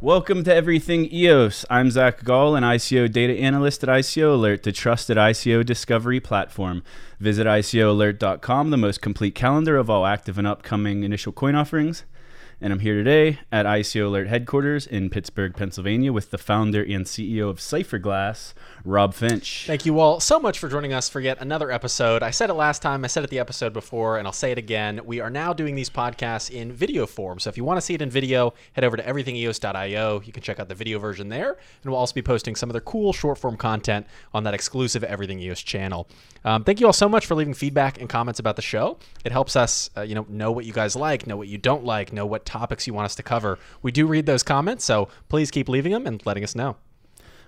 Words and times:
Welcome 0.00 0.42
to 0.42 0.52
Everything 0.52 1.08
EOS. 1.12 1.64
I'm 1.70 1.92
Zach 1.92 2.24
Gall, 2.24 2.56
an 2.56 2.64
ICO 2.64 3.12
data 3.12 3.34
analyst 3.34 3.84
at 3.84 3.88
ICO 3.88 4.34
Alert, 4.34 4.64
the 4.64 4.72
trusted 4.72 5.16
ICO 5.16 5.64
discovery 5.64 6.18
platform. 6.18 6.82
Visit 7.20 7.46
ICOalert.com, 7.46 8.70
the 8.70 8.76
most 8.76 9.00
complete 9.00 9.36
calendar 9.36 9.76
of 9.76 9.88
all 9.88 10.04
active 10.04 10.36
and 10.36 10.46
upcoming 10.48 11.04
initial 11.04 11.30
coin 11.30 11.54
offerings. 11.54 12.02
And 12.62 12.72
I'm 12.72 12.78
here 12.78 12.94
today 12.94 13.40
at 13.50 13.66
ICO 13.66 14.06
Alert 14.06 14.28
headquarters 14.28 14.86
in 14.86 15.10
Pittsburgh, 15.10 15.52
Pennsylvania, 15.56 16.12
with 16.12 16.30
the 16.30 16.38
founder 16.38 16.80
and 16.80 17.04
CEO 17.04 17.50
of 17.50 17.58
Cypherglass, 17.58 18.54
Rob 18.84 19.14
Finch. 19.14 19.64
Thank 19.66 19.84
you 19.84 19.98
all 19.98 20.20
so 20.20 20.38
much 20.38 20.60
for 20.60 20.68
joining 20.68 20.92
us 20.92 21.08
for 21.08 21.18
yet 21.18 21.38
another 21.40 21.72
episode. 21.72 22.22
I 22.22 22.30
said 22.30 22.50
it 22.50 22.54
last 22.54 22.80
time, 22.80 23.04
I 23.04 23.08
said 23.08 23.24
it 23.24 23.30
the 23.30 23.40
episode 23.40 23.72
before, 23.72 24.18
and 24.18 24.28
I'll 24.28 24.32
say 24.32 24.52
it 24.52 24.58
again. 24.58 25.00
We 25.04 25.18
are 25.18 25.28
now 25.28 25.52
doing 25.52 25.74
these 25.74 25.90
podcasts 25.90 26.52
in 26.52 26.70
video 26.70 27.04
form. 27.04 27.40
So 27.40 27.50
if 27.50 27.56
you 27.56 27.64
want 27.64 27.78
to 27.78 27.80
see 27.80 27.94
it 27.94 28.02
in 28.02 28.10
video, 28.10 28.54
head 28.74 28.84
over 28.84 28.96
to 28.96 29.02
everythingeos.io. 29.02 30.22
You 30.24 30.32
can 30.32 30.42
check 30.44 30.60
out 30.60 30.68
the 30.68 30.76
video 30.76 31.00
version 31.00 31.30
there, 31.30 31.58
and 31.82 31.90
we'll 31.90 31.98
also 31.98 32.14
be 32.14 32.22
posting 32.22 32.54
some 32.54 32.70
other 32.70 32.80
cool 32.80 33.12
short 33.12 33.38
form 33.38 33.56
content 33.56 34.06
on 34.32 34.44
that 34.44 34.54
exclusive 34.54 35.02
Everything 35.02 35.40
EOS 35.40 35.62
channel. 35.62 36.06
Um, 36.44 36.62
thank 36.62 36.78
you 36.78 36.86
all 36.86 36.92
so 36.92 37.08
much 37.08 37.26
for 37.26 37.34
leaving 37.34 37.54
feedback 37.54 38.00
and 38.00 38.08
comments 38.08 38.38
about 38.38 38.54
the 38.54 38.62
show. 38.62 38.98
It 39.24 39.32
helps 39.32 39.56
us, 39.56 39.90
uh, 39.96 40.02
you 40.02 40.14
know, 40.14 40.26
know 40.28 40.52
what 40.52 40.64
you 40.64 40.72
guys 40.72 40.94
like, 40.94 41.26
know 41.26 41.36
what 41.36 41.48
you 41.48 41.58
don't 41.58 41.84
like, 41.84 42.12
know 42.12 42.26
what 42.26 42.44
topics 42.52 42.86
you 42.86 42.94
want 42.94 43.06
us 43.06 43.14
to 43.16 43.22
cover. 43.22 43.58
We 43.82 43.90
do 43.90 44.06
read 44.06 44.26
those 44.26 44.42
comments, 44.42 44.84
so 44.84 45.08
please 45.28 45.50
keep 45.50 45.68
leaving 45.68 45.92
them 45.92 46.06
and 46.06 46.24
letting 46.26 46.44
us 46.44 46.54
know. 46.54 46.76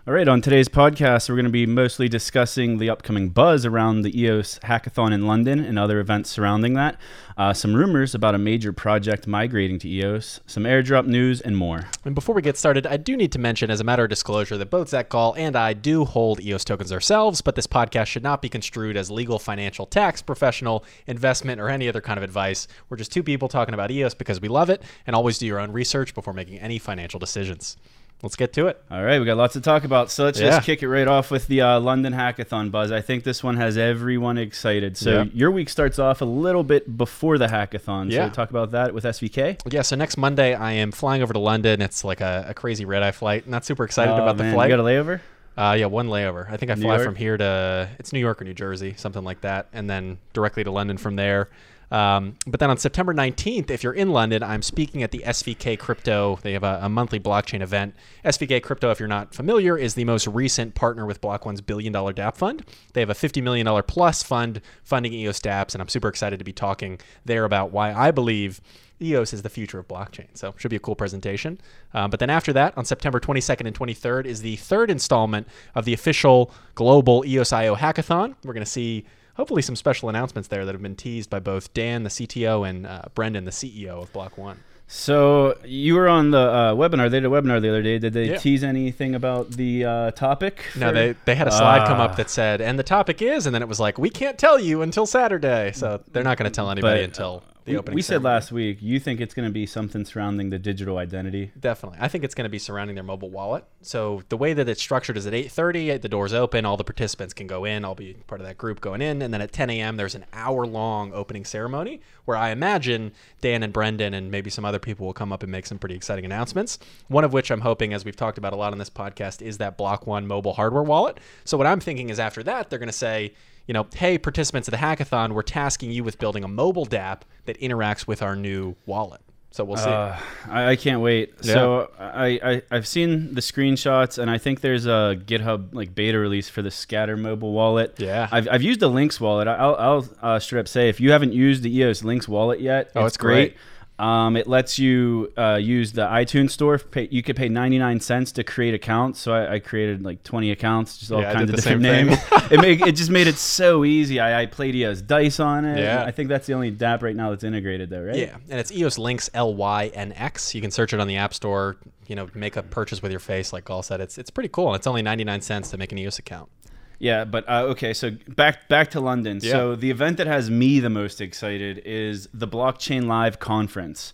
All 0.07 0.13
right, 0.13 0.29
on 0.29 0.43
today's 0.43 0.69
podcast, 0.69 1.31
we're 1.31 1.37
going 1.37 1.47
to 1.47 1.51
be 1.51 1.65
mostly 1.65 2.11
discussing 2.11 2.77
the 2.77 2.91
upcoming 2.91 3.31
buzz 3.31 3.65
around 3.65 4.03
the 4.03 4.21
EOS 4.21 4.59
hackathon 4.59 5.15
in 5.15 5.27
London 5.27 5.61
and 5.61 5.79
other 5.79 5.99
events 5.99 6.29
surrounding 6.29 6.75
that, 6.75 7.01
uh, 7.39 7.55
some 7.55 7.73
rumors 7.73 8.15
about 8.15 8.35
a 8.35 8.39
major 8.39 8.71
project 8.71 9.27
migrating 9.27 9.79
to 9.79 9.89
EOS, 9.89 10.41
some 10.47 10.65
airdrop 10.65 11.07
news, 11.07 11.41
and 11.41 11.57
more. 11.57 11.87
And 12.05 12.15
before 12.15 12.35
we 12.35 12.43
get 12.43 12.59
started, 12.59 12.87
I 12.87 12.99
do 12.99 13.17
need 13.17 13.33
to 13.33 13.39
mention, 13.39 13.71
as 13.71 13.81
a 13.81 13.85
matter 13.85 14.05
of 14.05 14.11
disclosure, 14.11 14.59
that 14.59 14.69
both 14.69 14.91
Zach 14.91 15.09
Gall 15.09 15.35
and 15.39 15.57
I 15.57 15.73
do 15.73 16.05
hold 16.05 16.39
EOS 16.39 16.65
tokens 16.67 16.93
ourselves, 16.93 17.41
but 17.41 17.55
this 17.55 17.67
podcast 17.67 18.09
should 18.09 18.23
not 18.23 18.43
be 18.43 18.51
construed 18.51 18.99
as 18.99 19.11
legal, 19.11 19.39
financial, 19.39 19.87
tax, 19.87 20.21
professional, 20.21 20.85
investment, 21.07 21.63
or 21.63 21.71
any 21.71 21.89
other 21.89 22.03
kind 22.03 22.19
of 22.19 22.25
advice. 22.25 22.69
We're 22.91 22.99
just 22.99 23.11
two 23.11 23.23
people 23.23 23.49
talking 23.49 23.73
about 23.73 23.91
EOS 23.91 24.13
because 24.13 24.39
we 24.39 24.49
love 24.49 24.69
it, 24.69 24.83
and 25.07 25.17
always 25.17 25.39
do 25.39 25.47
your 25.47 25.61
own 25.61 25.73
research 25.73 26.13
before 26.13 26.35
making 26.35 26.59
any 26.59 26.79
financial 26.79 27.19
decisions. 27.19 27.79
Let's 28.25 28.37
get 28.37 28.53
to 28.55 28.67
it. 28.67 28.83
All 28.91 29.05
right, 29.05 29.21
we 29.21 29.27
got 29.27 29.37
lots 29.37 29.53
to 29.53 29.61
talk 29.61 29.85
about. 29.85 30.11
So 30.11 30.25
let's 30.25 30.41
Yeah. 30.41 30.51
just 30.51 30.67
kick 30.67 30.83
it 30.83 30.89
right 30.89 31.07
off 31.07 31.31
with 31.31 31.47
the 31.47 31.61
uh, 31.61 31.79
London 31.81 32.13
Hackathon 32.13 32.71
buzz. 32.71 32.91
I 32.91 33.01
think 33.03 33.23
this 33.23 33.45
one 33.45 33.57
has 33.59 33.77
everyone 33.79 34.39
excited. 34.39 34.97
So 34.97 35.11
Yeah. 35.11 35.25
your 35.33 35.51
week 35.51 35.69
starts 35.69 35.99
off 35.99 36.21
a 36.23 36.25
little 36.25 36.65
bit 36.65 36.97
before 36.97 37.39
the 37.39 37.47
hackathon. 37.47 38.11
Yeah. 38.11 38.29
So 38.29 38.35
talk 38.35 38.51
about 38.51 38.71
that 38.73 38.95
with 38.95 39.05
SVK. 39.05 39.59
Yeah, 39.71 39.83
so 39.83 39.95
next 39.95 40.17
Monday 40.17 40.55
I 40.55 40.73
am 40.73 40.91
flying 40.91 41.23
over 41.23 41.33
to 41.33 41.39
London. 41.39 41.83
It's 41.83 42.03
like 42.03 42.21
a, 42.21 42.47
a 42.49 42.55
crazy 42.55 42.85
red 42.85 43.03
eye 43.03 43.13
flight. 43.13 43.47
Not 43.47 43.65
super 43.65 43.85
excited 43.85 44.13
Oh, 44.13 44.17
about 44.23 44.39
the 44.39 44.51
flight. 44.51 44.71
You 44.71 44.77
got 44.77 44.83
a 44.83 44.87
layover? 44.89 45.21
Uh, 45.57 45.77
yeah, 45.79 45.87
one 45.87 46.09
layover. 46.09 46.51
I 46.51 46.57
think 46.57 46.73
I 46.73 46.75
New 46.75 46.83
fly 46.83 46.95
York? 46.97 47.05
from 47.05 47.15
here 47.15 47.37
to 47.37 47.89
it's 48.01 48.13
New 48.13 48.19
York 48.19 48.41
or 48.41 48.45
New 48.45 48.55
Jersey, 48.55 48.95
something 48.97 49.23
like 49.23 49.43
that, 49.43 49.69
and 49.73 49.89
then 49.89 50.19
directly 50.33 50.65
to 50.65 50.71
London 50.73 50.97
from 50.97 51.15
there. 51.15 51.49
Um, 51.91 52.37
but 52.47 52.61
then 52.61 52.71
on 52.71 52.77
September 52.77 53.15
19th, 53.15 53.71
if 53.71 53.83
you're 53.83 53.93
in 53.93 54.11
London, 54.11 54.43
I'm 54.43 54.63
speaking 54.63 55.03
at 55.03 55.11
the 55.11 55.21
SVK 55.21 55.79
Crypto. 55.79 56.39
They 56.43 56.53
have 56.53 56.65
a, 56.65 56.81
a 56.83 56.89
monthly 56.89 57.21
blockchain 57.21 57.61
event. 57.61 57.95
SVK 58.25 58.63
Crypto, 58.63 58.91
if 58.91 58.99
you're 58.99 59.09
not 59.09 59.35
familiar, 59.35 59.77
is 59.77 59.95
the 59.95 60.05
most 60.05 60.27
recent 60.27 60.75
partner 60.75 61.07
with 61.07 61.21
Block 61.21 61.47
One's 61.47 61.61
billion 61.61 61.93
dollar 61.93 62.13
DApp 62.13 62.37
fund. 62.37 62.65
They 62.93 63.01
have 63.01 63.11
a 63.11 63.15
$50 63.15 63.43
million 63.43 63.83
plus 63.87 64.23
fund 64.23 64.61
funding 64.83 65.13
EOS 65.13 65.41
DApps, 65.41 65.75
and 65.75 65.83
I'm 65.83 65.89
super 65.89 66.09
excited 66.09 66.39
to 66.39 66.45
be 66.45 66.53
talking 66.53 66.99
there 67.25 67.45
about 67.45 67.71
why 67.71 67.93
I 67.93 68.11
believe 68.11 68.61
EOS 69.03 69.33
is 69.33 69.43
the 69.43 69.49
future 69.49 69.79
of 69.79 69.89
blockchain. 69.89 70.27
So 70.35 70.55
should 70.57 70.71
be 70.71 70.77
a 70.77 70.81
cool 70.81 70.95
presentation. 70.95 71.61
Um, 71.93 72.11
but 72.11 72.21
then 72.21 72.31
after 72.31 72.53
that, 72.53 72.77
on 72.79 72.85
September 72.85 73.21
22nd 73.21 73.67
and 73.67 73.79
23rd, 73.79 74.25
is 74.27 74.41
the 74.41 74.57
third 74.57 74.91
installment 74.91 75.49
of 75.75 75.85
the 75.85 75.93
official 75.93 76.53
global 76.75 77.25
EOS 77.27 77.53
IO 77.53 77.75
hackathon. 77.75 78.35
We're 78.45 78.55
going 78.55 78.65
to 78.65 78.71
see 78.71 79.05
hopefully 79.35 79.63
some 79.63 79.77
special 79.77 80.09
announcements 80.09 80.49
there 80.49 80.65
that 80.65 80.73
have 80.75 80.83
been 80.83 80.97
teased 80.97 81.31
by 81.31 81.39
both 81.41 81.73
Dan, 81.75 82.03
the 82.03 82.11
CTO, 82.11 82.69
and 82.69 82.87
uh, 82.87 83.03
Brendan, 83.15 83.45
the 83.45 83.51
CEO 83.51 84.03
of 84.03 84.13
Block 84.13 84.37
One. 84.39 84.59
So 84.87 85.57
you 85.65 85.95
were 85.95 86.09
on 86.09 86.31
the 86.31 86.39
uh, 86.39 86.75
webinar. 86.75 87.11
They 87.11 87.19
did 87.21 87.25
a 87.25 87.31
webinar 87.31 87.61
the 87.63 87.71
other 87.71 87.83
day. 87.83 87.99
Did 87.99 88.13
they 88.13 88.27
Yeah. 88.31 88.37
tease 88.37 88.63
anything 88.63 89.15
about 89.15 89.51
the 89.53 89.85
uh, 89.85 90.11
topic? 90.11 90.63
No, 90.77 90.93
they, 90.93 91.15
they 91.25 91.35
had 91.35 91.49
a 91.49 91.51
slide 91.51 91.87
come 91.89 92.01
Ah. 92.01 92.05
up 92.05 92.17
that 92.17 92.29
said, 92.29 92.61
and 92.61 92.79
the 92.79 92.83
topic 92.83 93.23
is, 93.23 93.47
and 93.47 93.55
then 93.55 93.63
it 93.63 93.69
was 93.69 93.81
like, 93.81 93.97
we 93.99 94.11
can't 94.11 94.37
tell 94.39 94.59
you 94.59 94.83
until 94.83 95.07
Saturday. 95.07 95.73
So 95.75 96.03
they're 96.13 96.23
not 96.23 96.37
going 96.37 96.51
to 96.51 96.55
tell 96.55 96.71
anybody 96.71 97.01
But, 97.01 97.05
until 97.05 97.43
the 97.65 97.73
we, 97.73 97.79
opening 97.79 97.95
we 97.95 98.03
said 98.03 98.23
last 98.23 98.53
week. 98.53 98.79
You 98.81 99.01
think 99.01 99.21
it's 99.21 99.35
going 99.35 99.49
to 99.49 99.53
be 99.53 99.67
something 99.67 100.05
surrounding 100.05 100.51
the 100.51 100.59
digital 100.59 100.99
identity? 100.99 101.51
Definitely. 101.59 101.99
I 102.01 102.09
think 102.09 102.25
it's 102.25 102.35
going 102.35 102.45
to 102.45 102.51
be 102.51 102.59
surrounding 102.59 102.95
their 102.95 103.05
mobile 103.05 103.31
wallet. 103.31 103.65
So 103.81 104.23
the 104.29 104.37
way 104.37 104.53
that 104.53 104.69
it's 104.69 104.81
structured 104.81 105.17
is 105.17 105.27
at 105.27 105.33
8:30, 105.33 106.01
the 106.01 106.09
doors 106.09 106.35
open, 106.35 106.65
all 106.65 106.77
the 106.77 106.85
participants 106.85 107.33
can 107.33 107.47
go 107.47 107.65
in. 107.65 107.85
I'll 107.85 107.95
be 107.95 108.15
part 108.27 108.41
of 108.41 108.47
that 108.47 108.59
group 108.59 108.81
going 108.81 109.01
in, 109.01 109.23
and 109.23 109.33
then 109.33 109.41
at 109.41 109.53
10 109.53 109.71
a.m. 109.71 109.97
there's 109.97 110.15
an 110.15 110.27
hour-long 110.33 111.13
opening 111.15 111.45
ceremony 111.45 112.01
where 112.25 112.37
I 112.37 112.51
imagine 112.51 113.13
Dan 113.41 113.63
and 113.63 113.73
Brendan 113.73 114.15
and 114.15 114.31
maybe 114.31 114.51
some 114.51 114.65
other 114.65 114.79
people 114.79 115.07
will 115.07 115.13
come 115.13 115.33
up 115.33 115.43
and 115.43 115.51
make 115.51 115.67
some 115.67 115.79
pretty 115.79 115.95
exciting 115.95 116.25
announcements. 116.25 116.79
One 117.09 117.25
of 117.25 117.33
which 117.33 117.51
I'm 117.51 117.61
hoping, 117.61 117.93
as 117.93 118.05
we've 118.05 118.17
talked 118.17 118.39
about 118.39 118.53
a 118.53 118.57
lot 118.57 118.73
on 118.73 118.79
this 118.79 118.91
podcast, 118.91 119.43
is 119.43 119.59
that 119.59 119.77
Block 119.77 120.07
One 120.07 120.27
mobile 120.27 120.55
hardware 120.55 120.83
wallet. 120.83 121.19
So 121.45 121.57
what 121.57 121.67
I'm 121.67 121.81
thinking 121.81 122.11
is 122.11 122.19
after 122.19 122.43
that 122.43 122.71
they're 122.71 122.79
going 122.79 122.89
to 122.89 122.93
say. 122.93 123.33
You 123.67 123.75
know, 123.75 123.87
hey, 123.95 124.19
participants 124.19 124.69
of 124.69 124.73
the 124.73 124.79
hackathon, 124.79 125.33
we're 125.33 125.43
tasking 125.43 125.91
you 125.91 126.05
with 126.05 126.19
building 126.19 126.45
a 126.45 126.49
mobile 126.49 126.87
DApp 126.87 127.21
that 127.47 127.59
interacts 127.61 128.07
with 128.07 128.23
our 128.23 128.37
new 128.37 128.77
wallet. 128.87 129.21
So 129.53 129.63
we'll 129.63 129.77
see. 129.77 129.89
Uh, 129.89 130.17
I, 130.51 130.71
I 130.71 130.77
can't 130.77 131.01
wait. 131.01 131.45
So 131.45 131.89
I, 131.97 132.41
I 132.43 132.63
I've 132.73 132.89
seen 132.89 133.35
the 133.35 133.41
screenshots, 133.41 134.19
and 134.19 134.29
I 134.29 134.37
think 134.37 134.63
there's 134.63 134.85
a 134.85 135.17
GitHub 135.25 135.73
like 135.73 135.95
beta 135.95 136.19
release 136.19 136.49
for 136.49 136.61
the 136.61 136.73
Scatter 136.73 137.17
mobile 137.17 137.53
wallet. 137.53 137.95
Yeah. 137.99 138.29
I've, 138.33 138.49
I've 138.51 138.63
used 138.63 138.81
the 138.81 138.89
Lynx 138.89 139.21
wallet. 139.21 139.47
I'll 139.47 139.77
I'll 139.77 140.09
uh, 140.21 140.39
straight 140.41 140.59
up 140.61 140.67
say 140.69 140.89
if 140.89 141.01
you 141.01 141.13
haven't 141.13 141.35
used 141.35 141.63
the 141.63 141.73
EOS 141.75 142.03
Lynx 142.03 142.27
wallet 142.27 142.61
yet, 142.61 142.91
Oh, 142.97 143.05
it's 143.05 143.17
great. 143.17 143.57
Um, 143.97 144.37
it 144.37 144.49
lets 144.49 144.77
you 144.79 145.33
uh, 145.37 145.55
use 145.55 145.93
the 145.93 146.03
iTunes 146.07 146.51
store. 146.51 146.79
Pay, 146.79 147.07
you 147.13 147.23
could 147.23 147.37
pay 147.37 147.49
99 147.49 148.01
cents 148.01 148.33
to 148.33 148.43
create 148.43 148.75
accounts. 148.75 149.21
So 149.21 149.33
I, 149.33 149.55
I 149.55 149.59
created 149.61 150.05
like 150.05 150.25
20 150.25 150.51
accounts, 150.51 150.99
just 150.99 151.13
all 151.13 151.21
Yeah, 151.21 151.33
kinds 151.33 151.51
of 151.51 151.57
different 151.57 151.83
names. 151.83 152.17
it, 152.51 152.61
make, 152.61 152.81
it 152.85 152.97
just 152.97 153.11
made 153.11 153.29
it 153.29 153.37
so 153.37 153.85
easy. 153.85 154.19
I, 154.19 154.43
I 154.43 154.47
played 154.47 154.75
EOS 154.75 155.01
Dice 155.03 155.39
on 155.39 155.65
it. 155.65 155.79
Yeah. 155.79 156.03
I 156.05 156.11
think 156.11 156.29
that's 156.29 156.47
the 156.49 156.55
only 156.55 156.73
DApp 156.73 157.03
right 157.03 157.15
now 157.15 157.31
that's 157.31 157.45
integrated 157.45 157.89
though, 157.89 158.03
right? 158.03 158.17
Yeah, 158.17 158.37
and 158.51 158.59
it's 158.59 158.73
EOS 158.73 158.99
Lynx 158.99 159.31
L 159.33 159.55
Y 159.55 159.93
N 159.95 160.13
X. 160.15 160.55
You 160.57 160.61
can 160.61 160.73
search 160.73 160.93
it 160.93 160.99
on 160.99 161.07
the 161.07 161.17
App 161.17 161.33
Store. 161.33 161.77
You 162.09 162.17
know, 162.17 162.29
make 162.35 162.57
a 162.57 162.63
purchase 162.63 163.01
with 163.01 163.13
your 163.13 163.21
face, 163.21 163.53
like 163.53 163.65
Gall 163.65 163.83
said. 163.83 164.01
It's 164.01 164.19
it's 164.19 164.29
pretty 164.31 164.49
cool. 164.51 164.69
And 164.69 164.77
it's 164.77 164.87
only 164.89 165.03
ninety 165.03 165.25
nine 165.25 165.41
cents 165.41 165.71
to 165.71 165.79
make 165.79 165.93
an 165.93 165.99
EOS 165.99 166.19
account. 166.19 166.51
Yeah, 166.99 167.25
but 167.25 167.49
uh, 167.49 167.63
okay. 167.71 167.93
So 167.93 168.13
back 168.29 168.69
back 168.69 168.91
to 168.93 169.01
London. 169.01 169.41
So 169.53 169.77
the 169.77 169.91
event 169.91 170.17
that 170.19 170.27
has 170.27 170.51
me 170.51 170.81
the 170.81 170.91
most 170.91 171.21
excited 171.21 171.79
is 171.85 172.29
the 172.33 172.49
Blockchain 172.49 173.07
Live 173.07 173.39
conference. 173.39 174.13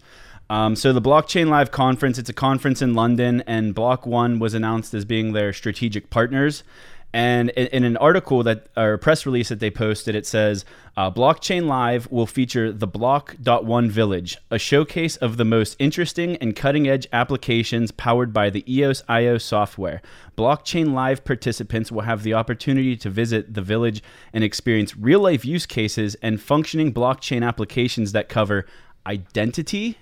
Um, 0.49 0.75
so 0.75 0.93
the 0.93 1.01
Blockchain 1.01 1.49
Live 1.49 1.71
conference, 1.71 2.19
it's 2.19 2.29
a 2.29 2.35
conference 2.35 2.83
in 2.83 2.95
London, 2.95 3.43
and 3.47 3.73
Block 3.73 4.05
One 4.05 4.41
was 4.41 4.53
announced 4.53 4.93
as 4.95 5.05
being 5.05 5.33
their 5.33 5.53
strategic 5.53 6.11
partners. 6.11 6.65
And 7.13 7.51
in, 7.51 7.67
in 7.69 7.85
an 7.85 7.97
article 7.97 8.43
that 8.45 8.69
or 8.77 8.95
a 8.95 8.99
press 8.99 9.27
release 9.27 9.49
that 9.49 9.59
they 9.59 9.71
posted, 9.71 10.15
it 10.15 10.27
says 10.27 10.65
uh, 10.97 11.11
Blockchain 11.11 11.67
Live 11.67 12.11
will 12.11 12.27
feature 12.27 12.73
the 12.73 12.87
Block.one 12.87 13.91
Village, 13.91 14.39
a 14.51 14.59
showcase 14.59 15.17
of 15.17 15.37
the 15.37 15.45
most 15.45 15.77
interesting 15.79 16.37
and 16.37 16.55
cutting 16.55 16.89
edge 16.89 17.09
applications 17.13 17.91
powered 17.91 18.33
by 18.33 18.51
the 18.51 18.65
EOS 18.73 19.03
IO 19.09 19.39
software. 19.39 20.03
Blockchain 20.37 20.93
Live 20.93 21.25
participants 21.25 21.91
will 21.91 22.03
have 22.03 22.23
the 22.23 22.35
opportunity 22.35 22.97
to 22.97 23.11
visit 23.11 23.55
the 23.55 23.63
village 23.63 24.03
and 24.33 24.45
experience 24.45 24.97
real 24.97 25.21
life 25.21 25.45
use 25.45 25.67
cases 25.67 26.15
and 26.17 26.41
functioning 26.41 26.93
blockchain 26.93 27.47
applications 27.47 28.13
that 28.13 28.29
cover 28.29 28.67
identity, 29.07 29.99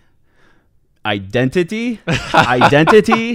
identity, 1.04 2.00
identity, 2.34 3.34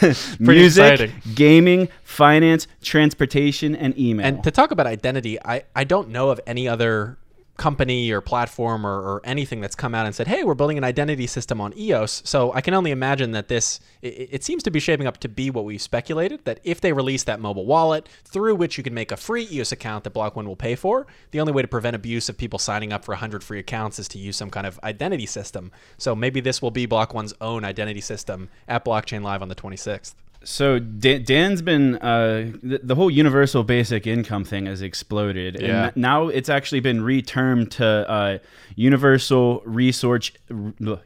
music, 0.38 0.92
exciting. 0.92 1.12
gaming, 1.34 1.88
finance, 2.02 2.66
transportation, 2.82 3.74
and 3.74 3.98
email. 3.98 4.26
And 4.26 4.44
to 4.44 4.50
talk 4.50 4.70
about 4.70 4.86
identity, 4.86 5.42
I, 5.44 5.64
I 5.74 5.84
don't 5.84 6.08
know 6.08 6.30
of 6.30 6.40
any 6.46 6.68
other 6.68 7.16
company 7.56 8.10
or 8.10 8.20
platform 8.20 8.84
or, 8.84 9.00
or 9.00 9.20
anything 9.24 9.60
that's 9.60 9.76
come 9.76 9.94
out 9.94 10.06
and 10.06 10.14
said, 10.14 10.26
hey, 10.26 10.42
we're 10.42 10.54
building 10.54 10.76
an 10.76 10.84
identity 10.84 11.26
system 11.26 11.60
on 11.60 11.76
EOS. 11.78 12.22
So 12.24 12.52
I 12.52 12.60
can 12.60 12.74
only 12.74 12.90
imagine 12.90 13.30
that 13.32 13.48
this, 13.48 13.78
it, 14.02 14.28
it 14.32 14.44
seems 14.44 14.62
to 14.64 14.70
be 14.70 14.80
shaping 14.80 15.06
up 15.06 15.18
to 15.18 15.28
be 15.28 15.50
what 15.50 15.64
we 15.64 15.78
speculated, 15.78 16.44
that 16.44 16.60
if 16.64 16.80
they 16.80 16.92
release 16.92 17.24
that 17.24 17.40
mobile 17.40 17.64
wallet 17.64 18.08
through 18.24 18.56
which 18.56 18.76
you 18.76 18.82
can 18.82 18.94
make 18.94 19.12
a 19.12 19.16
free 19.16 19.46
EOS 19.50 19.72
account 19.72 20.04
that 20.04 20.10
Block 20.10 20.34
One 20.34 20.48
will 20.48 20.56
pay 20.56 20.74
for, 20.74 21.06
the 21.30 21.40
only 21.40 21.52
way 21.52 21.62
to 21.62 21.68
prevent 21.68 21.94
abuse 21.94 22.28
of 22.28 22.36
people 22.36 22.58
signing 22.58 22.92
up 22.92 23.04
for 23.04 23.12
100 23.12 23.44
free 23.44 23.60
accounts 23.60 23.98
is 23.98 24.08
to 24.08 24.18
use 24.18 24.36
some 24.36 24.50
kind 24.50 24.66
of 24.66 24.80
identity 24.82 25.26
system. 25.26 25.70
So 25.96 26.16
maybe 26.16 26.40
this 26.40 26.60
will 26.60 26.72
be 26.72 26.86
Block 26.86 27.14
One's 27.14 27.34
own 27.40 27.64
identity 27.64 28.00
system 28.00 28.48
at 28.66 28.84
Blockchain 28.84 29.22
Live 29.22 29.42
on 29.42 29.48
the 29.48 29.54
26th. 29.54 30.14
So 30.44 30.78
Dan, 30.78 31.24
Dan's 31.24 31.62
been 31.62 31.96
uh, 31.96 32.52
the, 32.62 32.80
the, 32.82 32.94
whole 32.94 33.10
universal 33.10 33.64
basic 33.64 34.06
income 34.06 34.44
thing 34.44 34.66
has 34.66 34.82
exploded, 34.82 35.60
yeah. 35.60 35.86
and 35.86 35.96
now 35.96 36.28
it's 36.28 36.48
actually 36.48 36.80
been 36.80 37.00
retermed 37.00 37.70
to 37.72 37.86
uh, 37.86 38.38
universal 38.76 39.62
resource 39.64 40.30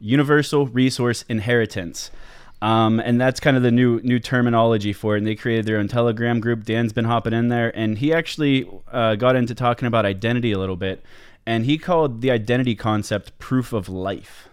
universal 0.00 0.66
resource 0.66 1.24
inheritance. 1.28 2.10
Um, 2.60 2.98
and 2.98 3.20
that's 3.20 3.38
kind 3.38 3.56
of 3.56 3.62
the 3.62 3.70
new 3.70 4.00
new 4.00 4.18
terminology 4.18 4.92
for 4.92 5.14
it. 5.14 5.18
And 5.18 5.26
they 5.26 5.36
created 5.36 5.64
their 5.66 5.78
own 5.78 5.88
Telegram 5.88 6.40
group. 6.40 6.64
Dan's 6.64 6.92
been 6.92 7.04
hopping 7.04 7.32
in 7.32 7.48
there, 7.48 7.76
and 7.76 7.98
he 7.98 8.12
actually 8.12 8.68
uh, 8.90 9.14
got 9.14 9.36
into 9.36 9.54
talking 9.54 9.86
about 9.86 10.04
identity 10.04 10.52
a 10.52 10.58
little 10.58 10.76
bit, 10.76 11.04
and 11.46 11.64
he 11.64 11.78
called 11.78 12.20
the 12.20 12.30
identity 12.30 12.74
concept 12.74 13.38
proof 13.38 13.72
of 13.72 13.88
life. 13.88 14.47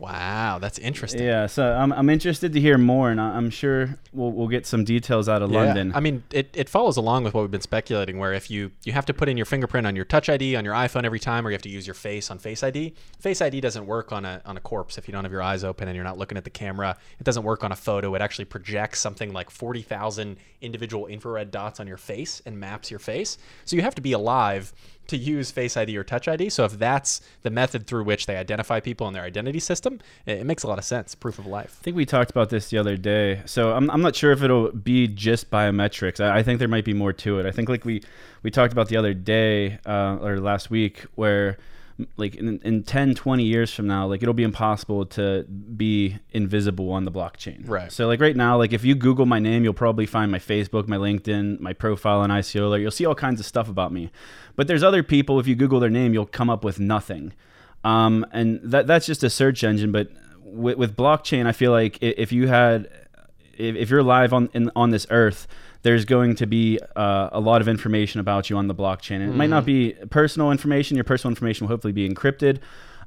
Wow, 0.00 0.58
that's 0.58 0.78
interesting. 0.78 1.22
Yeah, 1.22 1.46
so 1.46 1.74
I'm, 1.74 1.92
I'm 1.92 2.08
interested 2.08 2.54
to 2.54 2.60
hear 2.60 2.78
more, 2.78 3.10
and 3.10 3.20
I'm 3.20 3.50
sure 3.50 3.98
we'll, 4.14 4.32
we'll 4.32 4.48
get 4.48 4.64
some 4.64 4.82
details 4.82 5.28
out 5.28 5.42
of 5.42 5.50
yeah. 5.50 5.58
London. 5.58 5.92
I 5.94 6.00
mean, 6.00 6.22
it, 6.32 6.48
it 6.54 6.70
follows 6.70 6.96
along 6.96 7.24
with 7.24 7.34
what 7.34 7.42
we've 7.42 7.50
been 7.50 7.60
speculating, 7.60 8.18
where 8.18 8.32
if 8.32 8.50
you, 8.50 8.70
you 8.82 8.94
have 8.94 9.04
to 9.06 9.14
put 9.14 9.28
in 9.28 9.36
your 9.36 9.44
fingerprint 9.44 9.86
on 9.86 9.94
your 9.94 10.06
Touch 10.06 10.30
ID 10.30 10.56
on 10.56 10.64
your 10.64 10.72
iPhone 10.72 11.04
every 11.04 11.20
time, 11.20 11.46
or 11.46 11.50
you 11.50 11.54
have 11.54 11.60
to 11.62 11.68
use 11.68 11.86
your 11.86 11.92
face 11.92 12.30
on 12.30 12.38
Face 12.38 12.62
ID. 12.62 12.94
Face 13.18 13.42
ID 13.42 13.60
doesn't 13.60 13.86
work 13.86 14.10
on 14.10 14.24
a, 14.24 14.40
on 14.46 14.56
a 14.56 14.60
corpse 14.60 14.96
if 14.96 15.06
you 15.06 15.12
don't 15.12 15.24
have 15.24 15.32
your 15.32 15.42
eyes 15.42 15.64
open 15.64 15.86
and 15.86 15.94
you're 15.94 16.04
not 16.04 16.16
looking 16.16 16.38
at 16.38 16.44
the 16.44 16.50
camera. 16.50 16.96
It 17.18 17.24
doesn't 17.24 17.42
work 17.42 17.62
on 17.62 17.70
a 17.70 17.76
photo. 17.76 18.14
It 18.14 18.22
actually 18.22 18.46
projects 18.46 19.00
something 19.00 19.34
like 19.34 19.50
40,000 19.50 20.38
individual 20.62 21.08
infrared 21.08 21.50
dots 21.50 21.78
on 21.78 21.86
your 21.86 21.98
face 21.98 22.40
and 22.46 22.58
maps 22.58 22.90
your 22.90 23.00
face. 23.00 23.36
So 23.66 23.76
you 23.76 23.82
have 23.82 23.94
to 23.96 24.02
be 24.02 24.12
alive 24.12 24.72
to 25.10 25.16
use 25.16 25.50
Face 25.50 25.76
ID 25.76 25.96
or 25.96 26.04
Touch 26.04 26.26
ID. 26.26 26.50
So 26.50 26.64
if 26.64 26.78
that's 26.78 27.20
the 27.42 27.50
method 27.50 27.86
through 27.86 28.04
which 28.04 28.26
they 28.26 28.36
identify 28.36 28.80
people 28.80 29.06
in 29.08 29.14
their 29.14 29.22
identity 29.22 29.60
system, 29.60 30.00
it, 30.26 30.38
it, 30.38 30.46
makes 30.46 30.62
a 30.62 30.66
lot 30.66 30.78
of 30.78 30.84
sense. 30.84 31.14
Proof 31.14 31.38
of 31.38 31.46
life. 31.46 31.76
I 31.80 31.84
think 31.84 31.96
we 31.96 32.06
talked 32.06 32.30
about 32.30 32.50
this 32.50 32.70
the 32.70 32.78
other 32.78 32.96
day. 32.96 33.42
So 33.44 33.72
I'm, 33.72 33.90
I'm 33.90 34.00
not 34.00 34.16
sure 34.16 34.32
if 34.32 34.42
it'll 34.42 34.72
be 34.72 35.06
just 35.06 35.50
biometrics. 35.50 36.24
I, 36.24 36.38
I 36.38 36.42
think 36.42 36.58
there 36.58 36.68
might 36.68 36.84
be 36.84 36.94
more 36.94 37.12
to 37.12 37.38
it. 37.38 37.46
I 37.46 37.50
think 37.50 37.68
like 37.68 37.84
we 37.84 38.02
we 38.42 38.50
talked 38.50 38.72
about 38.72 38.88
the 38.88 38.96
other 38.96 39.12
day 39.14 39.78
uh, 39.84 40.18
or 40.20 40.40
last 40.40 40.70
week 40.70 41.04
where 41.14 41.58
like 42.16 42.34
in, 42.34 42.60
in 42.62 42.82
10 42.82 43.14
20 43.14 43.42
years 43.42 43.72
from 43.72 43.86
now 43.86 44.06
like 44.06 44.22
it'll 44.22 44.34
be 44.34 44.42
impossible 44.42 45.06
to 45.06 45.44
be 45.44 46.18
invisible 46.32 46.90
on 46.92 47.04
the 47.04 47.10
blockchain. 47.10 47.68
Right. 47.68 47.90
So 47.90 48.06
like 48.06 48.20
right 48.20 48.36
now 48.36 48.56
like 48.56 48.72
if 48.72 48.84
you 48.84 48.94
google 48.94 49.26
my 49.26 49.38
name 49.38 49.64
you'll 49.64 49.72
probably 49.74 50.06
find 50.06 50.30
my 50.30 50.38
facebook 50.38 50.88
my 50.88 50.96
linkedin 50.96 51.60
my 51.60 51.72
profile 51.72 52.20
on 52.20 52.30
ICO 52.30 52.80
you'll 52.80 52.90
see 52.90 53.06
all 53.06 53.14
kinds 53.14 53.40
of 53.40 53.46
stuff 53.46 53.68
about 53.68 53.92
me. 53.92 54.10
But 54.56 54.66
there's 54.66 54.82
other 54.82 55.02
people 55.02 55.40
if 55.40 55.46
you 55.46 55.54
google 55.54 55.80
their 55.80 55.90
name 55.90 56.14
you'll 56.14 56.26
come 56.26 56.50
up 56.50 56.64
with 56.64 56.78
nothing. 56.80 57.32
Um, 57.82 58.26
and 58.32 58.60
that 58.62 58.86
that's 58.86 59.06
just 59.06 59.22
a 59.22 59.30
search 59.30 59.64
engine 59.64 59.90
but 59.90 60.08
with, 60.42 60.76
with 60.76 60.96
blockchain 60.96 61.46
i 61.46 61.52
feel 61.52 61.70
like 61.70 61.96
if 62.02 62.30
you 62.30 62.48
had 62.48 62.90
if, 63.56 63.76
if 63.76 63.90
you're 63.90 64.02
live 64.02 64.32
on 64.32 64.50
in, 64.52 64.70
on 64.76 64.90
this 64.90 65.06
earth 65.08 65.46
there's 65.82 66.04
going 66.04 66.34
to 66.36 66.46
be 66.46 66.78
uh, 66.96 67.30
a 67.32 67.40
lot 67.40 67.60
of 67.60 67.68
information 67.68 68.20
about 68.20 68.50
you 68.50 68.56
on 68.56 68.66
the 68.66 68.74
blockchain. 68.74 69.16
And 69.16 69.22
it 69.22 69.28
mm-hmm. 69.28 69.38
might 69.38 69.50
not 69.50 69.64
be 69.64 69.94
personal 70.10 70.50
information. 70.50 70.96
Your 70.96 71.04
personal 71.04 71.30
information 71.30 71.66
will 71.66 71.72
hopefully 71.72 71.92
be 71.92 72.08
encrypted. 72.08 72.58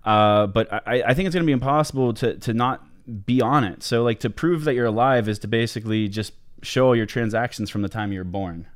Uh, 0.03 0.47
but 0.47 0.71
I, 0.71 1.03
I, 1.03 1.13
think 1.13 1.27
it's 1.27 1.33
going 1.33 1.43
to 1.43 1.47
be 1.47 1.53
impossible 1.53 2.13
to, 2.15 2.35
to 2.35 2.53
not 2.53 2.83
be 3.25 3.41
on 3.41 3.63
it. 3.63 3.83
So, 3.83 4.03
like, 4.03 4.19
to 4.19 4.29
prove 4.29 4.65
that 4.65 4.73
you're 4.73 4.87
alive 4.87 5.29
is 5.29 5.39
to 5.39 5.47
basically 5.47 6.09
just 6.09 6.33
show 6.61 6.87
all 6.87 6.95
your 6.95 7.05
transactions 7.05 7.69
from 7.69 7.83
the 7.83 7.89
time 7.89 8.11
you 8.11 8.19
were 8.19 8.25
born. 8.25 8.67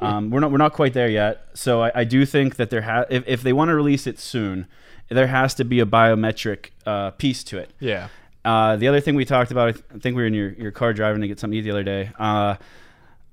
Um, 0.00 0.30
we're 0.30 0.40
not 0.40 0.50
we're 0.50 0.58
not 0.58 0.72
quite 0.72 0.92
there 0.92 1.08
yet. 1.08 1.46
So 1.54 1.82
I, 1.82 1.92
I 1.94 2.04
do 2.04 2.26
think 2.26 2.56
that 2.56 2.70
there 2.70 2.82
ha- 2.82 3.06
if, 3.08 3.24
if 3.26 3.42
they 3.42 3.52
want 3.52 3.70
to 3.70 3.74
release 3.74 4.06
it 4.06 4.18
soon, 4.18 4.66
there 5.08 5.26
has 5.26 5.54
to 5.54 5.64
be 5.64 5.80
a 5.80 5.86
biometric 5.86 6.70
uh, 6.84 7.12
piece 7.12 7.42
to 7.44 7.58
it. 7.58 7.70
Yeah. 7.80 8.08
Uh, 8.44 8.76
the 8.76 8.88
other 8.88 9.00
thing 9.00 9.14
we 9.14 9.24
talked 9.24 9.50
about, 9.50 9.68
I 9.68 9.98
think 9.98 10.16
we 10.16 10.22
were 10.22 10.26
in 10.26 10.34
your, 10.34 10.50
your 10.50 10.70
car 10.70 10.92
driving 10.92 11.20
to 11.22 11.28
get 11.28 11.40
something 11.40 11.54
to 11.54 11.58
eat 11.58 11.62
the 11.62 11.70
other 11.70 11.82
day. 11.82 12.10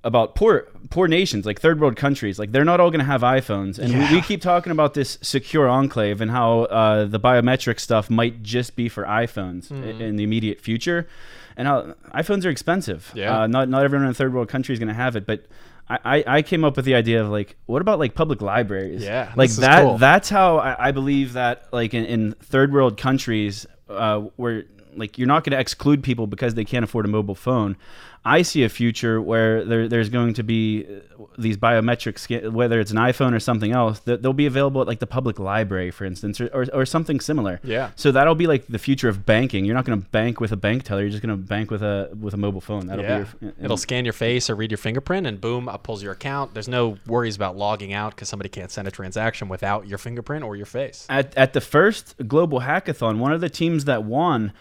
Uh, 0.03 0.07
about 0.07 0.35
poor 0.35 0.67
poor 0.89 1.07
nations 1.07 1.45
like 1.45 1.59
third 1.59 1.79
world 1.79 1.95
countries 1.95 2.37
like 2.37 2.51
they're 2.51 2.65
not 2.65 2.79
all 2.79 2.91
going 2.91 2.99
to 2.99 3.05
have 3.05 3.21
iPhones 3.21 3.79
and 3.79 3.91
yeah. 3.91 4.09
we, 4.09 4.17
we, 4.17 4.21
keep 4.21 4.41
talking 4.41 4.71
about 4.71 4.93
this 4.93 5.17
secure 5.21 5.67
enclave 5.67 6.19
and 6.21 6.29
how 6.29 6.61
uh, 6.63 7.05
the 7.05 7.19
biometric 7.19 7.79
stuff 7.79 8.09
might 8.09 8.43
just 8.43 8.75
be 8.75 8.89
for 8.89 9.05
iPhones 9.05 9.69
mm. 9.69 9.83
in, 9.83 10.01
in, 10.01 10.15
the 10.17 10.23
immediate 10.23 10.59
future 10.59 11.07
and 11.55 11.67
how 11.67 11.95
iPhones 12.13 12.45
are 12.45 12.49
expensive 12.49 13.11
yeah 13.15 13.41
uh, 13.41 13.47
not 13.47 13.69
not 13.69 13.83
everyone 13.83 14.05
in 14.05 14.11
a 14.11 14.13
third 14.13 14.33
world 14.33 14.49
country 14.49 14.73
is 14.73 14.79
going 14.79 14.89
to 14.89 14.93
have 14.93 15.15
it 15.15 15.25
but 15.25 15.45
I, 15.89 16.23
I 16.25 16.41
came 16.41 16.63
up 16.63 16.77
with 16.77 16.85
the 16.85 16.95
idea 16.95 17.21
of 17.21 17.29
like 17.29 17.55
what 17.65 17.81
about 17.81 17.99
like 17.99 18.15
public 18.15 18.41
libraries 18.41 19.03
yeah 19.03 19.31
like 19.35 19.51
that 19.51 19.83
cool. 19.83 19.97
that's 19.97 20.29
how 20.29 20.57
I, 20.57 20.87
I, 20.87 20.91
believe 20.91 21.33
that 21.33 21.67
like 21.71 21.93
in, 21.93 22.05
in 22.05 22.31
third 22.41 22.73
world 22.73 22.97
countries 22.97 23.65
uh, 23.89 24.21
where 24.37 24.63
like 24.95 25.17
you're 25.17 25.27
not 25.27 25.43
going 25.43 25.51
to 25.51 25.59
exclude 25.59 26.01
people 26.01 26.25
because 26.25 26.55
they 26.55 26.65
can't 26.65 26.83
afford 26.83 27.05
a 27.05 27.09
mobile 27.09 27.35
phone 27.35 27.75
I 28.25 28.41
see 28.41 28.63
a 28.63 28.69
future 28.69 29.21
where 29.21 29.65
there, 29.65 29.89
there's 29.89 30.07
going 30.09 30.35
to 30.35 30.43
be 30.43 30.85
uh, 30.85 31.25
these 31.37 31.57
biometrics, 31.57 32.51
whether 32.51 32.79
it's 32.79 32.91
an 32.91 32.97
iPhone 32.97 33.33
or 33.33 33.39
something 33.39 33.73
else, 33.73 33.99
that 34.01 34.21
they'll 34.21 34.31
be 34.31 34.45
available 34.45 34.79
at 34.81 34.87
like 34.87 34.99
the 34.99 35.07
public 35.07 35.39
library, 35.39 35.91
for 35.91 36.05
instance, 36.05 36.39
or, 36.39 36.47
or, 36.53 36.65
or 36.73 36.85
something 36.85 37.19
similar. 37.19 37.59
Yeah. 37.63 37.91
So 37.95 38.11
that'll 38.13 38.35
be 38.35 38.47
like 38.47 38.67
the 38.67 38.79
future 38.79 39.09
of 39.09 39.25
banking. 39.25 39.65
You're 39.65 39.75
not 39.75 39.83
going 39.83 40.01
to 40.01 40.09
bank 40.09 40.39
with 40.39 40.53
a 40.53 40.55
bank 40.55 40.83
teller. 40.83 41.01
You're 41.01 41.09
just 41.09 41.21
going 41.21 41.37
to 41.37 41.43
bank 41.43 41.69
with 41.69 41.83
a 41.83 42.15
with 42.19 42.33
a 42.33 42.37
mobile 42.37 42.61
phone. 42.61 42.87
That'll 42.87 43.03
yeah. 43.03 43.25
be. 43.39 43.45
Your, 43.45 43.53
It'll 43.61 43.77
scan 43.77 44.05
your 44.05 44.13
face 44.13 44.49
or 44.49 44.55
read 44.55 44.71
your 44.71 44.77
fingerprint, 44.77 45.27
and 45.27 45.41
boom, 45.41 45.67
up 45.67 45.83
pulls 45.83 46.01
your 46.01 46.13
account. 46.13 46.53
There's 46.53 46.69
no 46.69 46.97
worries 47.05 47.35
about 47.35 47.57
logging 47.57 47.91
out 47.91 48.15
because 48.15 48.29
somebody 48.29 48.49
can't 48.49 48.71
send 48.71 48.87
a 48.87 48.91
transaction 48.91 49.49
without 49.49 49.87
your 49.87 49.97
fingerprint 49.97 50.45
or 50.45 50.55
your 50.55 50.65
face. 50.65 51.05
At 51.09 51.37
at 51.37 51.51
the 51.51 51.61
first 51.61 52.15
global 52.25 52.61
hackathon, 52.61 53.17
one 53.17 53.33
of 53.33 53.41
the 53.41 53.49
teams 53.49 53.85
that 53.85 54.03
won 54.03 54.53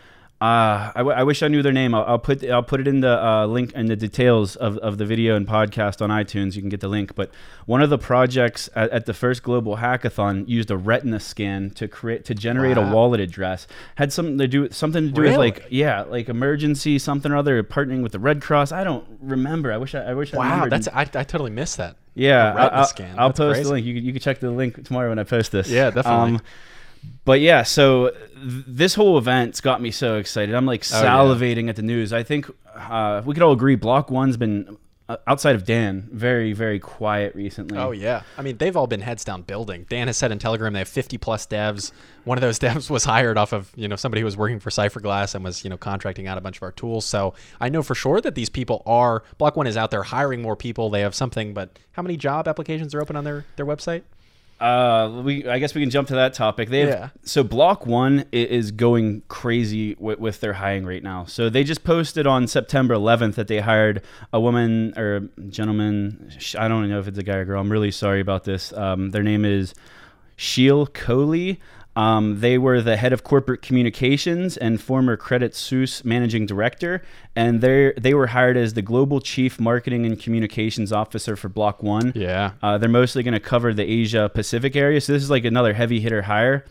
uh, 0.43 0.91
I, 0.97 0.99
w- 0.99 1.17
I 1.17 1.23
wish 1.23 1.41
I 1.44 1.47
knew 1.47 1.62
their 1.62 1.73
name. 1.73 1.94
I'll, 1.94 2.03
I'll, 2.03 2.19
put 2.19 2.43
I'll 2.43 2.65
put 2.65 2.81
it 2.81 2.89
in 2.89 2.99
the 2.99 3.25
uh, 3.25 3.47
link 3.47 3.75
in 3.75 3.87
the 3.87 3.94
details 3.94 4.56
of, 4.56 4.77
of 4.79 4.99
the 4.99 5.06
video 5.06 5.37
and 5.37 5.47
podcast 5.47 6.03
on 6.03 6.11
iTunes. 6.11 6.56
You 6.56 6.62
can 6.62 6.69
get 6.69 6.81
the 6.81 6.89
link. 6.89 7.15
But 7.15 7.31
one 7.67 7.81
of 7.81 7.91
the 7.91 7.99
projects 7.99 8.69
at, 8.75 8.91
at 8.91 9.06
the 9.06 9.15
first 9.15 9.44
global 9.44 9.77
hackathon 9.77 10.49
used 10.49 10.73
a 10.73 10.77
retina 10.77 11.21
scan 11.21 11.71
to 11.71 11.87
create 11.87 12.25
to 12.25 12.35
generate 12.35 12.77
wow. 12.77 12.91
a 12.91 12.93
wallet 12.93 13.21
address. 13.21 13.69
Had 13.94 14.12
something 14.12 14.37
to 14.39 14.49
do 14.49 14.69
something 14.71 15.06
to 15.06 15.12
do 15.12 15.21
really? 15.21 15.50
with 15.50 15.59
like 15.59 15.67
yeah 15.71 16.03
like 16.03 16.29
emergency 16.29 16.99
something 16.99 17.31
or 17.31 17.37
other 17.37 17.62
partnering 17.62 18.03
with 18.03 18.11
the 18.11 18.19
Red 18.19 18.43
Cross. 18.43 18.73
I 18.73 18.83
don't 18.83 19.06
remember. 19.21 19.73
I 19.73 19.77
wish 19.77 19.94
I, 19.94 20.00
I 20.06 20.15
wish. 20.15 20.33
Wow, 20.33 20.65
I 20.65 20.69
that's 20.69 20.89
I, 20.89 21.03
I 21.03 21.23
totally 21.23 21.53
missed 21.53 21.77
that. 21.77 21.94
Yeah, 22.15 22.53
I, 22.53 22.81
will 22.81 23.06
I'll 23.17 23.33
post 23.33 23.37
crazy. 23.37 23.62
the 23.62 23.71
link. 23.71 23.87
You, 23.87 23.94
you 23.94 24.12
can 24.12 24.21
check 24.21 24.41
the 24.41 24.50
link 24.50 24.85
tomorrow 24.85 25.09
when 25.09 25.21
I 25.21 25.25
post 25.25 25.53
this. 25.53 25.69
Yeah, 25.69 25.91
definitely. 25.91 26.35
Um, 26.35 26.41
but 27.25 27.41
yeah, 27.41 27.63
so 27.63 28.11
th- 28.11 28.65
this 28.67 28.95
whole 28.95 29.19
event's 29.19 29.61
got 29.61 29.81
me 29.81 29.91
so 29.91 30.17
excited. 30.17 30.55
I'm 30.55 30.67
like 30.67 30.83
salivating 30.83 31.59
oh, 31.59 31.65
yeah. 31.65 31.71
at 31.71 31.77
the 31.77 31.83
news. 31.83 32.13
I 32.13 32.23
think 32.23 32.51
uh, 32.75 33.23
we 33.25 33.35
could 33.35 33.43
all 33.43 33.53
agree 33.53 33.77
Block 33.77 34.11
One's 34.11 34.37
been 34.37 34.77
uh, 35.09 35.17
outside 35.27 35.55
of 35.55 35.65
Dan 35.65 36.09
very 36.13 36.53
very 36.53 36.79
quiet 36.79 37.35
recently. 37.35 37.77
Oh 37.77 37.91
yeah, 37.91 38.23
I 38.39 38.43
mean 38.43 38.57
they've 38.57 38.77
all 38.77 38.87
been 38.87 39.01
heads 39.01 39.25
down 39.25 39.43
building. 39.43 39.87
Dan 39.89 40.07
has 40.07 40.17
said 40.17 40.33
in 40.33 40.39
Telegram 40.39 40.73
they 40.73 40.79
have 40.79 40.89
50 40.89 41.19
plus 41.19 41.47
devs. 41.47 41.93
One 42.25 42.39
of 42.39 42.43
those 42.43 42.59
devs 42.61 42.89
was 42.89 43.05
hired 43.05 43.37
off 43.37 43.53
of 43.53 43.71
you 43.77 43.89
know 43.89 43.97
somebody 43.97 44.21
who 44.21 44.25
was 44.25 44.37
working 44.37 44.59
for 44.59 44.71
Cypherglass 44.71 45.35
and 45.35 45.44
was 45.44 45.65
you 45.65 45.71
know 45.71 45.77
contracting 45.77 46.27
out 46.27 46.39
a 46.39 46.41
bunch 46.41 46.56
of 46.56 46.63
our 46.63 46.73
tools. 46.73 47.05
So 47.05 47.35
I 47.61 47.69
know 47.69 47.82
for 47.82 47.94
sure 47.94 48.21
that 48.21 48.35
these 48.35 48.49
people 48.49 48.82
are 48.87 49.23
Block 49.39 49.56
One 49.56 49.67
is 49.67 49.77
out 49.77 49.91
there 49.91 50.03
hiring 50.03 50.41
more 50.41 50.56
people. 50.56 50.89
They 50.89 51.01
have 51.01 51.15
something, 51.15 51.53
but 51.53 51.79
how 51.93 52.03
many 52.03 52.17
job 52.17 52.49
applications 52.49 52.94
are 52.94 53.03
open 53.03 53.17
on 53.17 53.25
their 53.25 53.44
their 53.56 53.67
website? 53.67 54.03
Uh, 54.63 55.23
we 55.25 55.45
I 55.49 55.59
guess 55.59 55.75
we 55.75 55.81
can 55.81 55.91
jump 55.91 56.07
to 56.09 56.15
that 56.15 56.35
topic. 56.35 56.69
They 56.69 56.81
have, 56.81 56.89
yeah. 56.89 57.09
So 57.25 57.43
Block 57.43 57.85
One 57.85 58.27
is 58.31 58.71
going 58.71 59.23
crazy 59.27 59.97
with, 59.99 60.21
with, 60.21 60.39
their 60.39 60.53
hiring 60.53 60.87
right 60.87 61.03
now. 61.03 61.25
So 61.25 61.51
they 61.51 61.65
just 61.65 61.83
posted 61.83 62.29
on 62.29 62.47
September 62.47 62.95
11th 62.95 63.35
that 63.35 63.49
they 63.49 63.59
hired 63.59 64.03
a 64.33 64.41
woman 64.41 64.95
or 64.97 65.17
a 65.17 65.21
gentleman. 65.49 66.31
I 66.57 66.69
don't 66.69 66.89
know 66.89 67.01
if 67.01 67.09
it's 67.09 67.19
a 67.19 67.25
guy 67.25 67.39
or 67.39 67.45
girl. 67.45 67.61
I'm 67.61 67.73
really 67.73 67.91
sorry 67.91 68.21
about 68.21 68.45
this. 68.45 68.73
Um, 68.73 69.11
their 69.11 69.25
name 69.25 69.45
is 69.45 69.75
Sheil 70.37 70.87
Coley. 70.87 71.59
Um, 71.94 72.41
they 72.41 72.56
were 72.56 72.81
the 72.81 72.96
head 72.96 73.13
of 73.13 73.22
corporate 73.22 73.61
communications 73.61 74.56
and 74.56 74.81
former 74.81 75.17
Credit 75.17 75.55
Suisse 75.55 76.05
managing 76.05 76.46
director, 76.46 77.03
and 77.37 77.61
they 77.61 77.93
they 77.99 78.15
were 78.15 78.29
hired 78.29 78.56
as 78.56 78.75
the 78.75 78.82
global 78.82 79.20
chief 79.20 79.61
marketing 79.61 80.06
and 80.06 80.19
communications 80.19 80.93
officer 80.93 81.37
for 81.37 81.49
Block 81.49 81.82
One. 81.82 82.13
Yeah, 82.15 82.53
uh, 82.63 82.79
they're 82.79 82.89
mostly 82.89 83.22
going 83.22 83.34
to 83.34 83.41
cover 83.41 83.75
the 83.75 83.84
Asia 83.84 84.31
Pacific 84.32 84.75
area, 84.75 85.01
so 85.01 85.13
this 85.13 85.22
is 85.22 85.31
like 85.31 85.44
another 85.44 85.75
heavy 85.75 86.01
hitter 86.01 86.22
hire. 86.22 86.65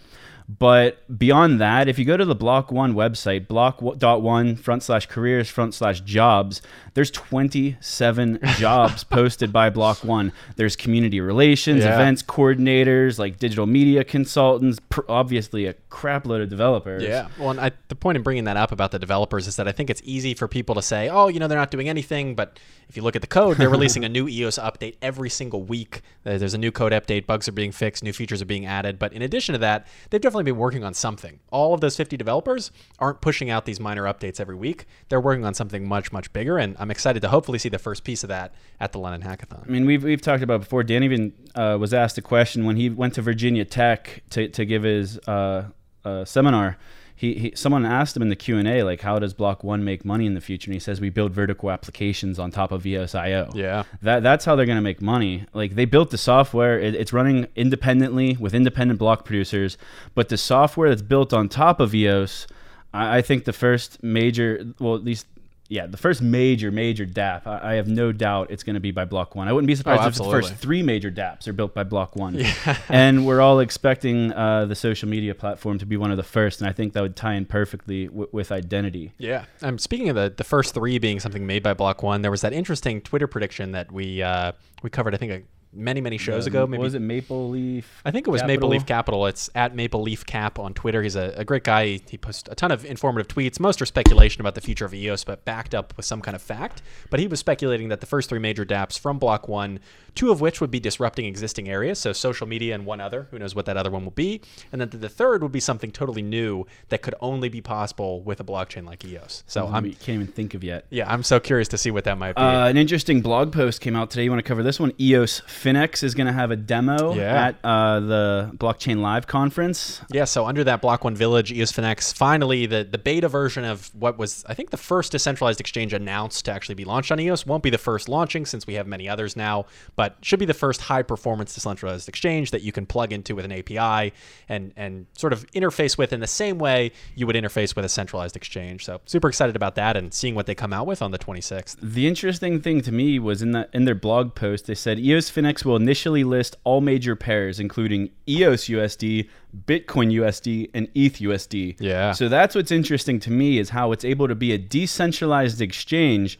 But 0.47 1.17
beyond 1.17 1.61
that, 1.61 1.87
if 1.87 1.97
you 1.97 2.05
go 2.05 2.17
to 2.17 2.25
the 2.25 2.35
Block 2.35 2.71
One 2.71 2.93
website, 2.93 3.47
block.one 3.47 4.55
front 4.55 4.83
slash 4.83 5.05
careers 5.05 5.49
front 5.49 5.73
slash 5.73 6.01
jobs, 6.01 6.61
there's 6.93 7.11
27 7.11 8.39
jobs 8.57 9.03
posted 9.03 9.53
by 9.53 9.69
Block 9.69 10.03
One. 10.03 10.33
There's 10.57 10.75
community 10.75 11.21
relations, 11.21 11.83
yeah. 11.83 11.93
events 11.93 12.21
coordinators, 12.21 13.17
like 13.17 13.39
digital 13.39 13.65
media 13.65 14.03
consultants, 14.03 14.79
pr- 14.89 15.01
obviously 15.07 15.65
a 15.65 15.73
crapload 15.89 16.43
of 16.43 16.49
developers. 16.49 17.03
Yeah. 17.03 17.29
Well, 17.39 17.51
and 17.51 17.59
I, 17.59 17.71
the 17.87 17.95
point 17.95 18.17
in 18.17 18.23
bringing 18.23 18.43
that 18.45 18.57
up 18.57 18.71
about 18.71 18.91
the 18.91 18.99
developers 18.99 19.47
is 19.47 19.55
that 19.55 19.67
I 19.67 19.71
think 19.71 19.89
it's 19.89 20.01
easy 20.03 20.33
for 20.33 20.47
people 20.47 20.75
to 20.75 20.81
say, 20.81 21.09
oh, 21.09 21.27
you 21.27 21.39
know, 21.39 21.47
they're 21.47 21.57
not 21.57 21.71
doing 21.71 21.87
anything. 21.87 22.35
But 22.35 22.59
if 22.91 22.97
you 22.97 23.03
look 23.03 23.15
at 23.15 23.21
the 23.21 23.27
code, 23.27 23.55
they're 23.55 23.69
releasing 23.77 24.03
a 24.03 24.09
new 24.09 24.27
EOS 24.27 24.59
update 24.59 24.97
every 25.01 25.29
single 25.29 25.63
week. 25.63 26.01
There's 26.23 26.53
a 26.53 26.57
new 26.57 26.73
code 26.73 26.91
update, 26.91 27.25
bugs 27.25 27.47
are 27.47 27.53
being 27.53 27.71
fixed, 27.71 28.03
new 28.03 28.11
features 28.11 28.41
are 28.41 28.45
being 28.45 28.65
added. 28.65 28.99
But 28.99 29.13
in 29.13 29.21
addition 29.21 29.53
to 29.53 29.59
that, 29.59 29.87
they've 30.09 30.19
definitely 30.19 30.43
been 30.43 30.57
working 30.57 30.83
on 30.83 30.93
something. 30.93 31.39
All 31.51 31.73
of 31.73 31.79
those 31.79 31.95
50 31.95 32.17
developers 32.17 32.69
aren't 32.99 33.21
pushing 33.21 33.49
out 33.49 33.63
these 33.63 33.79
minor 33.79 34.03
updates 34.03 34.41
every 34.41 34.55
week. 34.55 34.87
They're 35.07 35.21
working 35.21 35.45
on 35.45 35.53
something 35.53 35.87
much, 35.87 36.11
much 36.11 36.33
bigger. 36.33 36.57
And 36.57 36.75
I'm 36.79 36.91
excited 36.91 37.21
to 37.21 37.29
hopefully 37.29 37.59
see 37.59 37.69
the 37.69 37.79
first 37.79 38.03
piece 38.03 38.23
of 38.23 38.27
that 38.27 38.53
at 38.81 38.91
the 38.91 38.99
London 38.99 39.21
Hackathon. 39.21 39.65
I 39.65 39.71
mean, 39.71 39.85
we've, 39.85 40.03
we've 40.03 40.21
talked 40.21 40.43
about 40.43 40.59
before. 40.59 40.83
Dan 40.83 41.03
even 41.03 41.31
uh, 41.55 41.77
was 41.79 41.93
asked 41.93 42.17
a 42.17 42.21
question 42.21 42.65
when 42.65 42.75
he 42.75 42.89
went 42.89 43.13
to 43.13 43.21
Virginia 43.21 43.63
Tech 43.63 44.21
to, 44.31 44.49
to 44.49 44.65
give 44.65 44.83
his 44.83 45.17
uh, 45.29 45.69
uh, 46.03 46.25
seminar 46.25 46.77
he, 47.21 47.35
he 47.35 47.51
someone 47.55 47.85
asked 47.85 48.15
him 48.15 48.23
in 48.23 48.29
the 48.29 48.35
Q 48.35 48.57
and 48.57 48.67
A 48.67 48.81
like 48.81 49.01
how 49.01 49.19
does 49.19 49.35
Block 49.35 49.63
One 49.63 49.83
make 49.83 50.03
money 50.03 50.25
in 50.25 50.33
the 50.33 50.41
future, 50.41 50.69
and 50.69 50.73
he 50.73 50.79
says 50.79 50.99
we 50.99 51.11
build 51.11 51.33
vertical 51.33 51.69
applications 51.69 52.39
on 52.39 52.49
top 52.49 52.71
of 52.71 52.83
EOS.io. 52.83 53.51
Yeah, 53.53 53.83
that 54.01 54.23
that's 54.23 54.43
how 54.43 54.55
they're 54.55 54.65
gonna 54.65 54.81
make 54.81 55.03
money. 55.03 55.45
Like 55.53 55.75
they 55.75 55.85
built 55.85 56.09
the 56.09 56.17
software, 56.17 56.79
it, 56.79 56.95
it's 56.95 57.13
running 57.13 57.45
independently 57.55 58.37
with 58.39 58.55
independent 58.55 58.97
block 58.97 59.23
producers, 59.23 59.77
but 60.15 60.29
the 60.29 60.37
software 60.37 60.89
that's 60.89 61.03
built 61.03 61.31
on 61.31 61.47
top 61.47 61.79
of 61.79 61.93
EOS. 61.93 62.47
I, 62.91 63.17
I 63.17 63.21
think 63.21 63.45
the 63.45 63.53
first 63.53 64.01
major, 64.01 64.73
well, 64.79 64.95
at 64.95 65.03
least 65.03 65.27
yeah, 65.71 65.87
the 65.87 65.95
first 65.95 66.21
major, 66.21 66.69
major 66.69 67.05
DApp, 67.05 67.47
I, 67.47 67.71
I 67.71 67.73
have 67.75 67.87
no 67.87 68.11
doubt 68.11 68.51
it's 68.51 68.61
going 68.61 68.73
to 68.73 68.81
be 68.81 68.91
by 68.91 69.05
Block 69.05 69.35
One. 69.35 69.47
I 69.47 69.53
wouldn't 69.53 69.69
be 69.69 69.75
surprised 69.75 70.01
oh, 70.03 70.07
if 70.07 70.15
the 70.15 70.25
first 70.25 70.53
three 70.55 70.83
major 70.83 71.09
DApps 71.09 71.47
are 71.47 71.53
built 71.53 71.73
by 71.73 71.85
Block 71.85 72.17
One. 72.17 72.35
Yeah. 72.35 72.77
and 72.89 73.25
we're 73.25 73.39
all 73.39 73.61
expecting 73.61 74.33
uh, 74.33 74.65
the 74.65 74.75
social 74.75 75.07
media 75.07 75.33
platform 75.33 75.79
to 75.79 75.85
be 75.85 75.95
one 75.95 76.11
of 76.11 76.17
the 76.17 76.23
first, 76.23 76.59
and 76.59 76.69
I 76.69 76.73
think 76.73 76.91
that 76.91 77.01
would 77.01 77.15
tie 77.15 77.35
in 77.35 77.45
perfectly 77.45 78.07
w- 78.07 78.27
with 78.33 78.51
identity. 78.51 79.13
Yeah. 79.17 79.45
Um, 79.61 79.77
speaking 79.77 80.09
of 80.09 80.17
the, 80.17 80.33
the 80.35 80.43
first 80.43 80.73
three 80.73 80.99
being 80.99 81.21
something 81.21 81.47
made 81.47 81.63
by 81.63 81.73
Block 81.73 82.03
One, 82.03 82.21
there 82.21 82.31
was 82.31 82.41
that 82.41 82.51
interesting 82.51 82.99
Twitter 82.99 83.27
prediction 83.27 83.71
that 83.71 83.93
we 83.93 84.21
uh, 84.21 84.51
we 84.83 84.89
covered, 84.89 85.15
I 85.15 85.17
think, 85.17 85.31
a 85.31 85.41
many 85.73 86.01
many 86.01 86.17
shows 86.17 86.47
ago. 86.47 86.67
Maybe 86.67 86.81
was 86.81 86.93
it 86.93 87.01
Maple 87.01 87.49
Leaf? 87.49 88.01
I 88.05 88.11
think 88.11 88.27
it 88.27 88.31
was 88.31 88.41
Capital? 88.41 88.55
Maple 88.55 88.69
Leaf 88.69 88.85
Capital. 88.85 89.25
It's 89.25 89.49
at 89.55 89.75
Maple 89.75 90.01
Leaf 90.01 90.25
Cap 90.25 90.59
on 90.59 90.73
Twitter. 90.73 91.01
He's 91.01 91.15
a, 91.15 91.33
a 91.37 91.45
great 91.45 91.63
guy. 91.63 91.99
He 92.09 92.17
posts 92.17 92.49
a 92.51 92.55
ton 92.55 92.71
of 92.71 92.85
informative 92.85 93.27
tweets. 93.27 93.59
Most 93.59 93.81
are 93.81 93.85
speculation 93.85 94.41
about 94.41 94.55
the 94.55 94.61
future 94.61 94.85
of 94.85 94.93
EOS, 94.93 95.23
but 95.23 95.45
backed 95.45 95.73
up 95.73 95.95
with 95.97 96.05
some 96.05 96.21
kind 96.21 96.35
of 96.35 96.41
fact. 96.41 96.81
But 97.09 97.19
he 97.19 97.27
was 97.27 97.39
speculating 97.39 97.89
that 97.89 98.01
the 98.01 98.07
first 98.07 98.29
three 98.29 98.39
major 98.39 98.65
DApps 98.65 98.99
from 98.99 99.19
Block 99.19 99.47
One 99.47 99.79
two 100.15 100.31
of 100.31 100.41
which 100.41 100.59
would 100.61 100.71
be 100.71 100.79
disrupting 100.79 101.25
existing 101.25 101.69
areas, 101.69 101.99
so 101.99 102.13
social 102.13 102.47
media 102.47 102.75
and 102.75 102.85
one 102.85 102.99
other, 102.99 103.27
who 103.31 103.39
knows 103.39 103.55
what 103.55 103.65
that 103.65 103.77
other 103.77 103.89
one 103.89 104.03
will 104.03 104.11
be, 104.11 104.41
and 104.71 104.81
then 104.81 104.89
the 104.89 105.09
third 105.09 105.41
would 105.41 105.51
be 105.51 105.59
something 105.59 105.91
totally 105.91 106.21
new 106.21 106.65
that 106.89 107.01
could 107.01 107.15
only 107.21 107.49
be 107.49 107.61
possible 107.61 108.21
with 108.21 108.39
a 108.39 108.43
blockchain 108.43 108.85
like 108.85 109.03
EOS. 109.05 109.43
So 109.47 109.67
I 109.67 109.81
can't 109.81 110.09
even 110.09 110.27
think 110.27 110.53
of 110.53 110.63
yet. 110.63 110.85
Yeah, 110.89 111.11
I'm 111.11 111.23
so 111.23 111.39
curious 111.39 111.67
to 111.69 111.77
see 111.77 111.91
what 111.91 112.03
that 112.05 112.17
might 112.17 112.35
be. 112.35 112.41
Uh, 112.41 112.67
an 112.67 112.77
interesting 112.77 113.21
blog 113.21 113.53
post 113.53 113.81
came 113.81 113.95
out 113.95 114.11
today. 114.11 114.23
You 114.23 114.31
want 114.31 114.39
to 114.39 114.47
cover 114.47 114.63
this 114.63 114.79
one? 114.79 114.93
EOS 114.99 115.41
Finex 115.61 116.03
is 116.03 116.15
going 116.15 116.27
to 116.27 116.33
have 116.33 116.51
a 116.51 116.55
demo 116.55 117.13
yeah. 117.13 117.47
at 117.47 117.55
uh, 117.63 117.99
the 117.99 118.51
Blockchain 118.55 119.01
Live 119.01 119.27
conference. 119.27 120.01
Yeah, 120.11 120.25
so 120.25 120.45
under 120.45 120.63
that 120.63 120.81
Block 120.81 121.03
One 121.03 121.15
Village, 121.15 121.51
EOS 121.51 121.71
Finex, 121.71 122.13
finally 122.13 122.65
the 122.65 122.83
the 122.83 122.97
beta 122.97 123.27
version 123.27 123.63
of 123.63 123.93
what 123.93 124.17
was 124.17 124.43
I 124.47 124.53
think 124.53 124.71
the 124.71 124.77
first 124.77 125.11
decentralized 125.11 125.59
exchange 125.59 125.93
announced 125.93 126.45
to 126.45 126.51
actually 126.51 126.75
be 126.75 126.85
launched 126.85 127.11
on 127.11 127.19
EOS 127.19 127.45
won't 127.45 127.63
be 127.63 127.69
the 127.69 127.77
first 127.77 128.09
launching 128.09 128.45
since 128.45 128.65
we 128.65 128.73
have 128.75 128.87
many 128.87 129.07
others 129.07 129.35
now, 129.35 129.65
but 129.95 130.17
should 130.21 130.39
be 130.39 130.45
the 130.45 130.53
first 130.53 130.81
high 130.81 131.03
performance 131.03 131.53
decentralized 131.53 132.09
exchange 132.09 132.51
that 132.51 132.61
you 132.61 132.71
can 132.71 132.85
plug 132.85 133.13
into 133.13 133.35
with 133.35 133.45
an 133.45 133.51
API 133.51 134.13
and 134.49 134.73
and 134.75 135.05
sort 135.15 135.33
of 135.33 135.45
interface 135.51 135.97
with 135.97 136.13
in 136.13 136.19
the 136.19 136.27
same 136.27 136.57
way 136.57 136.91
you 137.15 137.27
would 137.27 137.35
interface 137.35 137.75
with 137.75 137.85
a 137.85 137.89
centralized 137.89 138.35
exchange. 138.35 138.85
So 138.85 139.01
super 139.05 139.29
excited 139.29 139.55
about 139.55 139.75
that 139.75 139.95
and 139.95 140.13
seeing 140.13 140.35
what 140.35 140.45
they 140.45 140.55
come 140.55 140.73
out 140.73 140.87
with 140.87 141.01
on 141.01 141.11
the 141.11 141.19
26th. 141.19 141.77
The 141.81 142.07
interesting 142.07 142.61
thing 142.61 142.81
to 142.81 142.91
me 142.91 143.19
was 143.19 143.41
in 143.41 143.51
that 143.51 143.69
in 143.73 143.85
their 143.85 143.95
blog 143.95 144.35
post 144.35 144.65
they 144.65 144.75
said 144.75 144.99
EOS 144.99 145.29
Finex 145.29 145.50
will 145.65 145.75
initially 145.75 146.23
list 146.23 146.55
all 146.63 146.81
major 146.81 147.15
pairs 147.15 147.59
including 147.59 148.09
EOS 148.27 148.65
USD, 148.65 149.29
Bitcoin 149.65 150.11
USD, 150.13 150.69
and 150.73 150.87
ETH 150.95 151.15
USD. 151.15 151.75
Yeah. 151.79 152.13
So 152.13 152.29
that's 152.29 152.55
what's 152.55 152.71
interesting 152.71 153.19
to 153.21 153.31
me 153.31 153.59
is 153.59 153.69
how 153.69 153.91
it's 153.91 154.05
able 154.05 154.27
to 154.27 154.35
be 154.35 154.53
a 154.53 154.57
decentralized 154.57 155.61
exchange, 155.61 156.39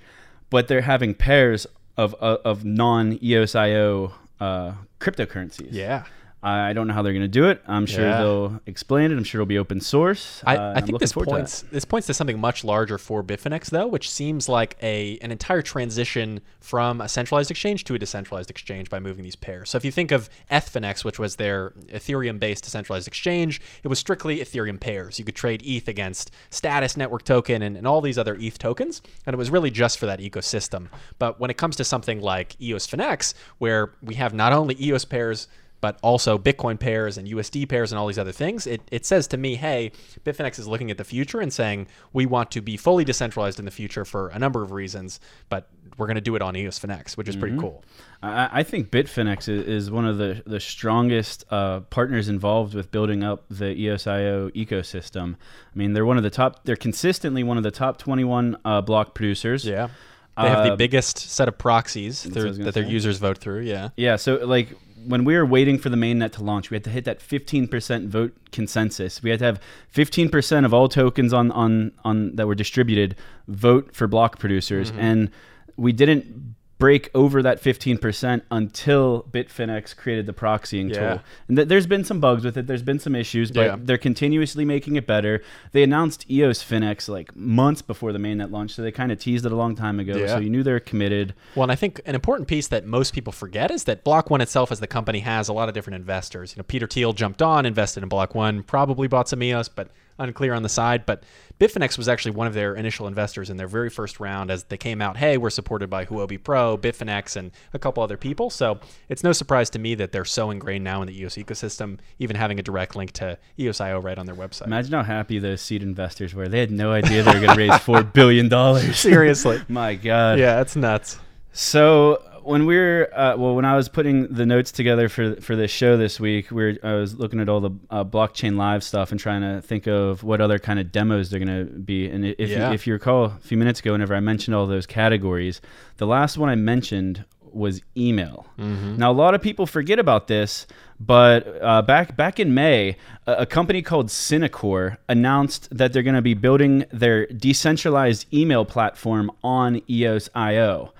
but 0.49 0.67
they're 0.67 0.81
having 0.81 1.13
pairs 1.13 1.67
of 1.97 2.13
of, 2.15 2.39
of 2.45 2.65
non 2.65 3.17
EOSIO 3.19 4.13
uh, 4.39 4.73
cryptocurrencies. 4.99 5.69
Yeah. 5.71 6.05
I 6.43 6.73
don't 6.73 6.87
know 6.87 6.93
how 6.93 7.03
they're 7.03 7.13
going 7.13 7.21
to 7.21 7.27
do 7.27 7.49
it. 7.49 7.61
I'm 7.67 7.85
sure 7.85 8.03
yeah. 8.03 8.17
they'll 8.17 8.61
explain 8.65 9.11
it. 9.11 9.17
I'm 9.17 9.23
sure 9.23 9.41
it'll 9.41 9.47
be 9.47 9.59
open 9.59 9.79
source. 9.79 10.41
I, 10.45 10.57
uh, 10.57 10.73
I 10.75 10.81
think 10.81 10.99
this 10.99 11.13
points 11.13 11.61
this 11.71 11.85
points 11.85 12.07
to 12.07 12.15
something 12.15 12.39
much 12.39 12.63
larger 12.63 12.97
for 12.97 13.23
Bitfinex 13.23 13.69
though, 13.69 13.87
which 13.87 14.09
seems 14.09 14.49
like 14.49 14.75
a 14.81 15.19
an 15.21 15.31
entire 15.31 15.61
transition 15.61 16.41
from 16.59 16.99
a 16.99 17.07
centralized 17.07 17.51
exchange 17.51 17.83
to 17.83 17.93
a 17.93 17.99
decentralized 17.99 18.49
exchange 18.49 18.89
by 18.89 18.99
moving 18.99 19.23
these 19.23 19.35
pairs. 19.35 19.69
So 19.69 19.77
if 19.77 19.85
you 19.85 19.91
think 19.91 20.11
of 20.11 20.29
Ethfinex, 20.49 21.05
which 21.05 21.19
was 21.19 21.35
their 21.35 21.71
Ethereum-based 21.87 22.63
decentralized 22.63 23.07
exchange, 23.07 23.61
it 23.83 23.87
was 23.87 23.99
strictly 23.99 24.39
Ethereum 24.39 24.79
pairs. 24.79 25.19
You 25.19 25.25
could 25.25 25.35
trade 25.35 25.61
ETH 25.63 25.87
against 25.87 26.31
Status 26.49 26.97
Network 26.97 27.23
Token 27.23 27.61
and, 27.61 27.77
and 27.77 27.85
all 27.85 28.01
these 28.01 28.17
other 28.17 28.35
ETH 28.39 28.57
tokens, 28.57 29.03
and 29.27 29.33
it 29.35 29.37
was 29.37 29.51
really 29.51 29.69
just 29.69 29.99
for 29.99 30.07
that 30.07 30.19
ecosystem. 30.19 30.87
But 31.19 31.39
when 31.39 31.51
it 31.51 31.57
comes 31.57 31.75
to 31.75 31.83
something 31.83 32.19
like 32.19 32.59
EOS 32.59 32.87
Finex, 32.87 33.35
where 33.59 33.93
we 34.01 34.15
have 34.15 34.33
not 34.33 34.53
only 34.53 34.75
EOS 34.79 35.05
pairs 35.05 35.47
but 35.81 35.97
also 36.01 36.37
Bitcoin 36.37 36.79
pairs 36.79 37.17
and 37.17 37.27
USD 37.27 37.67
pairs 37.67 37.91
and 37.91 37.99
all 37.99 38.07
these 38.07 38.19
other 38.19 38.31
things, 38.31 38.67
it, 38.67 38.81
it 38.91 39.05
says 39.05 39.27
to 39.27 39.37
me, 39.37 39.55
hey, 39.55 39.91
Bitfinex 40.23 40.59
is 40.59 40.67
looking 40.67 40.91
at 40.91 40.97
the 40.97 41.03
future 41.03 41.41
and 41.41 41.51
saying 41.51 41.87
we 42.13 42.25
want 42.25 42.51
to 42.51 42.61
be 42.61 42.77
fully 42.77 43.03
decentralized 43.03 43.59
in 43.59 43.65
the 43.65 43.71
future 43.71 44.05
for 44.05 44.29
a 44.29 44.39
number 44.39 44.61
of 44.61 44.71
reasons, 44.71 45.19
but 45.49 45.67
we're 45.97 46.05
going 46.05 46.15
to 46.15 46.21
do 46.21 46.35
it 46.35 46.41
on 46.41 46.55
EOS 46.55 46.79
Finex, 46.79 47.17
which 47.17 47.27
is 47.27 47.35
mm-hmm. 47.35 47.41
pretty 47.41 47.57
cool. 47.57 47.83
I, 48.21 48.59
I 48.59 48.63
think 48.63 48.91
Bitfinex 48.91 49.49
is, 49.49 49.67
is, 49.67 49.91
one 49.91 50.05
of 50.05 50.17
the, 50.17 50.41
the 50.45 50.59
strongest 50.59 51.45
uh, 51.51 51.81
partners 51.81 52.29
involved 52.29 52.75
with 52.75 52.91
building 52.91 53.23
up 53.23 53.45
the 53.49 53.75
EOSIO 53.75 54.51
ecosystem. 54.53 55.35
I 55.35 55.77
mean, 55.77 55.93
they're 55.93 56.05
one 56.05 56.17
of 56.17 56.23
the 56.23 56.29
top, 56.29 56.63
they're 56.63 56.75
consistently 56.75 57.43
one 57.43 57.57
of 57.57 57.63
the 57.63 57.71
top 57.71 57.97
21 57.97 58.57
uh, 58.63 58.81
block 58.81 59.15
producers. 59.15 59.65
Yeah. 59.65 59.89
They 60.37 60.47
have 60.49 60.65
the 60.65 60.73
uh, 60.73 60.75
biggest 60.75 61.17
set 61.17 61.47
of 61.47 61.57
proxies 61.57 62.23
through, 62.23 62.53
that 62.53 62.73
their 62.73 62.85
users 62.85 63.17
vote 63.17 63.37
through. 63.37 63.61
Yeah. 63.61 63.89
Yeah. 63.95 64.15
So, 64.15 64.37
like, 64.37 64.69
when 65.05 65.25
we 65.25 65.35
were 65.35 65.45
waiting 65.45 65.77
for 65.77 65.89
the 65.89 65.97
mainnet 65.97 66.31
to 66.33 66.43
launch, 66.43 66.69
we 66.69 66.75
had 66.75 66.83
to 66.85 66.89
hit 66.89 67.05
that 67.05 67.19
15% 67.19 68.07
vote 68.07 68.33
consensus. 68.51 69.21
We 69.23 69.29
had 69.29 69.39
to 69.39 69.45
have 69.45 69.61
15% 69.93 70.65
of 70.65 70.73
all 70.73 70.87
tokens 70.87 71.33
on 71.33 71.51
on 71.51 71.91
on 72.03 72.35
that 72.35 72.47
were 72.47 72.55
distributed 72.55 73.15
vote 73.47 73.95
for 73.95 74.07
block 74.07 74.39
producers, 74.39 74.91
mm-hmm. 74.91 74.99
and 74.99 75.31
we 75.77 75.91
didn't 75.91 76.55
break 76.81 77.11
over 77.13 77.43
that 77.43 77.61
15% 77.61 78.41
until 78.49 79.27
Bitfinex 79.31 79.95
created 79.95 80.25
the 80.25 80.33
proxying 80.33 80.89
yeah. 80.89 80.99
tool. 80.99 81.23
And 81.47 81.57
th- 81.57 81.67
there's 81.67 81.85
been 81.85 82.03
some 82.03 82.19
bugs 82.19 82.43
with 82.43 82.57
it. 82.57 82.65
There's 82.65 82.81
been 82.81 82.97
some 82.97 83.13
issues, 83.13 83.51
but 83.51 83.61
yeah. 83.61 83.75
they're 83.79 83.99
continuously 83.99 84.65
making 84.65 84.95
it 84.95 85.05
better. 85.05 85.43
They 85.73 85.83
announced 85.83 86.25
EOS 86.27 86.63
Finex 86.63 87.07
like 87.07 87.35
months 87.35 87.83
before 87.83 88.11
the 88.11 88.17
mainnet 88.17 88.49
launch, 88.49 88.71
so 88.71 88.81
they 88.81 88.91
kind 88.91 89.11
of 89.11 89.19
teased 89.19 89.45
it 89.45 89.51
a 89.51 89.55
long 89.55 89.75
time 89.75 89.99
ago. 89.99 90.17
Yeah. 90.17 90.25
So 90.25 90.39
you 90.39 90.49
knew 90.49 90.63
they're 90.63 90.79
committed. 90.79 91.35
Well, 91.53 91.61
and 91.61 91.71
I 91.71 91.75
think 91.75 92.01
an 92.07 92.15
important 92.15 92.47
piece 92.49 92.67
that 92.69 92.83
most 92.87 93.13
people 93.13 93.31
forget 93.31 93.69
is 93.69 93.83
that 93.83 94.03
Block 94.03 94.31
One 94.31 94.41
itself, 94.41 94.71
as 94.71 94.79
the 94.79 94.87
company, 94.87 95.19
has 95.19 95.49
a 95.49 95.53
lot 95.53 95.69
of 95.69 95.75
different 95.75 95.97
investors. 95.97 96.55
You 96.55 96.61
know, 96.61 96.63
Peter 96.63 96.87
Thiel 96.87 97.13
jumped 97.13 97.43
on, 97.43 97.67
invested 97.67 98.01
in 98.01 98.09
Block 98.09 98.33
One, 98.33 98.63
probably 98.63 99.07
bought 99.07 99.29
some 99.29 99.43
EOS, 99.43 99.69
but 99.69 99.89
unclear 100.19 100.53
on 100.53 100.63
the 100.63 100.69
side, 100.69 101.05
but 101.05 101.23
Bitfinex 101.61 101.95
was 101.95 102.09
actually 102.09 102.31
one 102.31 102.47
of 102.47 102.55
their 102.55 102.73
initial 102.73 103.05
investors 103.05 103.51
in 103.51 103.57
their 103.57 103.67
very 103.67 103.91
first 103.91 104.19
round 104.19 104.49
as 104.49 104.63
they 104.63 104.77
came 104.77 104.99
out, 104.99 105.17
hey, 105.17 105.37
we're 105.37 105.51
supported 105.51 105.91
by 105.91 106.05
Huobi 106.05 106.43
Pro, 106.43 106.75
Bitfinex, 106.75 107.35
and 107.35 107.51
a 107.73 107.77
couple 107.77 108.01
other 108.01 108.17
people. 108.17 108.49
So 108.49 108.79
it's 109.09 109.23
no 109.23 109.31
surprise 109.31 109.69
to 109.71 109.79
me 109.79 109.93
that 109.95 110.11
they're 110.11 110.25
so 110.25 110.49
ingrained 110.49 110.83
now 110.83 111.03
in 111.03 111.07
the 111.07 111.21
EOS 111.21 111.35
ecosystem, 111.35 111.99
even 112.17 112.35
having 112.35 112.57
a 112.59 112.63
direct 112.63 112.95
link 112.95 113.11
to 113.13 113.37
EOSIO 113.59 114.03
right 114.03 114.17
on 114.17 114.25
their 114.25 114.33
website. 114.33 114.65
Imagine 114.65 114.93
how 114.93 115.03
happy 115.03 115.37
those 115.37 115.61
seed 115.61 115.83
investors 115.83 116.33
were. 116.33 116.47
They 116.47 116.59
had 116.59 116.71
no 116.71 116.91
idea 116.91 117.21
they 117.21 117.33
were 117.33 117.45
going 117.45 117.55
to 117.55 117.55
raise 117.55 117.71
$4 117.71 118.11
billion. 118.11 118.93
Seriously. 118.93 119.61
My 119.69 119.93
God. 119.93 120.39
Yeah, 120.39 120.61
it's 120.61 120.75
nuts. 120.75 121.19
So 121.53 122.23
when 122.43 122.65
we 122.65 122.77
are 122.77 123.09
uh, 123.13 123.35
well, 123.37 123.55
when 123.55 123.65
I 123.65 123.75
was 123.75 123.89
putting 123.89 124.27
the 124.27 124.45
notes 124.45 124.71
together 124.71 125.09
for 125.09 125.35
for 125.35 125.55
this 125.55 125.71
show 125.71 125.97
this 125.97 126.19
week, 126.19 126.51
we 126.51 126.63
are 126.63 126.77
I 126.83 126.93
was 126.93 127.15
looking 127.15 127.39
at 127.39 127.49
all 127.49 127.59
the 127.59 127.71
uh, 127.89 128.03
blockchain 128.03 128.55
live 128.55 128.83
stuff 128.83 129.11
and 129.11 129.19
trying 129.19 129.41
to 129.41 129.61
think 129.61 129.87
of 129.87 130.23
what 130.23 130.41
other 130.41 130.59
kind 130.59 130.79
of 130.79 130.91
demos 130.91 131.29
they're 131.29 131.43
going 131.43 131.67
to 131.67 131.71
be. 131.73 132.09
And 132.09 132.25
if 132.25 132.49
yeah. 132.49 132.69
you, 132.69 132.73
if 132.73 132.87
you 132.87 132.93
recall 132.93 133.25
a 133.25 133.39
few 133.41 133.57
minutes 133.57 133.79
ago, 133.79 133.91
whenever 133.93 134.15
I 134.15 134.19
mentioned 134.19 134.55
all 134.55 134.67
those 134.67 134.85
categories, 134.85 135.61
the 135.97 136.07
last 136.07 136.37
one 136.37 136.49
I 136.49 136.55
mentioned 136.55 137.25
was 137.53 137.81
email. 137.97 138.45
Mm-hmm. 138.57 138.97
Now 138.97 139.11
a 139.11 139.13
lot 139.13 139.33
of 139.33 139.41
people 139.41 139.65
forget 139.65 139.99
about 139.99 140.27
this, 140.27 140.67
but 140.99 141.61
uh, 141.61 141.81
back 141.81 142.15
back 142.15 142.39
in 142.39 142.53
May, 142.53 142.97
a, 143.27 143.33
a 143.39 143.45
company 143.45 143.81
called 143.81 144.07
Synacor 144.07 144.97
announced 145.09 145.67
that 145.75 145.93
they're 145.93 146.03
going 146.03 146.15
to 146.15 146.21
be 146.21 146.33
building 146.33 146.85
their 146.91 147.25
decentralized 147.27 148.31
email 148.33 148.65
platform 148.65 149.31
on 149.43 149.81
EOS.io. 149.89 150.93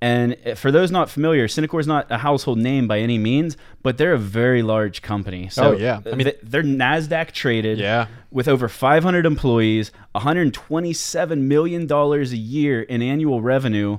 And 0.00 0.36
eh, 0.44 0.54
for 0.54 0.70
those 0.70 0.90
not 0.90 1.10
familiar, 1.10 1.48
Synacor 1.48 1.80
is 1.80 1.86
not 1.86 2.10
a 2.10 2.18
household 2.18 2.58
name 2.58 2.86
by 2.86 3.00
any 3.00 3.18
means, 3.18 3.56
but 3.82 3.98
they're 3.98 4.12
a 4.12 4.18
very 4.18 4.62
large 4.62 5.02
company. 5.02 5.46
Oh, 5.46 5.50
so 5.50 5.72
oh, 5.74 5.76
yeah. 5.76 6.00
I 6.10 6.14
mean, 6.14 6.30
they're 6.42 6.62
NASDAQ 6.62 7.32
traded 7.32 7.78
yeah. 7.78 8.06
with 8.30 8.46
over 8.46 8.68
500 8.68 9.26
employees, 9.26 9.90
$127 10.14 11.38
million 11.38 11.90
a 11.92 12.24
year 12.24 12.82
in 12.82 13.02
annual 13.02 13.42
revenue. 13.42 13.98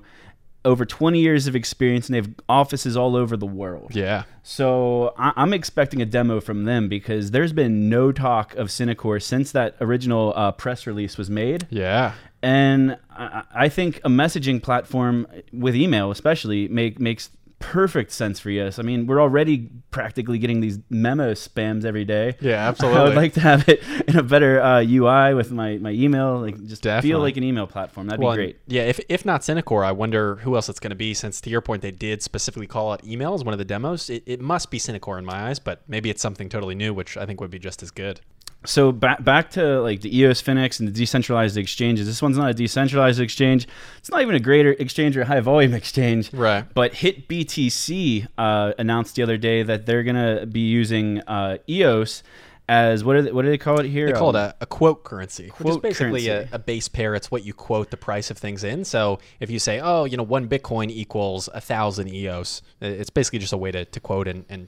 Over 0.66 0.86
20 0.86 1.20
years 1.22 1.48
of 1.48 1.56
experience 1.56 2.08
and 2.08 2.14
they 2.16 2.18
have 2.20 2.30
offices 2.50 2.98
all 2.98 3.16
over 3.16 3.38
the 3.38 3.46
world. 3.46 3.96
Yeah. 3.96 4.24
So 4.44 5.14
I- 5.18 5.32
I'm 5.38 5.54
expecting 5.54 6.02
a 6.02 6.06
demo 6.06 6.42
from 6.42 6.66
them 6.66 6.90
because 6.90 7.32
there's 7.32 7.54
been 7.54 7.88
no 7.90 8.12
talk 8.12 8.56
of 8.56 8.68
Synacor 8.68 9.22
since 9.24 9.52
that 9.54 9.76
original 9.80 10.34
uh, 10.36 10.52
press 10.52 10.86
release 10.86 11.18
was 11.18 11.30
made. 11.30 11.66
Yeah. 11.70 12.14
And 12.42 12.98
I, 13.10 13.44
I 13.54 13.70
think 13.70 14.00
a 14.04 14.10
messaging 14.10 14.62
platform 14.62 15.28
with 15.54 15.76
email, 15.76 16.12
especially, 16.12 16.68
make 16.68 17.00
makes 17.00 17.30
perfect 17.60 18.12
sense 18.12 18.40
for 18.40 18.50
us. 18.50 18.80
I 18.80 18.82
mean, 18.84 19.06
we're 19.06 19.22
already 19.22 19.70
practically 19.92 20.40
getting 20.40 20.62
these 20.62 20.80
memo 20.90 21.34
spams 21.34 21.86
every 21.86 22.06
day. 22.06 22.36
Yeah, 22.40 22.68
absolutely. 22.68 23.00
I 23.00 23.04
would 23.04 23.16
like 23.16 23.34
to 23.34 23.42
have 23.42 23.68
it 23.68 23.84
in 24.08 24.18
a 24.18 24.24
better 24.24 24.62
uh, 24.62 24.82
UI 24.82 25.34
with 25.34 25.52
my, 25.52 25.78
my 25.78 25.92
email, 25.92 26.40
like 26.40 26.56
just 26.66 26.84
Definitely. 26.84 27.10
feel 27.10 27.20
like 27.20 27.38
an 27.38 27.44
email 27.44 27.68
platform. 27.68 28.08
That'd 28.08 28.24
Well, 28.24 28.34
be 28.34 28.38
great. 28.38 28.60
Yeah, 28.68 28.84
if, 28.84 29.00
if 29.10 29.26
not 29.26 29.42
Synacor, 29.42 29.86
I 29.86 29.92
wonder 29.92 30.38
who 30.38 30.56
else 30.56 30.70
it's 30.70 30.80
going 30.80 30.92
to 30.92 30.96
be. 30.96 31.14
Since 31.14 31.42
to 31.42 31.50
your 31.50 31.62
point, 31.62 31.82
they 31.82 31.92
did 31.92 32.22
specifically 32.24 32.68
call 32.68 32.92
out 32.92 33.04
email 33.06 33.34
as 33.34 33.44
one 33.44 33.54
of 33.54 33.60
the 33.60 33.66
demos. 33.66 34.10
It, 34.10 34.24
it 34.26 34.40
must 34.42 34.72
be 34.72 34.80
Synacor 34.80 35.20
in 35.20 35.26
my 35.26 35.50
eyes, 35.50 35.60
but 35.60 35.82
maybe 35.88 36.10
it's 36.10 36.22
something 36.22 36.50
totally 36.50 36.76
new, 36.76 36.94
which 36.94 37.18
I 37.18 37.26
think 37.26 37.42
would 37.42 37.52
be 37.52 37.60
just 37.60 37.84
as 37.84 37.92
good. 37.92 38.22
So 38.66 38.92
back 38.92 39.24
back 39.24 39.52
to 39.52 39.82
like 39.82 40.02
the 40.02 40.16
EOS 40.18 40.42
Finex 40.42 40.80
and 40.80 40.88
the 40.88 40.92
decentralized 40.92 41.58
exchanges. 41.58 42.08
This 42.08 42.22
one's 42.22 42.38
not 42.38 42.50
a 42.50 42.54
decentralized 42.54 43.22
exchange. 43.22 43.68
It's 43.98 44.12
not 44.12 44.22
even 44.22 44.36
a 44.36 44.40
greater 44.40 44.72
exchange 44.74 45.16
or 45.16 45.22
a 45.22 45.26
high 45.26 45.40
volume 45.40 45.74
exchange. 45.82 46.34
Right. 46.34 46.66
But 46.74 46.96
Hit 46.96 47.30
BTC 47.30 48.28
uh, 48.38 48.74
announced 48.78 49.16
the 49.16 49.24
other 49.24 49.38
day 49.38 49.64
that 49.64 49.86
they're 49.86 50.04
gonna 50.04 50.46
be 50.46 50.62
using 50.62 51.22
uh, 51.22 51.60
EOS 51.70 52.24
as 52.70 53.04
what 53.04 53.16
do 53.16 53.22
they, 53.24 53.32
what 53.32 53.42
do 53.42 53.50
they 53.50 53.58
call 53.58 53.80
it 53.80 53.88
here? 53.88 54.06
They 54.08 54.14
call 54.14 54.30
it 54.30 54.36
a, 54.36 54.56
a 54.62 54.66
quote 54.68 55.04
currency, 55.04 55.52
which 55.58 55.70
is 55.70 55.78
basically 55.78 56.28
a, 56.28 56.48
a 56.52 56.60
base 56.60 56.88
pair. 56.88 57.16
It's 57.16 57.32
what 57.32 57.44
you 57.44 57.52
quote 57.52 57.90
the 57.90 57.98
price 57.98 58.30
of 58.30 58.38
things 58.38 58.64
in. 58.64 58.86
So 58.86 59.18
if 59.40 59.50
you 59.50 59.58
say, 59.58 59.80
oh, 59.80 60.04
you 60.04 60.18
know, 60.18 60.24
one 60.24 60.48
Bitcoin 60.48 60.92
equals 60.92 61.50
a 61.52 61.62
thousand 61.62 62.10
EOS, 62.10 62.62
it's 62.80 63.10
basically 63.10 63.40
just 63.40 63.54
a 63.54 63.58
way 63.58 63.72
to, 63.72 63.86
to 63.86 64.00
quote 64.00 64.28
and, 64.28 64.46
and 64.50 64.68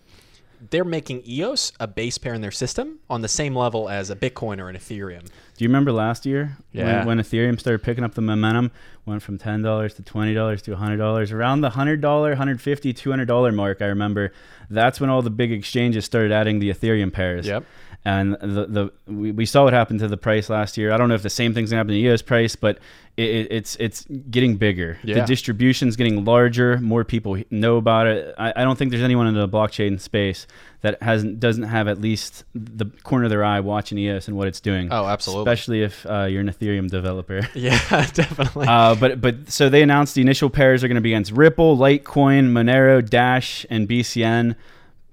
they're 0.69 0.83
making 0.85 1.23
EOS 1.27 1.71
a 1.79 1.87
base 1.87 2.17
pair 2.17 2.33
in 2.33 2.41
their 2.41 2.51
system 2.51 2.99
on 3.09 3.21
the 3.21 3.27
same 3.27 3.55
level 3.55 3.89
as 3.89 4.09
a 4.09 4.15
Bitcoin 4.15 4.59
or 4.59 4.69
an 4.69 4.75
Ethereum. 4.75 5.23
Do 5.23 5.63
you 5.65 5.67
remember 5.67 5.91
last 5.91 6.25
year 6.25 6.57
Yeah. 6.71 6.99
when, 6.99 7.17
when 7.17 7.25
Ethereum 7.25 7.59
started 7.59 7.83
picking 7.83 8.03
up 8.03 8.13
the 8.13 8.21
momentum, 8.21 8.71
went 9.05 9.23
from 9.23 9.37
ten 9.37 9.61
dollars 9.61 9.93
to 9.95 10.03
twenty 10.03 10.33
dollars 10.33 10.61
to 10.63 10.75
hundred 10.75 10.97
dollars, 10.97 11.31
around 11.31 11.61
the 11.61 11.71
hundred 11.71 12.01
dollar, 12.01 12.29
150 12.29 12.93
200 12.93 13.25
dollar 13.25 13.51
mark. 13.51 13.81
I 13.81 13.85
remember 13.85 14.31
that's 14.69 14.99
when 15.01 15.09
all 15.09 15.21
the 15.21 15.29
big 15.31 15.51
exchanges 15.51 16.05
started 16.05 16.31
adding 16.31 16.59
the 16.59 16.69
Ethereum 16.69 17.11
pairs. 17.11 17.47
Yep. 17.47 17.63
And 18.03 18.33
the 18.33 18.65
the 18.65 18.91
we, 19.11 19.31
we 19.31 19.45
saw 19.45 19.63
what 19.63 19.73
happened 19.73 19.99
to 19.99 20.07
the 20.07 20.17
price 20.17 20.49
last 20.49 20.75
year. 20.75 20.91
I 20.91 20.97
don't 20.97 21.07
know 21.07 21.13
if 21.15 21.21
the 21.21 21.29
same 21.29 21.53
thing's 21.53 21.69
gonna 21.69 21.77
happen 21.81 21.89
to 21.89 21.93
the 21.93 21.99
EOS 21.99 22.23
price, 22.23 22.55
but 22.55 22.79
it, 23.15 23.29
it, 23.29 23.47
it's 23.51 23.75
it's 23.79 24.05
getting 24.31 24.55
bigger. 24.55 24.97
The 25.03 25.21
distribution's 25.25 25.95
getting 25.95 26.25
larger. 26.25 26.79
More 26.79 27.03
people 27.03 27.37
know 27.51 27.77
about 27.77 28.07
it. 28.07 28.33
I, 28.39 28.53
I 28.55 28.63
don't 28.63 28.75
think 28.75 28.89
there's 28.89 29.03
anyone 29.03 29.27
in 29.27 29.35
the 29.35 29.47
blockchain 29.47 29.99
space 29.99 30.47
that 30.81 30.99
hasn't 31.03 31.39
doesn't 31.39 31.61
have 31.65 31.87
at 31.87 32.01
least 32.01 32.43
the 32.55 32.85
corner 33.03 33.25
of 33.25 33.29
their 33.29 33.43
eye 33.43 33.59
watching 33.59 33.99
EOS 33.99 34.27
and 34.27 34.35
what 34.35 34.47
it's 34.47 34.59
doing 34.61 34.87
Oh, 34.91 35.05
absolutely. 35.05 35.51
especially 35.51 35.83
if 35.83 36.03
uh, 36.07 36.23
you're 36.23 36.41
an 36.41 36.49
Ethereum 36.49 36.89
developer. 36.89 37.47
Yeah, 37.53 37.77
definitely. 38.13 38.65
Uh, 38.67 38.95
but 38.95 39.21
but 39.21 39.51
so 39.51 39.69
they 39.69 39.83
announced 39.83 40.15
the 40.15 40.21
initial 40.21 40.49
pairs 40.49 40.83
are 40.83 40.87
going 40.87 40.95
to 40.95 41.01
be 41.01 41.13
against 41.13 41.33
Ripple, 41.33 41.77
Litecoin, 41.77 42.51
Monero, 42.51 43.07
Dash, 43.07 43.63
and 43.69 43.87
BCN. 43.87 44.55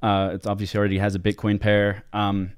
Uh, 0.03 0.31
it 0.35 0.47
obviously 0.47 0.79
already 0.79 0.97
has 0.99 1.15
a 1.15 1.19
Bitcoin 1.19 1.61
pair. 1.61 2.05
Um, 2.15 2.53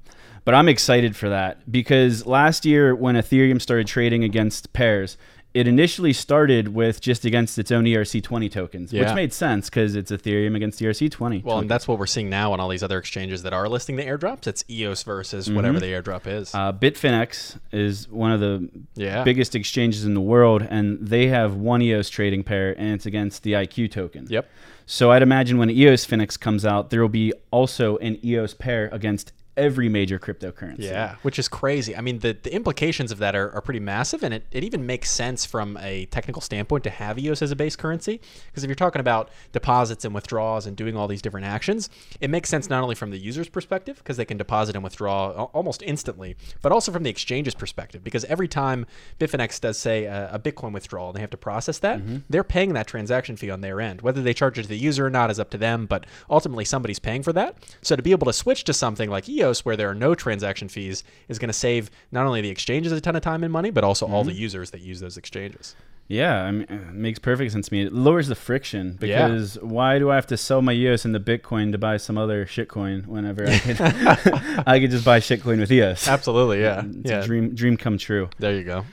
but 0.45 0.53
I'm 0.55 0.67
excited 0.69 1.15
for 1.15 1.29
that 1.29 1.71
because 1.71 2.25
last 2.25 2.65
year 2.65 2.95
when 2.95 3.15
Ethereum 3.15 3.61
started 3.61 3.87
trading 3.87 4.23
against 4.23 4.73
pairs, 4.73 5.17
it 5.53 5.67
initially 5.67 6.13
started 6.13 6.69
with 6.69 7.01
just 7.01 7.25
against 7.25 7.59
its 7.59 7.71
own 7.71 7.83
ERC20 7.83 8.49
tokens, 8.49 8.93
which 8.93 9.01
Yeah. 9.01 9.13
made 9.13 9.33
sense 9.33 9.69
because 9.69 9.95
it's 9.97 10.09
Ethereum 10.09 10.55
against 10.55 10.79
ERC20. 10.81 11.43
well, 11.43 11.59
and 11.59 11.69
that's 11.69 11.89
what 11.89 11.99
we're 11.99 12.05
seeing 12.05 12.29
now 12.29 12.53
on 12.53 12.61
all 12.61 12.69
these 12.69 12.81
other 12.83 12.97
exchanges 12.97 13.43
that 13.43 13.51
are 13.51 13.67
listing 13.67 13.97
the 13.97 14.03
airdrops. 14.03 14.47
It's 14.47 14.63
EOS 14.69 15.03
versus 15.03 15.51
whatever 15.51 15.77
the 15.81 15.87
airdrop 15.87 16.25
is. 16.25 16.55
Uh, 16.55 16.71
Bitfinex 16.71 17.57
is 17.73 18.07
one 18.07 18.31
of 18.31 18.39
the 18.39 18.69
Yeah. 18.95 19.25
biggest 19.25 19.53
exchanges 19.53 20.05
in 20.05 20.13
the 20.13 20.21
world, 20.21 20.65
and 20.69 20.97
they 21.05 21.27
have 21.27 21.55
one 21.55 21.81
EOS 21.81 22.09
trading 22.09 22.43
pair, 22.43 22.73
and 22.79 22.93
it's 22.93 23.05
against 23.05 23.43
the 23.43 23.51
IQ 23.53 23.89
token. 23.89 24.27
yep. 24.29 24.49
So 24.85 25.11
I'd 25.11 25.21
imagine 25.21 25.57
when 25.57 25.69
EOS 25.69 26.05
Finex 26.05 26.39
comes 26.39 26.65
out, 26.65 26.89
there 26.91 27.01
will 27.01 27.07
be 27.09 27.33
also 27.51 27.97
an 27.97 28.17
EOS 28.25 28.53
pair 28.53 28.89
against 28.93 29.33
every 29.57 29.89
major 29.89 30.17
cryptocurrency. 30.17 30.83
Yeah, 30.83 31.15
which 31.23 31.37
is 31.37 31.47
crazy. 31.47 31.95
I 31.95 32.01
mean, 32.01 32.19
the, 32.19 32.37
the 32.41 32.53
implications 32.53 33.11
of 33.11 33.17
that 33.19 33.35
are, 33.35 33.51
are 33.51 33.61
pretty 33.61 33.79
massive, 33.79 34.23
and 34.23 34.33
it, 34.33 34.45
it 34.51 34.63
even 34.63 34.85
makes 34.85 35.11
sense 35.11 35.45
from 35.45 35.77
a 35.81 36.05
technical 36.05 36.41
standpoint 36.41 36.83
to 36.85 36.89
have 36.89 37.19
EOS 37.19 37.41
as 37.41 37.51
a 37.51 37.55
base 37.55 37.75
currency. 37.75 38.21
Because 38.47 38.63
if 38.63 38.67
you're 38.67 38.75
talking 38.75 38.99
about 38.99 39.29
deposits 39.51 40.05
and 40.05 40.15
withdrawals 40.15 40.65
and 40.65 40.77
doing 40.77 40.95
all 40.95 41.07
these 41.07 41.21
different 41.21 41.45
actions, 41.45 41.89
it 42.19 42.29
makes 42.29 42.49
sense 42.49 42.69
not 42.69 42.81
only 42.81 42.95
from 42.95 43.11
the 43.11 43.17
user's 43.17 43.49
perspective, 43.49 43.97
because 43.97 44.17
they 44.17 44.25
can 44.25 44.37
deposit 44.37 44.75
and 44.75 44.83
withdraw 44.83 45.31
almost 45.53 45.81
instantly, 45.83 46.35
but 46.61 46.71
also 46.71 46.91
from 46.91 47.03
the 47.03 47.09
exchange's 47.09 47.55
perspective. 47.55 48.03
Because 48.03 48.23
every 48.25 48.47
time 48.47 48.85
Bitfinex 49.19 49.59
does, 49.59 49.77
say, 49.77 50.05
a, 50.05 50.29
a 50.33 50.39
Bitcoin 50.39 50.71
withdrawal 50.71 51.09
and 51.09 51.17
they 51.17 51.21
have 51.21 51.29
to 51.29 51.37
process 51.37 51.79
that, 51.79 51.99
mm-hmm. 51.99 52.17
they're 52.29 52.43
paying 52.43 52.73
that 52.73 52.87
transaction 52.87 53.35
fee 53.35 53.49
on 53.49 53.61
their 53.61 53.81
end. 53.81 54.01
Whether 54.01 54.21
they 54.21 54.33
charge 54.33 54.57
it 54.57 54.63
to 54.63 54.69
the 54.69 54.77
user 54.77 55.05
or 55.05 55.09
not 55.09 55.29
is 55.29 55.39
up 55.39 55.49
to 55.51 55.57
them, 55.57 55.85
but 55.85 56.05
ultimately 56.29 56.65
somebody's 56.65 56.99
paying 56.99 57.21
for 57.21 57.33
that. 57.33 57.57
So 57.81 57.95
to 57.95 58.01
be 58.01 58.11
able 58.11 58.25
to 58.25 58.33
switch 58.33 58.63
to 58.65 58.73
something 58.73 59.09
like 59.09 59.27
EOS 59.27 59.40
where 59.65 59.75
there 59.75 59.89
are 59.89 59.95
no 59.95 60.15
transaction 60.15 60.69
fees 60.69 61.03
is 61.27 61.39
going 61.39 61.49
to 61.49 61.53
save 61.53 61.89
not 62.11 62.25
only 62.25 62.41
the 62.41 62.49
exchanges 62.49 62.91
a 62.91 63.01
ton 63.01 63.15
of 63.15 63.21
time 63.21 63.43
and 63.43 63.51
money, 63.51 63.71
but 63.71 63.83
also 63.83 64.07
all 64.07 64.23
the 64.23 64.31
mm-hmm. 64.31 64.41
users 64.41 64.71
that 64.71 64.81
use 64.81 64.99
those 64.99 65.17
exchanges. 65.17 65.75
Yeah, 66.07 66.43
I 66.43 66.51
mean, 66.51 66.63
it 66.63 66.93
makes 66.93 67.19
perfect 67.19 67.53
sense 67.53 67.69
to 67.69 67.73
me. 67.73 67.83
It 67.83 67.93
lowers 67.93 68.27
the 68.27 68.35
friction 68.35 68.97
Yeah. 69.01 69.27
because 69.27 69.57
why 69.61 69.97
do 69.97 70.11
I 70.11 70.15
have 70.15 70.27
to 70.27 70.37
sell 70.37 70.61
my 70.61 70.73
EOS 70.73 71.05
into 71.05 71.21
Bitcoin 71.21 71.71
to 71.71 71.77
buy 71.77 71.97
some 71.97 72.17
other 72.17 72.45
shitcoin 72.45 73.05
whenever 73.07 73.47
I 73.47 73.57
could 73.59 73.77
I 74.67 74.79
could 74.79 74.91
just 74.91 75.05
buy 75.05 75.21
shitcoin 75.21 75.59
with 75.59 75.71
EOS? 75.71 76.09
Absolutely, 76.09 76.61
yeah. 76.61 76.83
It's 76.85 77.09
yeah. 77.09 77.19
a 77.19 77.25
dream 77.25 77.55
dream 77.55 77.77
come 77.77 77.97
true. 77.97 78.29
There 78.39 78.53
you 78.53 78.63
go. 78.63 78.85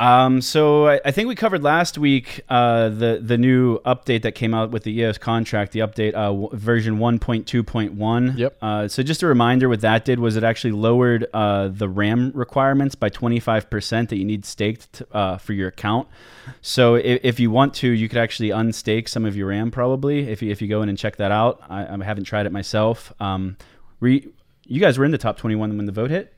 Um, 0.00 0.40
so 0.40 0.88
I, 0.88 1.00
I 1.04 1.10
think 1.10 1.28
we 1.28 1.34
covered 1.34 1.62
last 1.62 1.98
week 1.98 2.40
uh, 2.48 2.88
the 2.88 3.20
the 3.22 3.36
new 3.36 3.80
update 3.80 4.22
that 4.22 4.32
came 4.34 4.54
out 4.54 4.70
with 4.70 4.84
the 4.84 4.98
EOS 4.98 5.18
contract, 5.18 5.72
the 5.72 5.80
update 5.80 6.14
uh, 6.14 6.28
w- 6.28 6.48
version 6.54 6.98
1.2.1. 6.98 8.38
Yep. 8.38 8.56
Uh, 8.62 8.88
so 8.88 9.02
just 9.02 9.22
a 9.22 9.26
reminder, 9.26 9.68
what 9.68 9.82
that 9.82 10.06
did 10.06 10.18
was 10.18 10.36
it 10.36 10.42
actually 10.42 10.72
lowered 10.72 11.26
uh, 11.34 11.68
the 11.68 11.86
RAM 11.86 12.32
requirements 12.34 12.94
by 12.94 13.10
25% 13.10 14.08
that 14.08 14.16
you 14.16 14.24
need 14.24 14.46
staked 14.46 15.02
uh, 15.12 15.36
for 15.36 15.52
your 15.52 15.68
account. 15.68 16.08
So 16.62 16.94
if, 16.94 17.20
if 17.22 17.38
you 17.38 17.50
want 17.50 17.74
to, 17.74 17.88
you 17.90 18.08
could 18.08 18.18
actually 18.18 18.48
unstake 18.48 19.06
some 19.06 19.26
of 19.26 19.36
your 19.36 19.48
RAM 19.48 19.70
probably 19.70 20.30
if 20.30 20.40
you, 20.40 20.50
if 20.50 20.62
you 20.62 20.68
go 20.68 20.80
in 20.80 20.88
and 20.88 20.96
check 20.96 21.16
that 21.16 21.30
out. 21.30 21.60
I, 21.68 21.86
I 21.86 22.04
haven't 22.04 22.24
tried 22.24 22.46
it 22.46 22.52
myself. 22.52 23.12
Um, 23.20 23.58
you, 24.00 24.32
you 24.64 24.80
guys 24.80 24.96
were 24.96 25.04
in 25.04 25.10
the 25.10 25.18
top 25.18 25.36
21 25.36 25.76
when 25.76 25.84
the 25.84 25.92
vote 25.92 26.10
hit? 26.10 26.32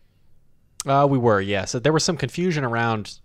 Uh, 0.87 1.07
we 1.09 1.19
were, 1.19 1.41
yeah. 1.41 1.65
So 1.65 1.79
there 1.79 1.93
was 1.93 2.05
some 2.05 2.17
confusion 2.17 2.65
around. 2.65 3.19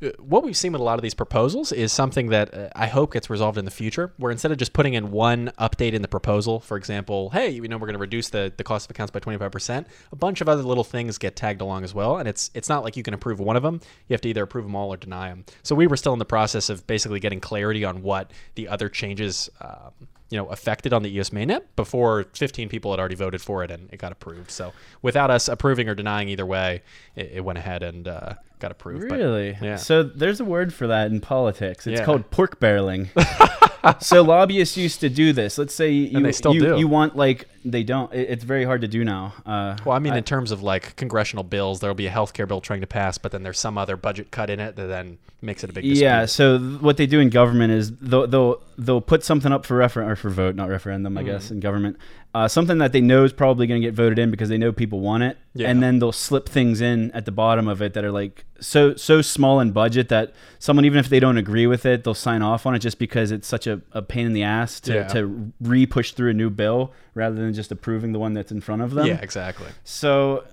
uh, 0.00 0.10
What 0.20 0.44
we've 0.44 0.56
seen 0.56 0.70
with 0.72 0.80
a 0.80 0.84
lot 0.84 0.96
of 0.98 1.02
these 1.02 1.12
proposals 1.14 1.72
is 1.72 1.92
something 1.92 2.28
that 2.28 2.54
uh, 2.54 2.68
I 2.76 2.86
hope 2.86 3.12
gets 3.14 3.28
resolved 3.28 3.58
in 3.58 3.64
the 3.64 3.70
future, 3.72 4.12
where 4.16 4.30
instead 4.30 4.52
of 4.52 4.58
just 4.58 4.72
putting 4.72 4.94
in 4.94 5.10
one 5.10 5.50
update 5.58 5.92
in 5.92 6.02
the 6.02 6.08
proposal, 6.08 6.60
for 6.60 6.76
example, 6.76 7.30
hey, 7.30 7.48
you 7.50 7.62
know, 7.66 7.76
we're 7.78 7.86
going 7.88 7.94
to 7.94 8.00
reduce 8.00 8.28
the, 8.28 8.52
the 8.56 8.62
cost 8.62 8.86
of 8.86 8.92
accounts 8.92 9.10
by 9.10 9.18
25%, 9.18 9.86
a 10.12 10.16
bunch 10.16 10.40
of 10.40 10.48
other 10.48 10.62
little 10.62 10.84
things 10.84 11.18
get 11.18 11.34
tagged 11.34 11.60
along 11.60 11.82
as 11.82 11.92
well. 11.92 12.16
And 12.18 12.28
it's 12.28 12.50
it's 12.54 12.68
not 12.68 12.84
like 12.84 12.96
you 12.96 13.02
can 13.02 13.12
approve 13.12 13.40
one 13.40 13.56
of 13.56 13.64
them. 13.64 13.80
You 14.08 14.14
have 14.14 14.20
to 14.20 14.28
either 14.28 14.44
approve 14.44 14.64
them 14.64 14.76
all 14.76 14.92
or 14.92 14.96
deny 14.96 15.30
them. 15.30 15.44
So 15.64 15.74
we 15.74 15.88
were 15.88 15.96
still 15.96 16.12
in 16.12 16.20
the 16.20 16.24
process 16.24 16.70
of 16.70 16.86
basically 16.86 17.18
getting 17.18 17.40
clarity 17.40 17.84
on 17.84 18.02
what 18.02 18.30
the 18.54 18.68
other 18.68 18.88
changes 18.88 19.50
um, 19.60 19.90
you 20.30 20.38
know 20.38 20.46
affected 20.46 20.92
on 20.92 21.02
the 21.02 21.14
EOS 21.14 21.30
mainnet 21.30 21.62
before 21.76 22.24
15 22.34 22.68
people 22.68 22.92
had 22.92 23.00
already 23.00 23.16
voted 23.16 23.40
for 23.40 23.62
it 23.62 23.70
and 23.70 23.92
it 23.92 23.98
got 23.98 24.12
approved. 24.12 24.50
So 24.50 24.72
without 25.02 25.30
us 25.30 25.48
approving 25.48 25.88
or 25.88 25.94
denying 25.94 26.28
either 26.28 26.46
way, 26.46 26.82
it, 27.16 27.32
it 27.34 27.44
went 27.44 27.58
ahead 27.58 27.82
and 27.82 28.08
uh, 28.08 28.34
got 28.60 28.70
approved. 28.70 29.08
But, 29.08 29.18
Really? 29.18 29.56
yeah. 29.60 29.76
So 29.76 30.02
there's 30.02 30.38
a 30.40 30.44
word 30.44 30.72
for 30.72 30.86
that 30.86 31.10
in 31.10 31.20
politics. 31.20 31.86
It's 31.86 31.98
Yeah. 32.00 32.04
called 32.04 32.30
pork 32.30 32.60
barreling. 32.60 33.08
so 34.02 34.22
lobbyists 34.22 34.76
used 34.76 35.00
to 35.00 35.08
do 35.08 35.32
this. 35.32 35.58
Let's 35.58 35.74
say 35.74 35.90
you, 35.90 36.20
they 36.20 36.32
still 36.32 36.54
you, 36.54 36.60
do. 36.60 36.78
you 36.78 36.86
want 36.88 37.16
like 37.16 37.48
they 37.64 37.82
don't. 37.82 38.12
It, 38.12 38.28
it's 38.30 38.44
very 38.44 38.64
hard 38.64 38.82
to 38.82 38.88
do 38.88 39.04
now. 39.04 39.34
Uh, 39.46 39.76
well, 39.84 39.96
I 39.96 39.98
mean, 39.98 40.14
in 40.14 40.24
terms 40.24 40.50
of 40.52 40.62
like 40.62 40.96
congressional 40.96 41.44
bills, 41.44 41.80
there'll 41.80 41.94
be 41.94 42.06
a 42.06 42.10
healthcare 42.10 42.46
bill 42.46 42.60
trying 42.60 42.80
to 42.82 42.86
pass, 42.86 43.18
but 43.18 43.32
then 43.32 43.42
there's 43.42 43.58
some 43.58 43.78
other 43.78 43.96
budget 43.96 44.30
cut 44.30 44.50
in 44.50 44.60
it 44.60 44.76
that 44.76 44.86
then 44.86 45.18
makes 45.42 45.64
it 45.64 45.70
a 45.70 45.72
big 45.72 45.84
dispute. 45.84 46.02
yeah. 46.04 46.26
So 46.26 46.58
th- 46.58 46.80
what 46.82 46.98
they 46.98 47.06
do 47.06 47.18
in 47.20 47.30
government 47.30 47.72
is 47.72 47.90
they'll 47.96 48.26
they'll, 48.26 48.62
they'll 48.76 49.00
put 49.00 49.24
something 49.24 49.52
up 49.52 49.64
for 49.64 49.76
refer 49.76 50.08
or 50.08 50.14
for 50.16 50.28
vote, 50.28 50.54
not 50.54 50.68
referendum, 50.68 51.16
I 51.16 51.22
Mm. 51.22 51.26
guess, 51.26 51.50
in 51.50 51.60
government. 51.60 51.96
Uh, 52.32 52.46
something 52.46 52.78
that 52.78 52.92
they 52.92 53.00
know 53.00 53.24
is 53.24 53.32
probably 53.32 53.66
going 53.66 53.80
to 53.82 53.84
get 53.84 53.92
voted 53.92 54.16
in 54.16 54.30
because 54.30 54.48
they 54.48 54.56
know 54.56 54.70
people 54.70 55.00
want 55.00 55.24
it, 55.24 55.36
Yeah. 55.52 55.68
and 55.68 55.82
then 55.82 55.98
they'll 55.98 56.12
slip 56.12 56.48
things 56.48 56.80
in 56.80 57.10
at 57.10 57.24
the 57.24 57.32
bottom 57.32 57.66
of 57.66 57.82
it 57.82 57.92
that 57.94 58.04
are 58.04 58.12
like 58.12 58.44
so 58.60 58.94
so 58.94 59.20
small 59.20 59.58
in 59.58 59.72
budget 59.72 60.08
that 60.10 60.32
someone 60.60 60.84
even 60.84 61.00
if 61.00 61.08
they 61.08 61.18
don't 61.18 61.38
agree 61.38 61.66
with 61.66 61.84
it, 61.84 62.04
they'll 62.04 62.14
sign 62.14 62.40
off 62.40 62.66
on 62.66 62.74
it 62.76 62.78
just 62.78 63.00
because 63.00 63.32
it's 63.32 63.48
such 63.48 63.66
a, 63.66 63.80
a 63.90 64.00
pain 64.00 64.26
in 64.26 64.32
the 64.32 64.44
ass 64.44 64.78
to, 64.80 64.94
Yeah. 64.94 65.08
to 65.08 65.52
re 65.60 65.86
push 65.86 66.12
through 66.12 66.30
a 66.30 66.34
new 66.34 66.50
bill 66.50 66.92
rather 67.14 67.34
than 67.34 67.52
just 67.52 67.72
approving 67.72 68.12
the 68.12 68.20
one 68.20 68.32
that's 68.32 68.52
in 68.52 68.60
front 68.60 68.82
of 68.82 68.92
them. 68.92 69.06
Yeah, 69.08 69.18
exactly. 69.20 69.66
So 69.82 70.44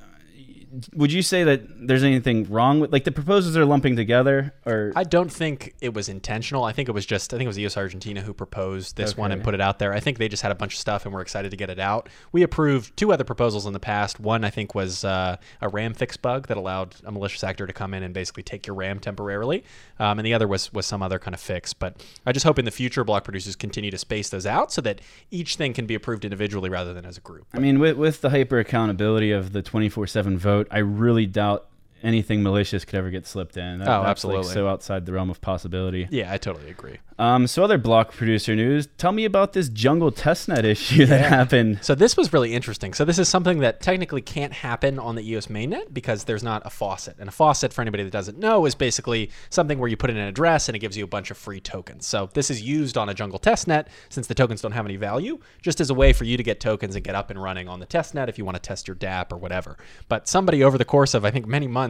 would 0.94 1.12
you 1.12 1.22
say 1.22 1.44
that 1.44 1.88
there's 1.88 2.04
anything 2.04 2.50
wrong 2.50 2.80
with 2.80 2.92
like 2.92 3.04
the 3.04 3.12
proposals 3.12 3.56
are 3.56 3.66
lumping 3.66 3.96
together 3.96 4.54
or 4.66 4.92
I 4.96 5.04
don't 5.04 5.32
think 5.32 5.76
it 5.82 5.94
was 5.94 6.10
intentional. 6.10 6.64
I 6.64 6.74
think 6.74 6.90
it 6.90 6.92
was 6.92 7.06
just 7.06 7.34
I 7.34 7.38
think 7.38 7.46
it 7.46 7.50
was 7.50 7.60
EOS 7.60 7.78
Argentina 7.78 8.22
who 8.22 8.34
proposed 8.34 8.98
this 8.98 9.16
one 9.16 9.32
and 9.32 9.44
put 9.44 9.54
it 9.54 9.62
out 9.62 9.80
there. 9.80 9.94
I 9.94 10.00
think 10.00 10.18
they 10.18 10.28
just 10.28 10.44
had 10.44 10.52
a 10.52 10.56
bunch 10.56 10.74
of 10.74 10.80
stuff 10.80 11.06
and 11.06 11.14
were 11.14 11.22
excited 11.22 11.52
to 11.52 11.58
get 11.58 11.70
it 11.70 11.80
out. 11.80 12.10
We 12.32 12.44
approved 12.44 12.96
two 12.98 13.14
other 13.14 13.24
proposals 13.24 13.66
in 13.66 13.74
the 13.74 13.80
past. 13.80 14.20
One 14.20 14.44
I 14.44 14.50
think 14.50 14.76
was 14.76 15.06
uh, 15.06 15.38
a 15.62 15.70
RAM 15.70 15.94
fix 15.94 16.18
bug 16.18 16.48
that 16.48 16.58
allowed 16.58 16.96
a 17.06 17.12
malicious 17.12 17.44
actor 17.44 17.66
to 17.66 17.74
come 17.74 17.94
in 17.94 18.04
and 18.04 18.14
basically 18.14 18.44
take 18.44 18.68
your 18.68 18.76
RAM 18.76 19.00
temporarily, 19.00 19.64
um, 20.00 20.20
and 20.20 20.26
the 20.26 20.34
other 20.34 20.48
was 20.48 20.74
was 20.74 20.86
some 20.86 21.02
other 21.02 21.20
kind 21.20 21.34
of 21.34 21.40
fix. 21.40 21.74
But 21.74 22.04
I 22.26 22.32
just 22.32 22.46
hope 22.46 22.60
in 22.60 22.66
the 22.66 22.72
future 22.72 23.04
block 23.04 23.24
producers 23.24 23.56
continue 23.56 23.92
to 23.92 23.98
space 23.98 24.30
those 24.30 24.46
out 24.46 24.72
so 24.72 24.82
that 24.82 25.02
each 25.32 25.56
thing 25.56 25.74
can 25.74 25.86
be 25.86 25.96
approved 25.96 26.26
individually 26.26 26.70
rather 26.70 26.94
than 26.94 27.06
as 27.06 27.18
a 27.18 27.22
group. 27.22 27.48
I 27.54 27.60
mean 27.60 27.80
with 27.80 27.98
with 27.98 28.22
the 28.22 28.30
hyper 28.30 28.60
accountability 28.60 29.32
of 29.32 29.54
the 29.54 29.64
24/7 29.64 30.38
vote, 30.38 30.57
I 30.72 30.80
really 30.80 31.26
doubt 31.26 31.68
anything 32.04 32.44
malicious 32.44 32.86
could 32.86 32.96
ever 32.96 33.10
get 33.10 33.26
slipped 33.28 33.58
in. 33.58 33.80
That, 33.80 33.88
Oh, 33.88 34.02
that's 34.02 34.10
absolutely. 34.10 34.46
Like 34.48 34.54
so 34.54 34.68
outside 34.68 35.06
the 35.06 35.14
realm 35.14 35.30
of 35.30 35.42
possibility. 35.42 36.08
Yeah, 36.10 36.32
I 36.32 36.38
totally 36.38 36.70
agree. 36.70 36.98
Um, 37.20 37.48
so 37.48 37.64
other 37.64 37.80
block 37.80 38.12
producer 38.12 38.56
news. 38.56 38.88
Tell 38.98 39.12
me 39.12 39.26
about 39.26 39.54
this 39.54 39.70
jungle 39.70 40.12
testnet 40.12 40.64
issue 40.64 41.06
that 41.08 41.26
happened. 41.30 41.80
So 41.82 41.96
this 41.96 42.16
was 42.16 42.32
really 42.32 42.54
interesting. 42.54 42.94
So 42.94 43.06
this 43.06 43.18
is 43.18 43.28
something 43.28 43.60
that 43.60 43.82
technically 43.82 44.22
can't 44.22 44.54
happen 44.54 45.00
on 45.00 45.16
the 45.16 45.28
EOS 45.28 45.48
mainnet 45.48 45.94
because 45.94 46.26
there's 46.26 46.44
not 46.44 46.62
a 46.66 46.70
faucet. 46.70 47.16
And 47.20 47.28
a 47.28 47.32
faucet, 47.32 47.74
for 47.74 47.82
anybody 47.82 48.04
that 48.04 48.12
doesn't 48.12 48.38
know, 48.38 48.66
is 48.68 48.76
basically 48.76 49.32
something 49.50 49.80
where 49.80 49.90
you 49.90 49.98
put 49.98 50.12
in 50.12 50.18
an 50.18 50.28
address 50.28 50.70
and 50.70 50.76
it 50.76 50.80
gives 50.80 50.96
you 50.96 51.04
a 51.04 51.08
bunch 51.08 51.32
of 51.32 51.38
free 51.38 51.60
tokens. 51.60 52.06
So 52.06 52.30
this 52.34 52.52
is 52.52 52.62
used 52.62 52.98
on 52.98 53.10
a 53.10 53.14
jungle 53.16 53.40
testnet 53.40 53.88
since 54.10 54.28
the 54.28 54.36
tokens 54.36 54.62
don't 54.62 54.74
have 54.74 54.86
any 54.86 54.98
value, 54.98 55.40
just 55.64 55.82
as 55.82 55.90
a 55.90 55.96
way 55.96 56.14
for 56.14 56.24
you 56.24 56.38
to 56.38 56.44
get 56.44 56.60
tokens 56.60 56.96
and 56.96 57.04
get 57.04 57.16
up 57.16 57.32
and 57.32 57.42
running 57.42 57.68
on 57.68 57.80
the 57.80 57.88
testnet 57.88 58.30
if 58.30 58.38
you 58.38 58.46
want 58.46 58.56
to 58.56 58.62
test 58.62 58.88
your 58.88 58.96
DApp 58.96 59.32
or 59.32 59.38
whatever. 59.38 59.78
But 60.08 60.28
somebody 60.28 60.64
over 60.64 60.78
the 60.78 60.86
course 60.86 61.16
of 61.16 61.26
I 61.26 61.32
think 61.32 61.48
many 61.48 61.68
months 61.68 61.87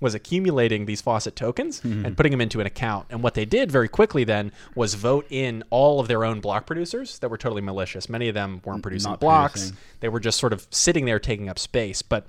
was 0.00 0.14
accumulating 0.14 0.86
these 0.86 1.00
faucet 1.00 1.36
tokens 1.36 1.82
and 1.82 1.94
mm-hmm. 1.94 2.14
putting 2.14 2.32
them 2.32 2.40
into 2.40 2.60
an 2.60 2.66
account. 2.66 3.06
And 3.10 3.22
what 3.22 3.34
they 3.34 3.44
did 3.44 3.70
very 3.70 3.88
quickly 3.88 4.24
then 4.24 4.52
was 4.74 4.94
vote 4.94 5.26
in 5.30 5.64
all 5.70 6.00
of 6.00 6.08
their 6.08 6.24
own 6.24 6.40
block 6.40 6.66
producers 6.66 7.18
that 7.20 7.28
were 7.28 7.38
totally 7.38 7.62
malicious. 7.62 8.08
Many 8.08 8.28
of 8.28 8.34
them 8.34 8.60
weren't 8.64 8.82
producing 8.82 9.12
Not 9.12 9.20
blocks. 9.20 9.52
producing. 9.52 9.76
They 10.00 10.08
were 10.08 10.20
just 10.20 10.38
sort 10.38 10.52
of 10.52 10.66
sitting 10.70 11.04
there 11.04 11.18
taking 11.18 11.48
up 11.48 11.58
space. 11.58 12.02
But 12.02 12.28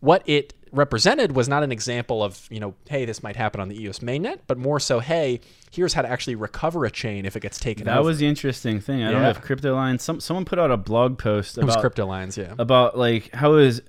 what 0.00 0.22
it 0.26 0.54
represented 0.72 1.34
was 1.34 1.48
not 1.48 1.62
an 1.62 1.72
example 1.72 2.22
of, 2.22 2.46
you 2.50 2.60
know, 2.60 2.74
hey, 2.88 3.04
this 3.04 3.22
might 3.22 3.36
happen 3.36 3.60
on 3.60 3.68
the 3.68 3.82
EOS 3.82 4.00
mainnet, 4.00 4.40
but 4.46 4.58
more 4.58 4.78
so, 4.80 5.00
hey, 5.00 5.40
here's 5.70 5.92
how 5.94 6.02
to 6.02 6.08
actually 6.08 6.34
recover 6.34 6.84
a 6.84 6.90
chain 6.90 7.24
if 7.24 7.36
it 7.36 7.40
gets 7.40 7.58
taken 7.58 7.86
That 7.86 7.98
over. 7.98 8.08
was 8.08 8.18
the 8.18 8.26
interesting 8.26 8.80
thing. 8.80 9.02
I 9.02 9.10
don't 9.10 9.22
know 9.22 9.30
if 9.30 9.40
crypto 9.40 9.74
line. 9.74 9.98
Some 9.98 10.20
someone 10.20 10.44
put 10.44 10.58
out 10.58 10.70
a 10.70 10.76
blog 10.76 11.18
post 11.18 11.58
about 11.58 11.82
CryptoLions, 11.82 12.36
yeah. 12.36 12.54
about 12.58 12.98
like 12.98 13.34
how 13.34 13.54
it 13.54 13.56
was 13.56 13.82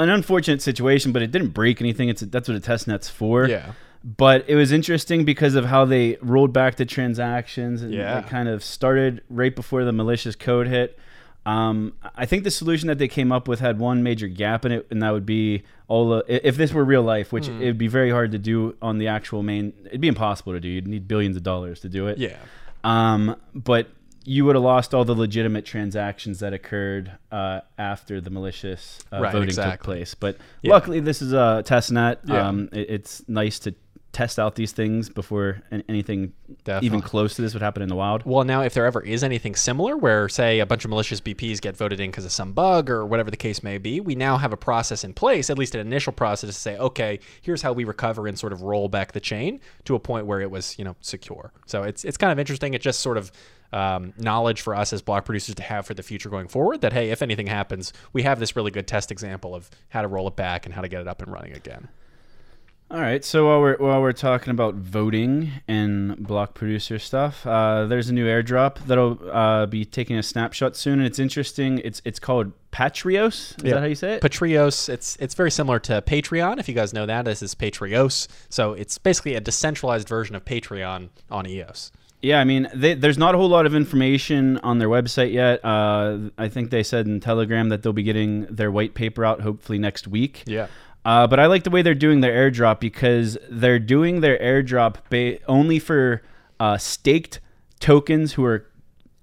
an 0.00 0.10
unfortunate 0.10 0.62
situation, 0.62 1.12
but 1.12 1.22
it 1.22 1.30
didn't 1.30 1.48
break 1.48 1.80
anything. 1.80 2.08
It's 2.08 2.20
that's 2.22 2.48
what 2.48 2.56
a 2.56 2.60
test 2.60 2.88
net's 2.88 3.08
for. 3.08 3.46
Yeah. 3.48 3.72
But 4.02 4.44
it 4.48 4.54
was 4.54 4.72
interesting 4.72 5.24
because 5.24 5.54
of 5.54 5.66
how 5.66 5.84
they 5.84 6.16
rolled 6.22 6.52
back 6.54 6.76
the 6.76 6.86
transactions 6.86 7.82
and 7.82 7.92
Yeah. 7.92 8.18
it 8.20 8.26
kind 8.28 8.48
of 8.48 8.64
started 8.64 9.20
right 9.28 9.54
before 9.54 9.84
the 9.84 9.92
malicious 9.92 10.34
code 10.36 10.66
hit. 10.68 10.98
Um, 11.46 11.94
I 12.16 12.26
think 12.26 12.44
the 12.44 12.50
solution 12.50 12.86
that 12.88 12.98
they 12.98 13.08
came 13.08 13.32
up 13.32 13.48
with 13.48 13.60
had 13.60 13.78
one 13.78 14.02
major 14.02 14.28
gap 14.28 14.64
in 14.64 14.72
it, 14.72 14.86
and 14.90 15.02
that 15.02 15.10
would 15.12 15.24
be 15.26 15.62
all 15.88 16.08
the. 16.10 16.46
If 16.46 16.56
this 16.56 16.72
were 16.72 16.84
real 16.84 17.02
life, 17.02 17.32
which 17.32 17.46
Hmm. 17.48 17.60
it 17.62 17.64
would 17.66 17.78
be 17.78 17.88
very 17.88 18.10
hard 18.10 18.32
to 18.32 18.38
do 18.38 18.74
on 18.82 18.98
the 18.98 19.08
actual 19.08 19.42
main, 19.42 19.72
it'd 19.86 20.00
be 20.02 20.08
impossible 20.08 20.52
to 20.52 20.60
do. 20.60 20.68
You'd 20.68 20.86
need 20.88 21.08
billions 21.08 21.36
of 21.36 21.42
dollars 21.42 21.80
to 21.80 21.88
do 21.88 22.06
it. 22.08 22.18
Yeah. 22.18 22.36
Um, 22.84 23.36
but 23.54 23.88
you 24.24 24.44
would 24.44 24.54
have 24.54 24.62
lost 24.64 24.92
all 24.94 25.04
the 25.04 25.14
legitimate 25.14 25.64
transactions 25.64 26.40
that 26.40 26.52
occurred 26.52 27.12
uh, 27.32 27.60
after 27.78 28.20
the 28.20 28.30
malicious 28.30 28.98
uh, 29.12 29.20
Right, 29.20 29.32
voting 29.32 29.54
took 29.54 29.80
place. 29.82 30.14
But 30.14 30.36
Yeah. 30.62 30.72
luckily, 30.72 31.00
this 31.00 31.22
is 31.22 31.32
a 31.32 31.62
test 31.64 31.90
net. 31.90 32.20
Yeah. 32.26 32.46
Um, 32.48 32.68
it- 32.72 32.90
it's 32.90 33.22
nice 33.28 33.58
to 33.60 33.74
test 34.12 34.40
out 34.40 34.56
these 34.56 34.72
things 34.72 35.08
before 35.08 35.62
anything 35.88 36.32
Definitely. 36.64 36.86
even 36.86 37.00
close 37.00 37.34
to 37.36 37.42
this 37.42 37.52
would 37.54 37.62
happen 37.62 37.80
in 37.80 37.88
the 37.88 37.94
wild. 37.94 38.24
Well, 38.26 38.42
now 38.42 38.60
if 38.62 38.74
there 38.74 38.84
ever 38.84 39.00
is 39.00 39.22
anything 39.22 39.54
similar 39.54 39.96
where, 39.96 40.28
say, 40.28 40.58
a 40.58 40.66
bunch 40.66 40.84
of 40.84 40.90
malicious 40.90 41.20
BPs 41.20 41.60
get 41.60 41.76
voted 41.76 42.00
in 42.00 42.10
because 42.10 42.24
of 42.24 42.32
some 42.32 42.52
bug 42.52 42.90
or 42.90 43.06
whatever 43.06 43.30
the 43.30 43.36
case 43.36 43.62
may 43.62 43.78
be, 43.78 44.00
we 44.00 44.16
now 44.16 44.36
have 44.36 44.52
a 44.52 44.56
process 44.56 45.04
in 45.04 45.14
place, 45.14 45.48
at 45.48 45.56
least 45.56 45.76
an 45.76 45.80
initial 45.80 46.12
process 46.12 46.50
to 46.50 46.60
say, 46.60 46.76
okay, 46.76 47.20
here's 47.40 47.62
how 47.62 47.72
we 47.72 47.84
recover 47.84 48.26
and 48.26 48.36
sort 48.36 48.52
of 48.52 48.62
roll 48.62 48.88
back 48.88 49.12
the 49.12 49.20
chain 49.20 49.60
to 49.84 49.94
a 49.94 50.00
point 50.00 50.26
where 50.26 50.40
it 50.40 50.50
was, 50.50 50.76
you 50.76 50.84
know, 50.84 50.96
secure. 51.00 51.52
So 51.66 51.84
it's 51.84 52.04
it's 52.04 52.16
kind 52.16 52.32
of 52.32 52.38
interesting. 52.40 52.74
It 52.74 52.82
just 52.82 52.98
sort 52.98 53.16
of 53.16 53.30
um, 53.72 54.12
knowledge 54.18 54.60
for 54.62 54.74
us 54.74 54.92
as 54.92 55.02
block 55.02 55.24
producers 55.24 55.54
to 55.56 55.62
have 55.62 55.86
for 55.86 55.94
the 55.94 56.02
future 56.02 56.28
going 56.28 56.48
forward. 56.48 56.80
That 56.80 56.92
hey, 56.92 57.10
if 57.10 57.22
anything 57.22 57.46
happens, 57.46 57.92
we 58.12 58.22
have 58.24 58.38
this 58.40 58.56
really 58.56 58.70
good 58.70 58.86
test 58.86 59.10
example 59.12 59.54
of 59.54 59.70
how 59.90 60.02
to 60.02 60.08
roll 60.08 60.28
it 60.28 60.36
back 60.36 60.66
and 60.66 60.74
how 60.74 60.80
to 60.82 60.88
get 60.88 61.00
it 61.00 61.08
up 61.08 61.22
and 61.22 61.32
running 61.32 61.52
again. 61.54 61.88
All 62.92 63.00
right. 63.00 63.24
So 63.24 63.46
while 63.46 63.60
we're 63.60 63.76
while 63.76 64.00
we're 64.02 64.10
talking 64.12 64.50
about 64.50 64.74
voting 64.74 65.52
and 65.68 66.16
block 66.26 66.54
producer 66.54 66.98
stuff, 66.98 67.46
uh, 67.46 67.86
there's 67.86 68.08
a 68.08 68.12
new 68.12 68.26
airdrop 68.26 68.78
that'll 68.86 69.16
uh, 69.30 69.66
be 69.66 69.84
taking 69.84 70.16
a 70.16 70.24
snapshot 70.24 70.74
soon, 70.74 70.94
and 70.98 71.06
it's 71.06 71.20
interesting. 71.20 71.78
It's 71.84 72.02
it's 72.04 72.18
called 72.18 72.50
Patrios. 72.72 73.54
Is 73.58 73.64
Yeah. 73.64 73.74
that 73.74 73.80
how 73.82 73.86
you 73.86 73.94
say 73.94 74.14
it? 74.14 74.22
Patrios, 74.22 74.88
it's 74.88 75.14
it's 75.20 75.34
very 75.34 75.52
similar 75.52 75.78
to 75.78 76.02
Patreon. 76.02 76.58
If 76.58 76.68
you 76.68 76.74
guys 76.74 76.92
know 76.92 77.06
that, 77.06 77.26
this 77.26 77.42
is 77.42 77.54
Patrios. 77.54 78.26
So 78.48 78.72
it's 78.72 78.98
basically 78.98 79.36
a 79.36 79.40
decentralized 79.40 80.08
version 80.08 80.34
of 80.34 80.44
Patreon 80.44 81.10
on 81.30 81.46
EOS. 81.46 81.92
Yeah, 82.22 82.38
I 82.38 82.44
mean, 82.44 82.68
they, 82.74 82.94
there's 82.94 83.16
not 83.16 83.34
a 83.34 83.38
whole 83.38 83.48
lot 83.48 83.64
of 83.64 83.74
information 83.74 84.58
on 84.58 84.78
their 84.78 84.88
website 84.88 85.32
yet. 85.32 85.64
Uh, 85.64 86.30
I 86.36 86.48
think 86.48 86.70
they 86.70 86.82
said 86.82 87.06
in 87.06 87.20
Telegram 87.20 87.70
that 87.70 87.82
they'll 87.82 87.94
be 87.94 88.02
getting 88.02 88.42
their 88.46 88.70
white 88.70 88.94
paper 88.94 89.24
out 89.24 89.40
hopefully 89.40 89.78
next 89.78 90.06
week. 90.06 90.42
Yeah. 90.46 90.66
Uh, 91.04 91.26
but 91.26 91.40
I 91.40 91.46
like 91.46 91.64
the 91.64 91.70
way 91.70 91.80
they're 91.80 91.94
doing 91.94 92.20
their 92.20 92.50
airdrop 92.50 92.78
because 92.78 93.38
they're 93.48 93.78
doing 93.78 94.20
their 94.20 94.38
airdrop 94.38 94.96
ba- 95.08 95.42
only 95.46 95.78
for 95.78 96.20
uh, 96.58 96.76
staked 96.76 97.40
tokens 97.78 98.34
who 98.34 98.44
are 98.44 98.66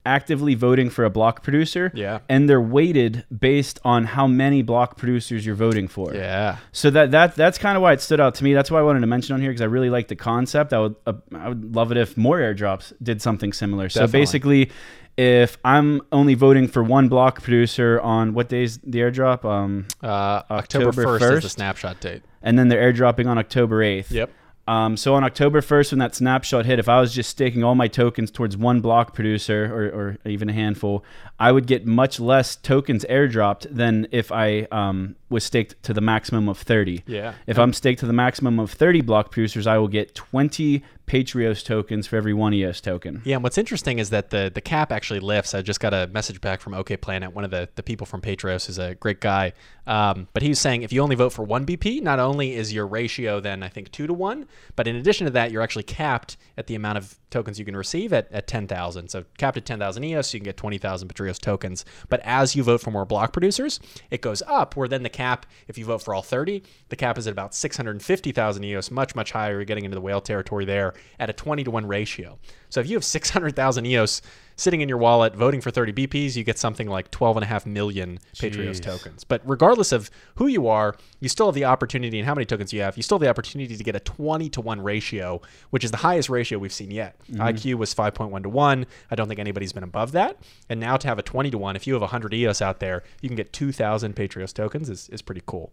actively 0.08 0.56
voting 0.56 0.90
for 0.90 1.04
a 1.06 1.10
block 1.10 1.44
producer. 1.44 1.92
Yeah. 1.94 2.20
And 2.30 2.50
they're 2.50 2.62
weighted 2.62 3.26
based 3.38 3.80
on 3.84 4.06
how 4.06 4.26
many 4.28 4.62
block 4.64 4.98
producers 4.98 5.46
you're 5.46 5.56
voting 5.68 5.88
for. 5.88 6.14
Yeah. 6.16 6.58
So 6.72 6.90
that 6.92 7.12
that 7.12 7.36
that's 7.36 7.58
kind 7.58 7.76
of 7.78 7.82
why 7.84 7.94
it 7.94 8.02
stood 8.02 8.20
out 8.20 8.36
to 8.36 8.44
me. 8.44 8.54
That's 8.54 8.72
why 8.72 8.80
I 8.80 8.84
wanted 8.84 9.02
to 9.02 9.08
mention 9.08 9.34
on 9.36 9.42
here 9.42 9.52
because 9.52 9.62
I 9.62 9.66
really 9.66 9.90
like 9.90 10.08
the 10.08 10.16
concept. 10.16 10.74
I 10.74 10.80
would 10.80 10.96
uh, 11.06 11.14
I 11.36 11.50
would 11.50 11.76
love 11.76 11.92
it 11.92 11.98
if 11.98 12.16
more 12.18 12.38
airdrops 12.40 12.94
did 13.04 13.22
something 13.22 13.54
similar. 13.54 13.90
So 13.90 14.08
basically, 14.08 14.72
if 15.18 15.58
I'm 15.66 16.02
only 16.12 16.36
voting 16.36 16.68
for 16.68 16.84
one 16.84 17.10
block 17.10 17.42
producer 17.42 18.00
on 18.02 18.34
what 18.34 18.50
days 18.50 18.78
the 18.84 19.00
airdrop, 19.00 19.44
um, 19.46 19.86
Uh, 20.04 20.08
October, 20.52 20.90
October 20.90 21.20
1st, 21.20 21.38
is 21.38 21.44
the 21.44 21.50
snapshot 21.50 22.00
date. 22.00 22.22
and 22.44 22.58
then 22.58 22.68
they're 22.70 22.94
airdropping 22.94 23.28
on 23.28 23.38
October 23.38 23.82
8th. 23.84 24.12
Yep. 24.12 24.30
Um, 24.68 24.98
so 24.98 25.16
on 25.16 25.24
October 25.24 25.62
1st, 25.62 25.94
when 25.94 26.00
that 26.00 26.14
snapshot 26.14 26.66
hit, 26.66 26.78
if 26.78 26.90
I 26.90 27.00
was 27.00 27.14
just 27.14 27.30
staking 27.30 27.64
all 27.64 27.74
my 27.74 27.88
tokens 27.88 28.30
towards 28.30 28.58
one 28.58 28.82
block 28.82 29.14
producer 29.14 29.74
or, 29.74 29.86
or 29.86 30.18
even 30.26 30.50
a 30.50 30.54
handful, 30.54 31.06
I 31.40 31.54
would 31.54 31.68
get 31.68 31.86
much 31.86 32.20
less 32.20 32.56
tokens 32.56 33.06
airdropped 33.10 33.68
than 33.74 34.08
if 34.12 34.32
I 34.32 34.68
um, 34.72 35.16
was 35.30 35.44
staked 35.44 35.82
to 35.84 35.94
the 35.94 36.02
maximum 36.02 36.48
of 36.48 36.58
30. 36.58 37.04
Yeah. 37.06 37.34
If 37.48 37.60
I'm 37.60 37.74
staked 37.74 38.00
to 38.00 38.06
the 38.06 38.14
maximum 38.14 38.60
of 38.60 38.72
30 38.72 39.02
block 39.02 39.32
producers, 39.32 39.68
I 39.68 39.78
will 39.78 39.88
get 39.88 40.16
20 40.16 40.84
Patrios 41.06 41.64
tokens 41.64 42.06
for 42.06 42.18
every 42.18 42.34
one 42.34 42.54
EOS 42.54 42.82
token. 42.82 43.22
Yeah, 43.24 43.36
and 43.36 43.44
what's 43.44 43.58
interesting 43.58 43.98
is 43.98 44.10
that 44.10 44.30
the 44.30 44.52
the 44.54 44.60
cap 44.60 44.92
actually 44.92 45.22
lifts. 45.22 45.54
I 45.54 45.62
just 45.62 45.80
got 45.80 45.94
a 45.94 46.08
message 46.08 46.42
back 46.42 46.60
from 46.60 46.74
OK 46.74 46.98
Planet. 46.98 47.34
One 47.34 47.46
of 47.46 47.52
the, 47.52 47.70
the 47.76 47.84
people 47.84 48.06
from 48.06 48.20
Patrios 48.20 48.68
is 48.68 48.78
a 48.78 48.96
great 48.96 49.22
guy. 49.22 49.54
Um, 49.88 50.28
but 50.34 50.44
he 50.44 50.50
was 50.50 50.60
saying 50.60 50.82
if 50.84 50.92
you 50.92 51.02
only 51.02 51.16
vote 51.16 51.32
for 51.32 51.44
one 51.44 51.66
BP, 51.66 52.02
not 52.02 52.20
only 52.20 52.56
is 52.56 52.74
your 52.74 52.86
ratio 52.86 53.40
then 53.40 53.64
I 53.64 53.70
think 53.70 53.92
two 53.92 54.06
to 54.06 54.14
one, 54.14 54.48
but 54.76 54.86
in 54.86 54.98
addition 54.98 55.26
to 55.26 55.32
that, 55.32 55.50
you're 55.52 55.62
actually 55.62 55.84
capped 55.84 56.36
at 56.58 56.68
the 56.68 56.76
amount 56.76 56.98
of 56.98 57.18
tokens 57.30 57.60
you 57.60 57.66
can 57.66 57.76
receive 57.76 58.14
at, 58.14 58.32
at 58.32 58.48
10,000. 58.48 59.10
So 59.10 59.26
capped 59.38 59.58
at 59.58 59.66
10,000 59.66 60.04
EOS, 60.04 60.34
you 60.34 60.40
can 60.40 60.46
get 60.46 60.58
20,000 60.58 61.08
Patrios 61.08 61.40
tokens. 61.40 61.86
But 62.10 62.22
as 62.24 62.56
you 62.56 62.64
vote 62.64 62.82
for 62.82 62.92
more 62.92 63.06
block 63.06 63.34
producers, 63.34 63.80
it 64.12 64.22
goes 64.22 64.42
up. 64.48 64.76
Where 64.76 64.88
then 64.88 65.04
the 65.04 65.10
cap, 65.10 65.46
if 65.68 65.78
you 65.78 65.86
vote 65.86 66.04
for 66.04 66.14
all 66.14 66.22
30, 66.22 66.64
the 66.90 66.96
cap 66.96 67.18
is 67.18 67.28
at 67.28 67.32
about 67.32 67.54
650,000 67.54 68.64
EOS, 68.64 68.92
much 68.92 69.16
much 69.16 69.32
higher. 69.32 69.54
You're 69.54 69.66
getting 69.66 69.86
into 69.86 69.96
the 69.96 70.02
whale 70.02 70.22
territory 70.22 70.66
there 70.66 70.94
at 71.20 71.30
a 71.30 71.34
20 71.34 71.64
to 71.64 71.72
1 71.72 71.86
ratio. 71.86 72.38
So 72.70 72.80
if 72.80 72.90
you 72.90 72.96
have 72.96 73.04
600,000 73.04 73.86
EOS 73.86 74.22
sitting 74.58 74.82
in 74.82 74.90
your 74.90 74.98
wallet 74.98 75.36
voting 75.36 75.62
for 75.62 75.72
30 75.72 75.94
BPs, 75.94 76.36
you 76.36 76.44
get 76.44 76.58
something 76.58 76.88
like 76.88 77.12
12.5 77.12 77.66
million 77.66 78.20
Patrios 78.38 78.80
Jeez. 78.80 78.84
tokens. 78.84 79.24
But 79.24 79.42
regardless 79.46 79.92
of 79.92 80.10
who 80.36 80.48
you 80.48 80.68
are, 80.68 80.96
you 81.20 81.30
still 81.30 81.46
have 81.46 81.56
the 81.56 81.66
opportunity 81.66 82.18
and 82.18 82.28
how 82.28 82.34
many 82.34 82.46
tokens 82.46 82.74
you 82.74 82.82
have, 82.82 82.98
you 82.98 83.04
still 83.04 83.18
have 83.18 83.22
the 83.22 83.30
opportunity 83.30 83.78
to 83.78 83.84
get 83.84 83.96
a 83.96 84.00
20 84.00 84.50
to 84.50 84.62
1 84.62 84.82
ratio, 84.82 85.42
which 85.70 85.84
is 85.84 85.92
the 85.92 85.98
highest 85.98 86.30
ratio 86.30 86.58
we've 86.58 86.74
seen 86.74 86.92
yet. 86.92 87.16
Mm-hmm. 87.32 87.42
IQ 87.42 87.76
was 87.76 87.94
5.1 87.94 88.44
to 88.44 88.50
1. 88.50 88.86
I 89.12 89.16
don't 89.16 89.28
think 89.28 89.40
anybody's 89.40 89.74
been 89.74 89.84
above 89.84 90.12
that. 90.14 90.38
And 90.70 90.80
now 90.80 90.98
to 90.98 91.08
have 91.08 91.20
a 91.20 91.24
20 91.24 91.52
to 91.52 91.58
1, 91.58 91.76
if 91.76 91.86
you 91.86 91.94
have 91.94 92.02
100 92.02 92.34
EOS 92.34 92.62
out 92.62 92.80
there, 92.80 93.04
you 93.22 93.30
can 93.30 93.36
get 93.36 93.54
2,000 93.54 94.16
Patrios 94.16 94.54
tokens 94.54 94.90
is, 94.90 95.08
is 95.10 95.22
pretty 95.22 95.44
cool. 95.46 95.72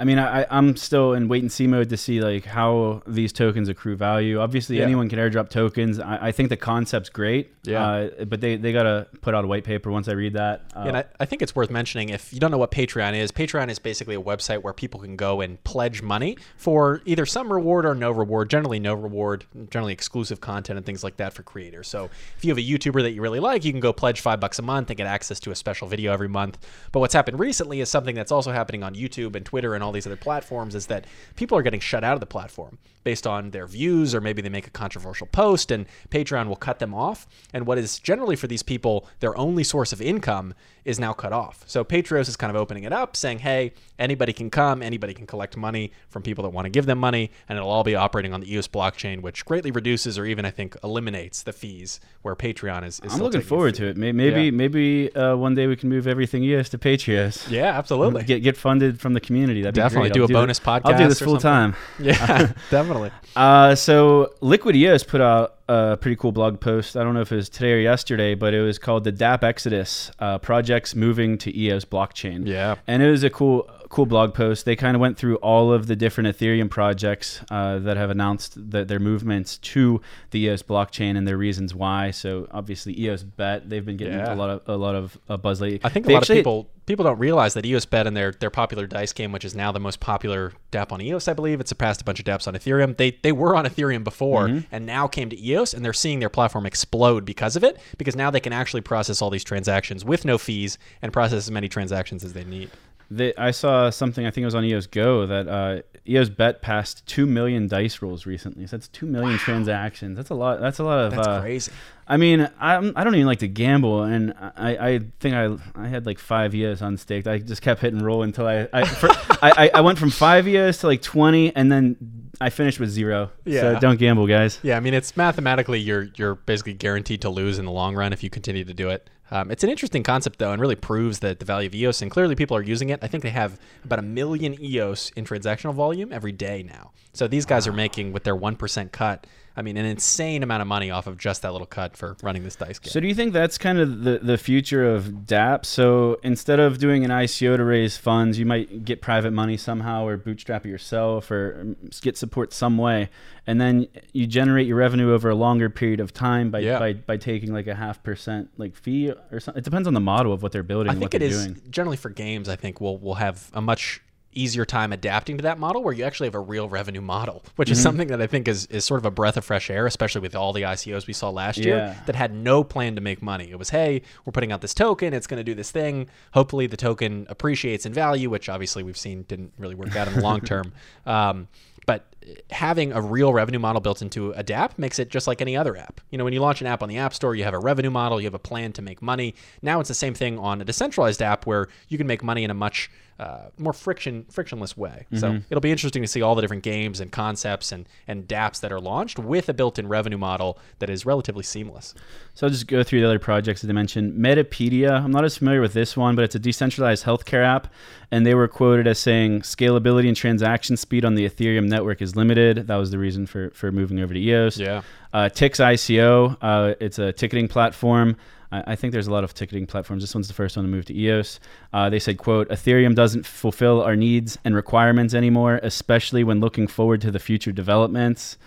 I 0.00 0.04
mean, 0.04 0.18
I, 0.18 0.46
I'm 0.50 0.76
still 0.76 1.12
in 1.12 1.28
wait 1.28 1.42
and 1.42 1.52
see 1.52 1.66
mode 1.66 1.90
to 1.90 1.96
see 1.98 2.22
like 2.22 2.46
how 2.46 3.02
these 3.06 3.34
tokens 3.34 3.68
accrue 3.68 3.96
value. 3.96 4.40
Obviously, 4.40 4.78
yeah. 4.78 4.84
anyone 4.84 5.10
can 5.10 5.18
airdrop 5.18 5.50
tokens. 5.50 6.00
I, 6.00 6.28
I, 6.28 6.32
think 6.32 6.48
the 6.48 6.56
concept's 6.56 7.10
great. 7.10 7.52
Yeah. 7.64 7.86
Uh, 7.86 8.24
but 8.24 8.40
they, 8.40 8.56
they 8.56 8.72
got 8.72 8.84
to 8.84 9.06
put 9.20 9.34
out 9.34 9.44
a 9.44 9.46
white 9.46 9.62
paper 9.62 9.90
once 9.90 10.08
I 10.08 10.12
read 10.12 10.32
that. 10.32 10.62
Uh, 10.74 10.84
and 10.86 10.96
I, 10.96 11.04
I 11.20 11.26
think 11.26 11.42
it's 11.42 11.54
worth 11.54 11.68
mentioning 11.68 12.08
if 12.08 12.32
you 12.32 12.40
don't 12.40 12.50
know 12.50 12.56
what 12.56 12.70
Patreon 12.70 13.14
is, 13.14 13.30
Patreon 13.30 13.68
is 13.68 13.78
basically 13.78 14.14
a 14.14 14.22
website 14.22 14.62
where 14.62 14.72
people 14.72 15.00
can 15.00 15.16
go 15.16 15.42
and 15.42 15.62
pledge 15.64 16.00
money 16.00 16.38
for 16.56 17.02
either 17.04 17.26
some 17.26 17.52
reward 17.52 17.84
or 17.84 17.94
no 17.94 18.10
reward, 18.10 18.48
generally 18.48 18.80
no 18.80 18.94
reward, 18.94 19.44
generally 19.68 19.92
exclusive 19.92 20.40
content 20.40 20.78
and 20.78 20.86
things 20.86 21.04
like 21.04 21.18
that 21.18 21.34
for 21.34 21.42
creators. 21.42 21.88
So 21.88 22.08
if 22.38 22.42
you 22.42 22.50
have 22.50 22.58
a 22.58 22.62
YouTuber 22.62 23.02
that 23.02 23.10
you 23.10 23.20
really 23.20 23.40
like, 23.40 23.66
you 23.66 23.70
can 23.70 23.80
go 23.80 23.92
pledge 23.92 24.22
five 24.22 24.40
bucks 24.40 24.58
a 24.58 24.62
month 24.62 24.88
and 24.88 24.96
get 24.96 25.06
access 25.06 25.38
to 25.40 25.50
a 25.50 25.54
special 25.54 25.86
video 25.86 26.10
every 26.10 26.28
month. 26.28 26.56
But 26.90 27.00
what's 27.00 27.12
happened 27.12 27.38
recently 27.38 27.82
is 27.82 27.90
something 27.90 28.14
that's 28.14 28.32
also 28.32 28.50
happening 28.50 28.82
on 28.82 28.94
YouTube 28.94 29.36
and 29.36 29.44
Twitter 29.44 29.74
and 29.74 29.84
all 29.84 29.89
these 29.92 30.06
other 30.06 30.16
platforms 30.16 30.74
is 30.74 30.86
that 30.86 31.06
people 31.36 31.56
are 31.56 31.62
getting 31.62 31.80
shut 31.80 32.04
out 32.04 32.14
of 32.14 32.20
the 32.20 32.26
platform 32.26 32.78
based 33.04 33.26
on 33.26 33.50
their 33.50 33.66
views, 33.66 34.14
or 34.14 34.20
maybe 34.20 34.42
they 34.42 34.48
make 34.48 34.66
a 34.66 34.70
controversial 34.70 35.26
post 35.26 35.70
and 35.70 35.86
Patreon 36.10 36.48
will 36.48 36.56
cut 36.56 36.78
them 36.78 36.94
off. 36.94 37.26
And 37.52 37.66
what 37.66 37.78
is 37.78 37.98
generally 37.98 38.36
for 38.36 38.46
these 38.46 38.62
people 38.62 39.08
their 39.20 39.36
only 39.36 39.64
source 39.64 39.92
of 39.92 40.02
income 40.02 40.54
is 40.84 40.98
now 40.98 41.12
cut 41.12 41.32
off. 41.32 41.62
So 41.66 41.84
Patrios 41.84 42.28
is 42.28 42.36
kind 42.36 42.50
of 42.50 42.56
opening 42.56 42.84
it 42.84 42.92
up, 42.92 43.16
saying, 43.16 43.40
hey, 43.40 43.72
anybody 43.98 44.32
can 44.32 44.50
come, 44.50 44.82
anybody 44.82 45.14
can 45.14 45.26
collect 45.26 45.56
money 45.56 45.92
from 46.08 46.22
people 46.22 46.42
that 46.44 46.50
want 46.50 46.66
to 46.66 46.70
give 46.70 46.86
them 46.86 46.98
money, 46.98 47.30
and 47.48 47.56
it'll 47.56 47.70
all 47.70 47.84
be 47.84 47.94
operating 47.94 48.32
on 48.32 48.40
the 48.40 48.52
EOS 48.52 48.68
blockchain, 48.68 49.20
which 49.20 49.44
greatly 49.44 49.70
reduces 49.70 50.18
or 50.18 50.24
even 50.26 50.44
I 50.44 50.50
think 50.50 50.76
eliminates 50.82 51.42
the 51.42 51.52
fees 51.52 52.00
where 52.22 52.34
Patreon 52.34 52.86
is. 52.86 53.00
is 53.00 53.14
I'm 53.14 53.20
looking 53.20 53.40
forward 53.40 53.74
to 53.76 53.86
it. 53.86 53.96
Maybe 53.96 54.44
yeah. 54.44 54.50
maybe 54.50 55.14
uh, 55.14 55.36
one 55.36 55.54
day 55.54 55.66
we 55.66 55.76
can 55.76 55.88
move 55.88 56.06
everything 56.06 56.42
EOS 56.42 56.70
to 56.70 56.78
Patrios. 56.78 57.48
Yeah, 57.48 57.76
absolutely. 57.78 58.24
Get 58.24 58.42
get 58.42 58.56
funded 58.56 59.00
from 59.00 59.14
the 59.14 59.20
community. 59.20 59.62
That'd 59.62 59.74
definitely 59.74 60.10
do 60.10 60.24
a 60.24 60.26
do 60.26 60.34
bonus 60.34 60.60
podcast. 60.60 60.86
I'll 60.86 60.98
do 60.98 61.08
this 61.08 61.20
full 61.20 61.38
time. 61.38 61.76
Yeah, 61.98 62.52
definitely. 62.70 63.10
Uh, 63.36 63.74
so 63.74 64.34
Liquid 64.40 64.74
EOS 64.74 65.04
put 65.04 65.20
out 65.20 65.56
a 65.70 65.96
pretty 65.96 66.16
cool 66.16 66.32
blog 66.32 66.60
post. 66.60 66.96
I 66.96 67.04
don't 67.04 67.14
know 67.14 67.20
if 67.20 67.30
it 67.30 67.36
was 67.36 67.48
today 67.48 67.72
or 67.72 67.78
yesterday, 67.78 68.34
but 68.34 68.54
it 68.54 68.60
was 68.60 68.78
called 68.78 69.04
the 69.04 69.12
DApp 69.12 69.44
Exodus 69.44 70.10
uh, 70.18 70.38
projects 70.38 70.94
moving 70.94 71.38
to 71.38 71.56
EOS 71.56 71.84
blockchain. 71.84 72.46
Yeah, 72.46 72.76
and 72.86 73.02
it 73.02 73.10
was 73.10 73.22
a 73.22 73.30
cool 73.30 73.70
cool 73.90 74.06
blog 74.06 74.32
post. 74.32 74.64
They 74.64 74.76
kind 74.76 74.94
of 74.94 75.00
went 75.00 75.18
through 75.18 75.36
all 75.36 75.72
of 75.72 75.88
the 75.88 75.96
different 75.96 76.34
Ethereum 76.34 76.70
projects 76.70 77.42
uh, 77.50 77.80
that 77.80 77.96
have 77.96 78.08
announced 78.08 78.70
that 78.70 78.86
their 78.88 79.00
movements 79.00 79.58
to 79.58 80.00
the 80.30 80.38
EOS 80.40 80.62
blockchain 80.62 81.16
and 81.16 81.26
their 81.26 81.36
reasons 81.36 81.74
why. 81.74 82.12
So 82.12 82.46
obviously 82.52 82.98
EOS 82.98 83.24
Bet, 83.24 83.68
they've 83.68 83.84
been 83.84 83.96
getting 83.96 84.14
yeah. 84.14 84.32
a 84.32 84.36
lot 84.36 84.50
of 84.50 84.68
a 84.68 84.76
lot 84.76 84.94
of 84.94 85.18
uh, 85.28 85.36
buzz 85.36 85.60
lately. 85.60 85.80
I 85.82 85.88
think 85.88 86.06
they 86.06 86.12
a 86.12 86.16
lot 86.16 86.22
actually, 86.22 86.38
of 86.38 86.44
people 86.44 86.70
people 86.86 87.04
don't 87.04 87.18
realize 87.18 87.54
that 87.54 87.66
EOS 87.66 87.84
Bet 87.84 88.06
and 88.06 88.16
their 88.16 88.30
their 88.30 88.48
popular 88.48 88.86
dice 88.86 89.12
game, 89.12 89.32
which 89.32 89.44
is 89.44 89.56
now 89.56 89.72
the 89.72 89.80
most 89.80 89.98
popular 89.98 90.52
DApp 90.70 90.92
on 90.92 91.02
EOS, 91.02 91.26
I 91.26 91.34
believe, 91.34 91.60
it 91.60 91.66
surpassed 91.66 92.00
a 92.00 92.04
bunch 92.04 92.20
of 92.20 92.24
DApps 92.24 92.46
on 92.46 92.54
Ethereum. 92.54 92.96
They 92.96 93.18
they 93.22 93.32
were 93.32 93.56
on 93.56 93.64
Ethereum 93.66 94.04
before 94.04 94.46
mm-hmm. 94.46 94.66
and 94.70 94.86
now 94.86 95.08
came 95.08 95.30
to 95.30 95.44
EOS, 95.44 95.74
and 95.74 95.84
they're 95.84 95.92
seeing 95.92 96.20
their 96.20 96.28
platform 96.28 96.64
explode 96.64 97.24
because 97.24 97.56
of 97.56 97.64
it. 97.64 97.78
Because 97.98 98.14
now 98.14 98.30
they 98.30 98.40
can 98.40 98.52
actually 98.52 98.82
process 98.82 99.20
all 99.20 99.30
these 99.30 99.44
transactions 99.44 100.04
with 100.04 100.24
no 100.24 100.38
fees 100.38 100.78
and 101.02 101.12
process 101.12 101.38
as 101.38 101.50
many 101.50 101.68
transactions 101.68 102.22
as 102.22 102.34
they 102.34 102.44
need. 102.44 102.70
They, 103.10 103.34
I 103.34 103.50
saw 103.50 103.90
something. 103.90 104.24
I 104.24 104.30
think 104.30 104.42
it 104.42 104.46
was 104.46 104.54
on 104.54 104.64
EOS 104.64 104.86
Go 104.86 105.26
that 105.26 105.48
uh, 105.48 105.82
EOS 106.08 106.28
Bet 106.28 106.62
passed 106.62 107.04
two 107.06 107.26
million 107.26 107.66
dice 107.66 108.02
rolls 108.02 108.24
recently. 108.24 108.66
So 108.66 108.76
that's 108.76 108.88
two 108.88 109.06
million 109.06 109.32
wow. 109.32 109.38
transactions. 109.38 110.16
That's 110.16 110.30
a 110.30 110.34
lot. 110.34 110.60
That's 110.60 110.78
a 110.78 110.84
lot 110.84 111.06
of. 111.06 111.12
That's 111.12 111.26
uh, 111.26 111.40
crazy. 111.40 111.72
I 112.06 112.16
mean, 112.16 112.50
I'm, 112.58 112.92
I 112.96 113.04
don't 113.04 113.14
even 113.14 113.26
like 113.26 113.38
to 113.40 113.48
gamble, 113.48 114.02
and 114.02 114.34
I, 114.38 114.76
I 114.76 115.00
think 115.20 115.34
I 115.34 115.56
I 115.74 115.88
had 115.88 116.06
like 116.06 116.18
five 116.18 116.54
years 116.54 116.82
unstaked. 116.82 117.28
I 117.28 117.38
just 117.38 117.62
kept 117.62 117.80
hitting 117.80 118.00
roll 118.00 118.22
until 118.22 118.46
I 118.46 118.68
I, 118.72 118.84
for, 118.84 119.08
I, 119.42 119.70
I 119.74 119.80
went 119.80 119.98
from 119.98 120.10
five 120.10 120.48
years 120.48 120.78
to 120.78 120.86
like 120.86 121.02
twenty, 121.02 121.54
and 121.54 121.70
then 121.70 121.96
I 122.40 122.50
finished 122.50 122.80
with 122.80 122.90
zero. 122.90 123.30
Yeah. 123.44 123.60
So 123.60 123.78
don't 123.80 123.98
gamble, 123.98 124.26
guys. 124.26 124.58
Yeah, 124.62 124.76
I 124.76 124.80
mean, 124.80 124.94
it's 124.94 125.16
mathematically 125.16 125.78
you're 125.78 126.08
you're 126.16 126.34
basically 126.36 126.74
guaranteed 126.74 127.22
to 127.22 127.30
lose 127.30 127.58
in 127.58 127.64
the 127.64 127.70
long 127.70 127.94
run 127.94 128.12
if 128.12 128.22
you 128.22 128.30
continue 128.30 128.64
to 128.64 128.74
do 128.74 128.88
it. 128.88 129.10
Um, 129.30 129.50
it's 129.50 129.62
an 129.62 129.70
interesting 129.70 130.02
concept, 130.02 130.38
though, 130.38 130.52
and 130.52 130.60
really 130.60 130.76
proves 130.76 131.20
that 131.20 131.38
the 131.38 131.44
value 131.44 131.68
of 131.68 131.74
EOS, 131.74 132.02
and 132.02 132.10
clearly 132.10 132.34
people 132.34 132.56
are 132.56 132.62
using 132.62 132.90
it. 132.90 132.98
I 133.02 133.06
think 133.06 133.22
they 133.22 133.30
have 133.30 133.58
about 133.84 133.98
a 133.98 134.02
million 134.02 134.60
EOS 134.60 135.10
in 135.10 135.24
transactional 135.24 135.74
volume 135.74 136.12
every 136.12 136.32
day 136.32 136.62
now. 136.62 136.92
So 137.12 137.28
these 137.28 137.46
guys 137.46 137.66
wow. 137.66 137.72
are 137.72 137.76
making, 137.76 138.12
with 138.12 138.24
their 138.24 138.36
1% 138.36 138.92
cut, 138.92 139.26
I 139.56 139.62
mean, 139.62 139.76
an 139.76 139.84
insane 139.84 140.42
amount 140.42 140.62
of 140.62 140.68
money 140.68 140.90
off 140.90 141.06
of 141.06 141.18
just 141.18 141.42
that 141.42 141.52
little 141.52 141.66
cut 141.66 141.96
for 141.96 142.16
running 142.22 142.44
this 142.44 142.56
dice 142.56 142.78
game. 142.78 142.90
So 142.90 143.00
do 143.00 143.08
you 143.08 143.14
think 143.14 143.32
that's 143.32 143.58
kind 143.58 143.78
of 143.78 144.04
the, 144.04 144.18
the 144.18 144.38
future 144.38 144.94
of 144.94 145.04
DApp? 145.26 145.64
So 145.64 146.18
instead 146.22 146.60
of 146.60 146.78
doing 146.78 147.04
an 147.04 147.10
ICO 147.10 147.56
to 147.56 147.64
raise 147.64 147.96
funds, 147.96 148.38
you 148.38 148.46
might 148.46 148.84
get 148.84 149.02
private 149.02 149.32
money 149.32 149.56
somehow 149.56 150.06
or 150.06 150.16
bootstrap 150.16 150.64
it 150.64 150.68
yourself 150.68 151.30
or 151.30 151.58
um, 151.60 151.76
get 152.00 152.16
support 152.16 152.52
some 152.52 152.78
way. 152.78 153.10
And 153.46 153.60
then 153.60 153.88
you 154.12 154.26
generate 154.26 154.66
your 154.66 154.76
revenue 154.76 155.12
over 155.12 155.28
a 155.28 155.34
longer 155.34 155.68
period 155.68 156.00
of 156.00 156.12
time 156.12 156.50
by, 156.50 156.60
yeah. 156.60 156.78
by, 156.78 156.92
by 156.92 157.16
taking 157.16 157.52
like 157.52 157.66
a 157.66 157.74
half 157.74 158.02
percent 158.02 158.50
like 158.56 158.76
fee 158.76 159.12
or 159.32 159.40
something. 159.40 159.58
It 159.60 159.64
depends 159.64 159.88
on 159.88 159.94
the 159.94 160.00
model 160.00 160.32
of 160.32 160.42
what 160.42 160.52
they're 160.52 160.62
building. 160.62 160.92
I 160.92 160.94
think 160.94 161.14
it 161.14 161.22
is 161.22 161.44
doing. 161.44 161.62
generally 161.70 161.96
for 161.96 162.10
games. 162.10 162.48
I 162.48 162.56
think 162.56 162.80
we'll 162.80 162.98
we'll 162.98 163.14
have 163.14 163.50
a 163.52 163.60
much 163.60 164.00
easier 164.32 164.64
time 164.64 164.92
adapting 164.92 165.36
to 165.38 165.42
that 165.42 165.58
model 165.58 165.82
where 165.82 165.92
you 165.92 166.04
actually 166.04 166.26
have 166.26 166.34
a 166.34 166.40
real 166.40 166.68
revenue 166.68 167.00
model, 167.00 167.44
which 167.56 167.66
mm-hmm. 167.66 167.72
is 167.72 167.82
something 167.82 168.08
that 168.08 168.20
I 168.20 168.26
think 168.26 168.48
is, 168.48 168.66
is 168.66 168.84
sort 168.84 168.98
of 168.98 169.04
a 169.04 169.10
breath 169.10 169.36
of 169.36 169.44
fresh 169.44 169.70
air, 169.70 169.86
especially 169.86 170.20
with 170.20 170.34
all 170.34 170.52
the 170.52 170.62
ICOs 170.62 171.06
we 171.06 171.12
saw 171.12 171.30
last 171.30 171.58
yeah. 171.58 171.64
year 171.64 172.02
that 172.06 172.14
had 172.14 172.34
no 172.34 172.62
plan 172.64 172.94
to 172.94 173.00
make 173.00 173.22
money. 173.22 173.50
It 173.50 173.58
was, 173.58 173.70
hey, 173.70 174.02
we're 174.24 174.32
putting 174.32 174.52
out 174.52 174.60
this 174.60 174.74
token, 174.74 175.12
it's 175.12 175.26
going 175.26 175.38
to 175.40 175.44
do 175.44 175.54
this 175.54 175.70
thing. 175.70 176.08
Hopefully 176.32 176.66
the 176.66 176.76
token 176.76 177.26
appreciates 177.28 177.86
in 177.86 177.92
value, 177.92 178.30
which 178.30 178.48
obviously 178.48 178.82
we've 178.82 178.98
seen 178.98 179.22
didn't 179.24 179.52
really 179.58 179.74
work 179.74 179.94
out 179.96 180.08
in 180.08 180.14
the 180.14 180.20
long 180.20 180.40
term. 180.42 180.72
Um, 181.06 181.48
but 181.86 182.06
having 182.50 182.92
a 182.92 183.00
real 183.00 183.32
revenue 183.32 183.58
model 183.58 183.80
built 183.80 184.02
into 184.02 184.32
a 184.32 184.44
DApp 184.44 184.78
makes 184.78 184.98
it 184.98 185.08
just 185.08 185.26
like 185.26 185.40
any 185.40 185.56
other 185.56 185.76
app. 185.76 186.00
You 186.10 186.18
know, 186.18 186.24
when 186.24 186.32
you 186.32 186.40
launch 186.40 186.60
an 186.60 186.66
app 186.66 186.82
on 186.82 186.88
the 186.88 186.98
App 186.98 187.14
Store, 187.14 187.34
you 187.34 187.44
have 187.44 187.54
a 187.54 187.58
revenue 187.58 187.90
model, 187.90 188.20
you 188.20 188.26
have 188.26 188.34
a 188.34 188.38
plan 188.38 188.72
to 188.74 188.82
make 188.82 189.00
money. 189.00 189.34
Now 189.62 189.80
it's 189.80 189.88
the 189.88 189.94
same 189.94 190.14
thing 190.14 190.38
on 190.38 190.60
a 190.60 190.64
decentralized 190.64 191.22
app 191.22 191.46
where 191.46 191.68
you 191.88 191.98
can 191.98 192.06
make 192.06 192.22
money 192.22 192.44
in 192.44 192.50
a 192.50 192.54
much 192.54 192.90
uh, 193.20 193.50
more 193.58 193.74
friction 193.74 194.24
frictionless 194.30 194.78
way. 194.78 195.04
Mm-hmm. 195.12 195.18
So 195.18 195.40
it'll 195.50 195.60
be 195.60 195.70
interesting 195.70 196.00
to 196.00 196.08
see 196.08 196.22
all 196.22 196.34
the 196.34 196.40
different 196.40 196.62
games 196.62 197.00
and 197.00 197.12
concepts 197.12 197.70
and 197.70 197.86
and 198.08 198.26
DApps 198.26 198.60
that 198.60 198.72
are 198.72 198.80
launched 198.80 199.18
with 199.18 199.50
a 199.50 199.52
built-in 199.52 199.88
revenue 199.88 200.16
model 200.16 200.58
that 200.78 200.88
is 200.88 201.04
relatively 201.04 201.42
seamless. 201.42 201.94
So 202.32 202.46
I'll 202.46 202.50
just 202.50 202.66
go 202.66 202.82
through 202.82 203.00
the 203.00 203.06
other 203.06 203.18
projects 203.18 203.60
that 203.60 203.68
I 203.68 203.74
mentioned. 203.74 204.14
Metapedia. 204.14 204.92
I'm 204.92 205.10
not 205.10 205.26
as 205.26 205.36
familiar 205.36 205.60
with 205.60 205.74
this 205.74 205.98
one, 205.98 206.16
but 206.16 206.24
it's 206.24 206.34
a 206.34 206.38
decentralized 206.38 207.04
healthcare 207.04 207.44
app, 207.44 207.66
and 208.10 208.24
they 208.24 208.34
were 208.34 208.48
quoted 208.48 208.86
as 208.86 208.98
saying 208.98 209.42
scalability 209.42 210.08
and 210.08 210.16
transaction 210.16 210.78
speed 210.78 211.04
on 211.04 211.14
the 211.14 211.28
Ethereum 211.28 211.68
network 211.68 212.00
is 212.00 212.09
limited. 212.16 212.66
That 212.68 212.76
was 212.76 212.90
the 212.90 212.98
reason 212.98 213.26
for 213.26 213.50
for 213.50 213.72
moving 213.72 214.00
over 214.00 214.14
to 214.14 214.20
EOS. 214.20 214.58
Yeah. 214.58 214.82
Uh, 215.12 215.28
Tix 215.28 215.58
ICO. 215.58 216.36
Uh, 216.40 216.74
it's 216.80 216.98
a 216.98 217.12
ticketing 217.12 217.48
platform. 217.48 218.16
I, 218.52 218.72
I, 218.72 218.76
think 218.76 218.92
there's 218.92 219.06
a 219.06 219.12
lot 219.12 219.24
of 219.24 219.34
ticketing 219.34 219.66
platforms. 219.66 220.02
This 220.02 220.14
one's 220.14 220.28
the 220.28 220.34
first 220.34 220.56
one 220.56 220.64
to 220.64 220.70
move 220.70 220.84
to 220.86 220.96
EOS. 220.96 221.40
Uh, 221.72 221.90
they 221.90 221.98
said, 221.98 222.18
"quote 222.18 222.48
Ethereum 222.48 222.94
doesn't 222.94 223.26
fulfill 223.26 223.82
our 223.82 223.96
needs 223.96 224.38
and 224.44 224.54
requirements 224.54 225.14
anymore, 225.14 225.60
especially 225.62 226.24
when 226.24 226.40
looking 226.40 226.66
forward 226.66 227.00
to 227.02 227.10
the 227.10 227.18
future 227.18 227.52
developments." 227.52 228.38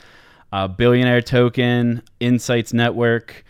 Uh, 0.52 0.68
billionaire 0.68 1.22
token, 1.22 2.04
Insights 2.20 2.74
Network, 2.74 3.44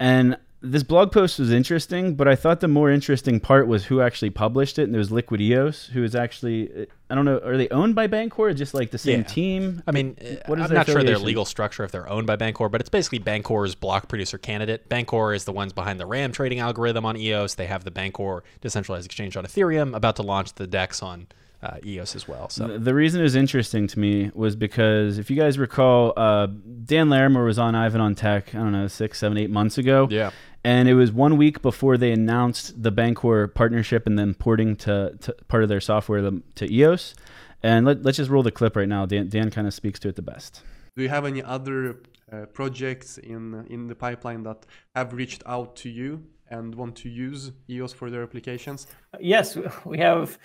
and 0.00 0.38
this 0.70 0.82
blog 0.82 1.12
post 1.12 1.38
was 1.38 1.50
interesting, 1.50 2.14
but 2.14 2.28
I 2.28 2.34
thought 2.34 2.60
the 2.60 2.68
more 2.68 2.90
interesting 2.90 3.40
part 3.40 3.66
was 3.66 3.86
who 3.86 4.00
actually 4.00 4.30
published 4.30 4.78
it, 4.78 4.84
and 4.84 4.94
it 4.94 4.98
was 4.98 5.12
Liquid 5.12 5.40
EOS, 5.40 5.86
who 5.86 6.04
is 6.04 6.14
actually 6.14 6.86
I 7.08 7.14
don't 7.14 7.24
know, 7.24 7.38
are 7.38 7.56
they 7.56 7.68
owned 7.68 7.94
by 7.94 8.08
Bancor 8.08 8.38
or 8.38 8.52
just 8.52 8.74
like 8.74 8.90
the 8.90 8.98
same 8.98 9.20
yeah. 9.20 9.26
team? 9.26 9.82
I 9.86 9.92
mean, 9.92 10.16
what 10.46 10.58
is 10.58 10.66
I'm 10.66 10.74
not 10.74 10.86
sure 10.86 11.04
their 11.04 11.18
legal 11.18 11.44
structure 11.44 11.84
if 11.84 11.92
they're 11.92 12.08
owned 12.08 12.26
by 12.26 12.36
Bancor, 12.36 12.68
but 12.68 12.80
it's 12.80 12.90
basically 12.90 13.20
Bancor's 13.20 13.76
block 13.76 14.08
producer 14.08 14.38
candidate. 14.38 14.88
Bancor 14.88 15.34
is 15.34 15.44
the 15.44 15.52
ones 15.52 15.72
behind 15.72 16.00
the 16.00 16.06
RAM 16.06 16.32
trading 16.32 16.58
algorithm 16.58 17.04
on 17.06 17.16
EOS. 17.16 17.54
They 17.54 17.66
have 17.66 17.84
the 17.84 17.92
Bancor 17.92 18.42
decentralized 18.60 19.06
exchange 19.06 19.36
on 19.36 19.44
Ethereum, 19.44 19.94
about 19.94 20.16
to 20.16 20.22
launch 20.22 20.54
the 20.54 20.66
DEX 20.66 21.00
on 21.00 21.28
uh, 21.62 21.78
EOS 21.84 22.14
as 22.16 22.28
well. 22.28 22.48
So 22.48 22.78
the, 22.78 22.94
reason 22.94 23.20
it 23.20 23.24
was 23.24 23.34
interesting 23.34 23.86
to 23.88 23.98
me 23.98 24.30
was 24.34 24.56
because 24.56 25.18
if 25.18 25.30
you 25.30 25.36
guys 25.36 25.58
recall, 25.58 26.12
uh, 26.16 26.46
Dan 26.84 27.08
Larimer 27.08 27.44
was 27.44 27.58
on 27.58 27.74
Ivan 27.74 28.00
on 28.00 28.14
Tech. 28.14 28.54
I 28.54 28.58
don't 28.58 28.72
know, 28.72 28.86
six, 28.88 29.18
seven, 29.18 29.38
eight 29.38 29.50
months 29.50 29.78
ago. 29.78 30.06
Yeah, 30.10 30.30
and 30.66 30.88
it 30.88 30.94
was 30.94 31.12
one 31.12 31.36
week 31.36 31.62
before 31.62 31.96
they 31.96 32.10
announced 32.10 32.82
the 32.82 32.90
Bancor 32.90 33.54
partnership 33.54 34.04
and 34.04 34.18
then 34.18 34.34
porting 34.34 34.74
to, 34.78 35.16
to 35.20 35.32
part 35.46 35.62
of 35.62 35.68
their 35.68 35.80
software 35.80 36.20
to, 36.20 36.42
to 36.56 36.72
EOS. 36.72 37.14
And 37.62 37.86
let, 37.86 38.04
us 38.04 38.16
just 38.16 38.28
roll 38.28 38.42
the 38.42 38.50
clip 38.50 38.74
right 38.74 38.88
now. 38.88 39.06
Dan, 39.06 39.28
Dan 39.28 39.52
kind 39.52 39.68
of 39.68 39.74
speaks 39.74 40.00
to 40.00 40.08
it 40.08 40.16
the 40.16 40.22
best. 40.22 40.62
Do 40.96 41.04
you 41.04 41.08
have 41.08 41.24
any 41.24 41.40
other 41.40 42.00
uh, 42.32 42.46
projects 42.46 43.16
in 43.18 43.64
in 43.70 43.86
the 43.86 43.94
pipeline 43.94 44.42
that 44.42 44.66
have 44.96 45.12
reached 45.12 45.44
out 45.46 45.76
to 45.76 45.88
you 45.88 46.24
and 46.50 46.74
want 46.74 46.96
to 46.96 47.08
use 47.08 47.52
EOS 47.70 47.92
for 47.92 48.10
their 48.10 48.24
applications? 48.24 48.88
Yes, 49.20 49.56
we 49.84 49.98
have 49.98 50.36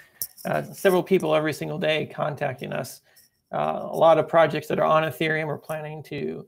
uh, 0.45 0.61
several 0.61 1.01
people 1.01 1.33
every 1.33 1.53
single 1.53 1.79
day 1.79 2.05
contacting 2.05 2.73
us. 2.73 3.01
Uh, 3.51 3.79
a 3.81 3.97
lot 3.97 4.19
of 4.19 4.27
projects 4.27 4.67
that 4.67 4.77
are 4.77 4.85
on 4.85 5.01
Ethereum 5.01 5.47
are 5.47 5.57
planning 5.57 6.03
to 6.03 6.45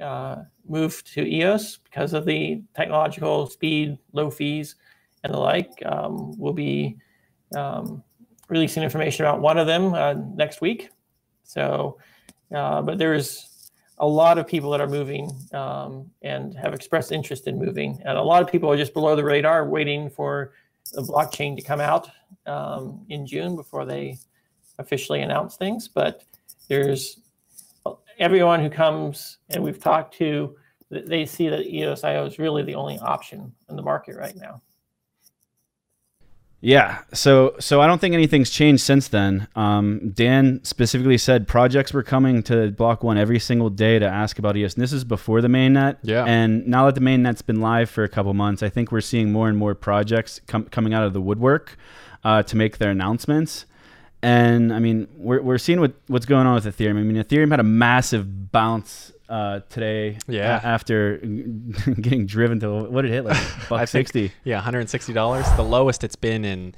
uh, 0.00 0.42
move 0.68 1.02
to 1.04 1.22
EOS 1.22 1.78
because 1.78 2.12
of 2.12 2.24
the 2.24 2.62
technological 2.74 3.46
speed, 3.46 3.98
low 4.12 4.30
fees, 4.30 4.76
and 5.24 5.32
the 5.32 5.38
like. 5.38 5.70
Um, 5.84 6.36
we'll 6.38 6.52
be 6.52 6.96
um, 7.56 8.02
releasing 8.48 8.82
information 8.82 9.24
about 9.24 9.40
one 9.40 9.58
of 9.58 9.66
them 9.66 9.94
uh, 9.94 10.14
next 10.34 10.60
week. 10.60 10.90
So, 11.44 11.98
uh, 12.54 12.82
but 12.82 12.98
there's 12.98 13.70
a 13.98 14.06
lot 14.06 14.38
of 14.38 14.46
people 14.46 14.70
that 14.70 14.80
are 14.80 14.88
moving 14.88 15.30
um, 15.52 16.10
and 16.22 16.56
have 16.56 16.74
expressed 16.74 17.12
interest 17.12 17.46
in 17.46 17.58
moving, 17.58 18.00
and 18.04 18.18
a 18.18 18.22
lot 18.22 18.42
of 18.42 18.50
people 18.50 18.70
are 18.70 18.76
just 18.76 18.94
below 18.94 19.14
the 19.16 19.24
radar, 19.24 19.68
waiting 19.68 20.10
for 20.10 20.52
the 20.92 21.02
blockchain 21.02 21.56
to 21.56 21.62
come 21.62 21.80
out 21.80 22.08
um, 22.46 23.04
in 23.08 23.26
June 23.26 23.56
before 23.56 23.84
they 23.84 24.18
officially 24.78 25.20
announce 25.20 25.56
things. 25.56 25.88
But 25.88 26.24
there's 26.68 27.21
everyone 28.18 28.60
who 28.60 28.70
comes 28.70 29.38
and 29.50 29.62
we've 29.62 29.78
talked 29.78 30.16
to, 30.18 30.56
they 30.90 31.24
see 31.24 31.48
that 31.48 31.66
EOSIO 31.66 32.26
is 32.26 32.38
really 32.38 32.62
the 32.62 32.74
only 32.74 32.98
option 32.98 33.52
in 33.68 33.76
the 33.76 33.82
market 33.82 34.16
right 34.16 34.36
now. 34.36 34.60
Yeah, 36.64 37.00
so 37.12 37.56
so 37.58 37.80
I 37.80 37.88
don't 37.88 38.00
think 38.00 38.14
anything's 38.14 38.48
changed 38.48 38.84
since 38.84 39.08
then. 39.08 39.48
Um, 39.56 40.12
Dan 40.14 40.60
specifically 40.62 41.18
said 41.18 41.48
projects 41.48 41.92
were 41.92 42.04
coming 42.04 42.40
to 42.44 42.70
Block 42.70 43.02
One 43.02 43.18
every 43.18 43.40
single 43.40 43.68
day 43.68 43.98
to 43.98 44.06
ask 44.06 44.38
about 44.38 44.56
EOS. 44.56 44.74
And 44.74 44.82
this 44.82 44.92
is 44.92 45.02
before 45.02 45.40
the 45.40 45.48
mainnet. 45.48 45.96
Yeah. 46.02 46.24
And 46.24 46.64
now 46.68 46.86
that 46.86 46.94
the 46.94 47.00
mainnet's 47.00 47.42
been 47.42 47.60
live 47.60 47.90
for 47.90 48.04
a 48.04 48.08
couple 48.08 48.32
months, 48.32 48.62
I 48.62 48.68
think 48.68 48.92
we're 48.92 49.00
seeing 49.00 49.32
more 49.32 49.48
and 49.48 49.58
more 49.58 49.74
projects 49.74 50.40
com- 50.46 50.66
coming 50.66 50.94
out 50.94 51.02
of 51.02 51.14
the 51.14 51.20
woodwork 51.20 51.76
uh, 52.22 52.44
to 52.44 52.56
make 52.56 52.78
their 52.78 52.90
announcements. 52.90 53.66
And 54.22 54.72
I 54.72 54.78
mean, 54.78 55.08
we're, 55.16 55.42
we're 55.42 55.58
seeing 55.58 55.80
what, 55.80 55.92
what's 56.06 56.26
going 56.26 56.46
on 56.46 56.54
with 56.54 56.64
Ethereum. 56.64 56.96
I 56.98 57.02
mean, 57.02 57.16
Ethereum 57.22 57.50
had 57.50 57.58
a 57.60 57.64
massive 57.64 58.52
bounce 58.52 59.12
uh, 59.28 59.60
today. 59.68 60.18
Yeah. 60.28 60.60
after 60.62 61.16
getting 62.00 62.26
driven 62.26 62.60
to 62.60 62.84
what 62.84 63.02
did 63.02 63.10
it 63.10 63.14
hit 63.14 63.24
like 63.24 63.36
buck 63.68 63.80
think- 63.80 63.88
sixty. 63.88 64.32
Yeah, 64.44 64.62
$160. 64.62 65.56
The 65.56 65.62
lowest 65.64 66.04
it's 66.04 66.14
been 66.16 66.44
in, 66.44 66.74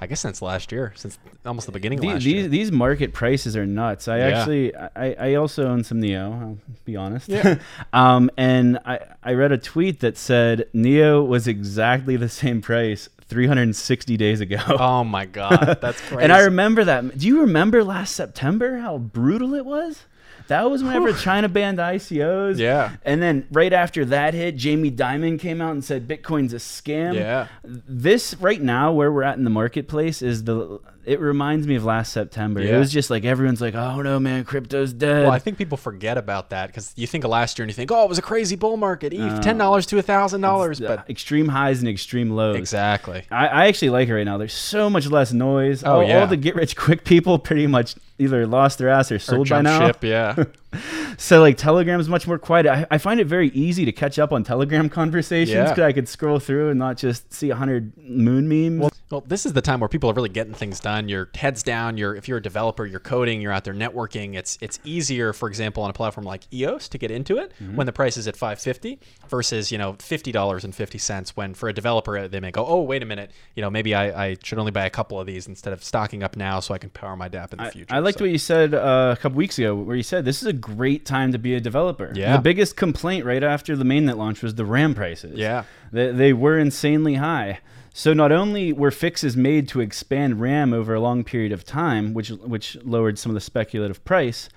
I 0.00 0.06
guess, 0.06 0.20
since 0.20 0.40
last 0.40 0.70
year, 0.72 0.92
since 0.96 1.18
almost 1.44 1.66
the 1.66 1.72
beginning 1.72 1.98
of 1.98 2.02
The- 2.02 2.08
last 2.08 2.22
these 2.24 2.32
year. 2.34 2.48
these 2.48 2.72
market 2.72 3.12
prices 3.12 3.56
are 3.56 3.66
nuts. 3.66 4.06
I 4.08 4.18
Yeah. 4.18 4.24
actually 4.38 4.74
I, 4.76 5.12
I 5.18 5.34
also 5.34 5.66
own 5.68 5.82
some 5.84 6.00
Neo. 6.00 6.32
I'll 6.32 6.58
be 6.84 6.96
honest. 6.96 7.28
Yeah. 7.28 7.58
um, 7.92 8.30
and 8.38 8.78
I 8.86 9.00
I 9.22 9.34
read 9.34 9.52
a 9.52 9.58
tweet 9.58 10.00
that 10.00 10.16
said 10.16 10.68
Neo 10.72 11.22
was 11.22 11.46
exactly 11.48 12.16
the 12.16 12.28
same 12.28 12.62
price 12.62 13.08
360 13.28 14.16
days 14.16 14.40
ago. 14.40 14.58
Oh 14.78 15.04
my 15.04 15.26
God, 15.26 15.78
that's 15.80 16.00
crazy. 16.00 16.16
and 16.22 16.32
I 16.32 16.40
remember 16.40 16.84
that. 16.84 17.18
Do 17.18 17.26
you 17.26 17.40
remember 17.40 17.84
last 17.84 18.14
September 18.14 18.78
how 18.78 18.98
brutal 18.98 19.54
it 19.54 19.64
was? 19.66 20.04
That 20.48 20.70
was 20.70 20.82
whenever 20.82 21.12
China 21.12 21.48
banned 21.48 21.78
ICOs. 21.78 22.56
Yeah. 22.58 22.96
And 23.04 23.22
then 23.22 23.46
right 23.52 23.72
after 23.72 24.04
that 24.06 24.32
hit, 24.32 24.56
Jamie 24.56 24.90
Dimon 24.90 25.38
came 25.38 25.60
out 25.60 25.72
and 25.72 25.84
said 25.84 26.08
Bitcoin's 26.08 26.54
a 26.54 26.56
scam. 26.56 27.14
Yeah. 27.14 27.48
This 27.62 28.34
right 28.34 28.60
now 28.60 28.92
where 28.92 29.12
we're 29.12 29.24
at 29.24 29.36
in 29.36 29.44
the 29.44 29.50
marketplace 29.50 30.22
is 30.22 30.44
the 30.44 30.80
it 31.08 31.20
reminds 31.20 31.66
me 31.66 31.74
of 31.74 31.84
last 31.84 32.12
September. 32.12 32.60
It 32.60 32.76
was 32.76 32.92
just 32.92 33.08
like 33.08 33.24
everyone's 33.24 33.60
like, 33.60 33.74
"Oh 33.74 34.02
no, 34.02 34.20
man, 34.20 34.44
crypto's 34.44 34.92
dead." 34.92 35.24
Well, 35.24 35.32
I 35.32 35.38
think 35.38 35.56
people 35.56 35.78
forget 35.78 36.18
about 36.18 36.50
that 36.50 36.66
because 36.66 36.92
you 36.96 37.06
think 37.06 37.24
of 37.24 37.30
last 37.30 37.58
year 37.58 37.64
and 37.64 37.70
you 37.70 37.74
think, 37.74 37.90
oh, 37.90 38.04
it 38.04 38.08
was 38.08 38.18
a 38.18 38.22
crazy 38.22 38.56
bull 38.56 38.76
market, 38.76 39.12
ETH, 39.12 39.20
oh. 39.20 39.40
ten 39.40 39.56
dollars 39.56 39.86
to 39.86 39.98
a 39.98 40.02
thousand 40.02 40.42
dollars, 40.42 40.80
but 40.80 41.08
extreme 41.08 41.48
highs 41.48 41.80
and 41.80 41.88
extreme 41.88 42.30
lows. 42.30 42.56
exactly. 42.56 43.24
I, 43.30 43.46
I 43.46 43.66
actually 43.66 43.90
like 43.90 44.08
it 44.08 44.14
right 44.14 44.24
now. 44.24 44.36
There's 44.38 44.52
so 44.52 44.90
much 44.90 45.06
less 45.06 45.32
noise. 45.32 45.82
Oh, 45.82 45.96
all, 45.96 46.04
yeah. 46.04 46.20
all 46.20 46.26
the 46.26 46.36
get 46.36 46.54
rich 46.54 46.76
quick 46.76 47.04
people 47.04 47.38
pretty 47.38 47.66
much 47.66 47.94
either 48.18 48.46
lost 48.46 48.78
their 48.78 48.88
ass 48.88 49.10
or 49.10 49.16
Or 49.16 49.18
sold 49.18 49.48
by 49.48 49.62
jump 49.62 49.64
now. 49.64 49.86
ship, 49.86 50.04
yeah. 50.04 50.44
So 51.20 51.40
like 51.40 51.56
Telegram's 51.56 52.08
much 52.08 52.26
more 52.28 52.38
quiet. 52.38 52.66
I, 52.66 52.86
I 52.92 52.98
find 52.98 53.18
it 53.18 53.26
very 53.26 53.48
easy 53.50 53.84
to 53.84 53.92
catch 53.92 54.18
up 54.20 54.32
on 54.32 54.44
Telegram 54.44 54.88
conversations 55.00 55.52
Yeah. 55.54 55.64
because 55.68 55.82
I 55.82 55.92
could 55.92 56.08
scroll 56.08 56.38
through 56.38 56.70
and 56.70 56.78
not 56.78 56.96
just 56.96 57.32
see 57.32 57.50
a 57.50 57.56
hundred 57.56 57.92
moon 57.98 58.48
memes. 58.48 58.92
Well, 59.10 59.24
this 59.26 59.44
is 59.46 59.52
the 59.54 59.62
time 59.62 59.80
where 59.80 59.88
people 59.88 60.10
are 60.10 60.12
really 60.12 60.28
getting 60.28 60.52
things 60.54 60.80
done. 60.80 61.08
Your 61.08 61.30
head's 61.34 61.62
down. 61.62 61.96
You're 61.96 62.14
if 62.14 62.28
you're 62.28 62.38
a 62.38 62.42
developer, 62.42 62.86
you're 62.86 63.00
coding, 63.00 63.40
you're 63.40 63.52
out 63.52 63.64
there 63.64 63.74
networking. 63.74 64.36
It's 64.36 64.58
it's 64.60 64.78
easier, 64.84 65.32
for 65.32 65.48
example, 65.48 65.82
on 65.82 65.90
a 65.90 65.92
platform 65.94 66.24
like 66.26 66.42
EOS 66.52 66.88
to 66.90 66.98
get 66.98 67.10
into 67.10 67.36
it 67.38 67.52
Mm-hmm. 67.60 67.76
when 67.76 67.86
the 67.86 67.92
price 67.92 68.16
is 68.16 68.28
at 68.28 68.36
550 68.36 69.00
versus 69.28 69.72
you 69.72 69.78
know 69.78 69.96
fifty 69.98 70.30
dollars 70.30 70.62
and 70.64 70.74
fifty 70.74 70.98
cents. 70.98 71.34
When 71.36 71.54
for 71.54 71.68
a 71.68 71.72
developer, 71.72 72.28
they 72.28 72.38
may 72.38 72.50
go, 72.52 72.64
oh 72.64 72.82
wait 72.82 73.02
a 73.02 73.06
minute, 73.06 73.32
you 73.56 73.62
know 73.62 73.70
maybe 73.70 73.94
I, 73.94 74.26
I 74.28 74.36
should 74.44 74.58
only 74.58 74.70
buy 74.72 74.84
a 74.84 74.90
couple 74.90 75.18
of 75.18 75.26
these 75.26 75.48
instead 75.48 75.72
of 75.72 75.82
stocking 75.82 76.22
up 76.22 76.36
now 76.36 76.60
so 76.60 76.74
I 76.74 76.78
can 76.78 76.90
power 76.90 77.16
my 77.16 77.28
DApp 77.28 77.52
in 77.52 77.58
the 77.58 77.64
I, 77.64 77.70
future. 77.70 77.94
I 77.94 77.98
liked 78.00 78.18
So- 78.18 78.24
what 78.26 78.30
you 78.30 78.38
said 78.38 78.74
uh, 78.74 79.14
a 79.18 79.20
couple 79.20 79.36
weeks 79.38 79.58
ago, 79.58 79.74
where 79.74 79.96
you 79.96 80.02
said 80.02 80.24
this 80.26 80.42
is 80.42 80.46
a 80.46 80.52
great 80.52 81.04
time 81.08 81.32
to 81.32 81.38
be 81.38 81.54
a 81.54 81.60
developer. 81.60 82.12
Yeah. 82.14 82.36
The 82.36 82.42
biggest 82.42 82.76
complaint 82.76 83.24
right 83.24 83.42
after 83.42 83.74
the 83.76 83.84
mainnet 83.84 84.16
launch 84.16 84.42
was 84.42 84.54
the 84.54 84.64
RAM 84.64 84.94
prices. 84.94 85.36
Yeah. 85.38 85.64
They, 85.90 86.12
they 86.12 86.32
were 86.32 86.58
insanely 86.58 87.14
high. 87.14 87.58
So 87.92 88.12
not 88.12 88.30
only 88.30 88.72
were 88.72 88.92
fixes 88.92 89.36
made 89.36 89.66
to 89.68 89.80
expand 89.80 90.40
RAM 90.40 90.72
over 90.72 90.94
a 90.94 91.00
long 91.00 91.24
period 91.24 91.50
of 91.50 91.64
time, 91.64 92.14
which 92.14 92.28
which 92.28 92.76
lowered 92.84 93.18
some 93.18 93.30
of 93.30 93.34
the 93.34 93.40
speculative 93.40 94.04
price, 94.04 94.48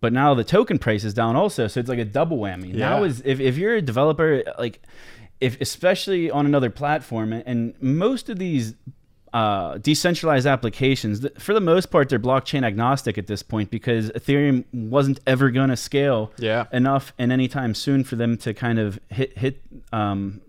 but 0.00 0.12
now 0.12 0.32
the 0.32 0.44
token 0.44 0.78
price 0.78 1.04
is 1.04 1.12
down 1.12 1.36
also. 1.36 1.66
So 1.66 1.80
it's 1.80 1.88
like 1.90 1.98
a 1.98 2.04
double 2.06 2.38
whammy. 2.38 2.72
Now 2.72 3.00
Yeah. 3.00 3.08
is 3.08 3.22
if, 3.24 3.38
if 3.40 3.58
you're 3.58 3.74
a 3.74 3.82
developer, 3.82 4.42
like 4.58 4.80
if 5.40 5.60
especially 5.60 6.30
on 6.30 6.46
another 6.46 6.70
platform, 6.70 7.32
and 7.34 7.74
most 7.82 8.30
of 8.30 8.38
these 8.38 8.74
uh, 9.32 9.78
decentralized 9.78 10.46
applications, 10.46 11.26
for 11.38 11.52
the 11.52 11.60
most 11.60 11.90
part, 11.90 12.08
they're 12.08 12.18
blockchain 12.18 12.64
agnostic 12.64 13.18
at 13.18 13.26
this 13.26 13.42
point 13.42 13.70
because 13.70 14.10
Ethereum 14.10 14.64
wasn't 14.72 15.20
ever 15.26 15.50
going 15.50 15.68
to 15.70 15.76
scale 15.76 16.32
Yeah. 16.38 16.66
enough 16.72 17.12
and 17.18 17.30
anytime 17.32 17.74
soon 17.74 18.04
for 18.04 18.16
them 18.16 18.36
to 18.38 18.54
kind 18.54 18.78
of 18.78 18.98
hit 19.10 19.36
hit 19.36 19.60
um, 19.92 20.40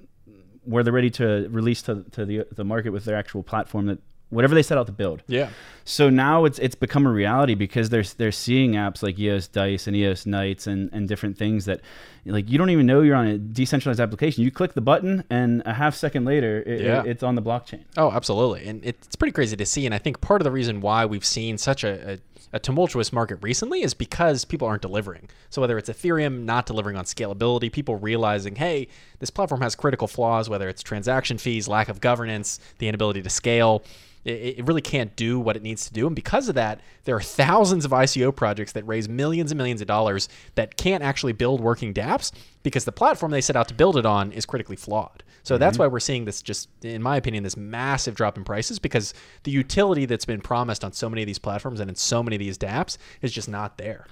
where 0.63 0.83
they're 0.83 0.93
ready 0.93 1.09
to 1.11 1.47
release 1.49 1.81
to, 1.83 2.03
to 2.11 2.25
the 2.25 2.45
the 2.51 2.63
market 2.63 2.91
with 2.91 3.05
their 3.05 3.15
actual 3.17 3.43
platform 3.43 3.87
that 3.87 3.99
whatever 4.29 4.53
they 4.55 4.63
set 4.63 4.77
out 4.77 4.85
to 4.87 4.91
build. 4.91 5.23
Yeah. 5.27 5.49
So 5.85 6.09
now 6.09 6.43
it's 6.43 6.59
it's 6.59 6.75
become 6.75 7.07
a 7.07 7.11
reality 7.11 7.55
because 7.55 7.89
they're 7.89 8.03
they're 8.03 8.31
seeing 8.33 8.73
apps 8.73 9.01
like 9.01 9.17
EOS 9.17 9.47
Dice 9.47 9.87
and 9.87 9.95
EOS 9.95 10.25
Knights 10.25 10.67
and, 10.67 10.89
and 10.91 11.07
different 11.07 11.37
things 11.37 11.63
that 11.65 11.79
like 12.25 12.49
you 12.49 12.57
don't 12.57 12.69
even 12.69 12.85
know 12.85 12.99
you're 13.01 13.15
on 13.15 13.25
a 13.27 13.37
decentralized 13.37 14.01
application. 14.01 14.43
You 14.43 14.51
click 14.51 14.73
the 14.73 14.81
button 14.81 15.23
and 15.29 15.63
a 15.65 15.73
half 15.73 15.95
second 15.95 16.25
later 16.25 16.61
it, 16.67 16.81
Yeah. 16.81 17.01
it- 17.03 17.07
it's 17.07 17.23
on 17.23 17.35
the 17.35 17.41
blockchain. 17.41 17.83
Oh, 17.95 18.11
absolutely. 18.11 18.67
And 18.67 18.83
it's 18.83 19.15
pretty 19.15 19.31
crazy 19.31 19.55
to 19.55 19.65
see. 19.65 19.85
And 19.85 19.95
I 19.95 19.97
think 19.97 20.19
part 20.19 20.41
of 20.41 20.43
the 20.43 20.51
reason 20.51 20.81
why 20.81 21.05
we've 21.05 21.23
seen 21.25 21.57
such 21.57 21.85
a, 21.85 22.13
a, 22.13 22.17
a 22.53 22.59
tumultuous 22.59 23.11
market 23.11 23.37
recently 23.41 23.81
is 23.81 23.93
because 23.93 24.45
people 24.45 24.67
aren't 24.67 24.81
delivering. 24.81 25.29
So 25.49 25.61
whether 25.61 25.77
it's 25.77 25.89
Ethereum 25.89 26.43
not 26.43 26.65
delivering 26.65 26.97
on 26.97 27.05
scalability, 27.05 27.71
people 27.71 27.95
realizing, 27.95 28.55
hey, 28.55 28.87
this 29.19 29.29
platform 29.29 29.61
has 29.61 29.75
critical 29.75 30.07
flaws, 30.07 30.49
whether 30.49 30.69
it's 30.69 30.81
transaction 30.81 31.37
fees, 31.37 31.67
lack 31.67 31.89
of 31.89 32.01
governance, 32.01 32.59
the 32.79 32.87
inability 32.87 33.21
to 33.21 33.29
scale. 33.29 33.83
It, 34.25 34.59
it 34.59 34.67
really 34.67 34.81
can't 34.81 35.15
do 35.15 35.39
what 35.39 35.55
it 35.55 35.63
needs 35.63 35.87
to 35.87 35.93
do. 35.93 36.07
And 36.07 36.15
because 36.15 36.49
of 36.49 36.55
that, 36.55 36.81
there 37.05 37.15
are 37.15 37.21
thousands 37.21 37.85
of 37.85 37.91
ICO 37.91 38.35
projects 38.35 38.73
that 38.73 38.85
raise 38.87 39.07
millions 39.07 39.51
and 39.51 39.57
millions 39.57 39.81
of 39.81 39.87
dollars 39.87 40.29
that 40.55 40.77
can't 40.77 41.03
actually 41.03 41.33
build 41.33 41.61
working 41.61 41.93
dApps 41.93 42.31
because 42.63 42.85
the 42.85 42.91
platform 42.91 43.31
they 43.31 43.41
set 43.41 43.55
out 43.55 43.67
to 43.69 43.73
build 43.73 43.97
it 43.97 44.05
on 44.05 44.31
is 44.31 44.45
critically 44.45 44.75
flawed. 44.75 45.23
So 45.47 45.57
that's 45.57 45.75
mm-hmm. 45.75 45.83
why 45.83 45.87
we're 45.87 46.01
seeing 46.01 46.25
this 46.25 46.41
just, 46.41 46.67
in 46.83 47.01
my 47.01 47.15
opinion, 47.15 47.45
this 47.45 47.55
massive 47.55 48.15
drop 48.15 48.37
in 48.37 48.43
prices 48.43 48.79
because 48.79 49.13
the 49.43 49.51
utility 49.51 50.05
that's 50.05 50.25
been 50.25 50.41
promised 50.41 50.83
on 50.83 50.91
so 50.91 51.09
many 51.09 51.21
of 51.21 51.25
these 51.25 51.39
platforms 51.39 51.79
and 51.79 51.89
in 51.89 51.95
so 51.95 52.21
many 52.21 52.26
of 52.35 52.39
these 52.39 52.57
dApps 52.57 52.97
is 53.21 53.31
just 53.31 53.47
not 53.49 53.77
there. 53.77 54.05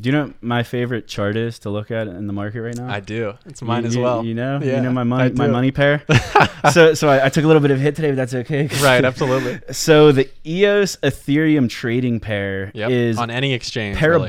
Do 0.00 0.08
you 0.08 0.12
know 0.16 0.24
what 0.28 0.42
my 0.42 0.62
favorite 0.62 1.06
chart 1.06 1.36
is 1.36 1.58
to 1.60 1.70
look 1.70 1.90
at 1.90 2.08
in 2.08 2.26
the 2.26 2.32
market 2.32 2.62
right 2.62 2.74
now? 2.76 2.88
I 2.90 3.00
do. 3.00 3.34
It's 3.46 3.60
You- 3.60 3.66
mine 3.66 3.84
as 3.84 3.94
you- 3.94 4.00
well. 4.02 4.24
You 4.24 4.34
know, 4.34 4.58
Yeah, 4.62 4.76
you 4.76 4.82
know 4.82 4.90
my 4.90 5.04
money, 5.04 5.32
my 5.34 5.46
money 5.48 5.70
pair. 5.70 6.02
so, 6.72 6.94
so 6.94 7.08
I, 7.08 7.26
I 7.26 7.28
took 7.28 7.44
a 7.44 7.46
little 7.46 7.60
bit 7.60 7.70
of 7.70 7.78
hit 7.78 7.94
today, 7.94 8.08
but 8.10 8.16
that's 8.16 8.34
okay. 8.34 8.68
Right, 8.82 9.04
absolutely. 9.04 9.60
So 9.72 10.10
the 10.10 10.30
EOS 10.46 10.96
Ethereum 11.02 11.68
trading 11.68 12.20
pair 12.20 12.72
Yep. 12.74 12.90
is 12.90 13.18
on 13.18 13.30
any 13.30 13.52
exchange. 13.52 14.00
really. 14.00 14.28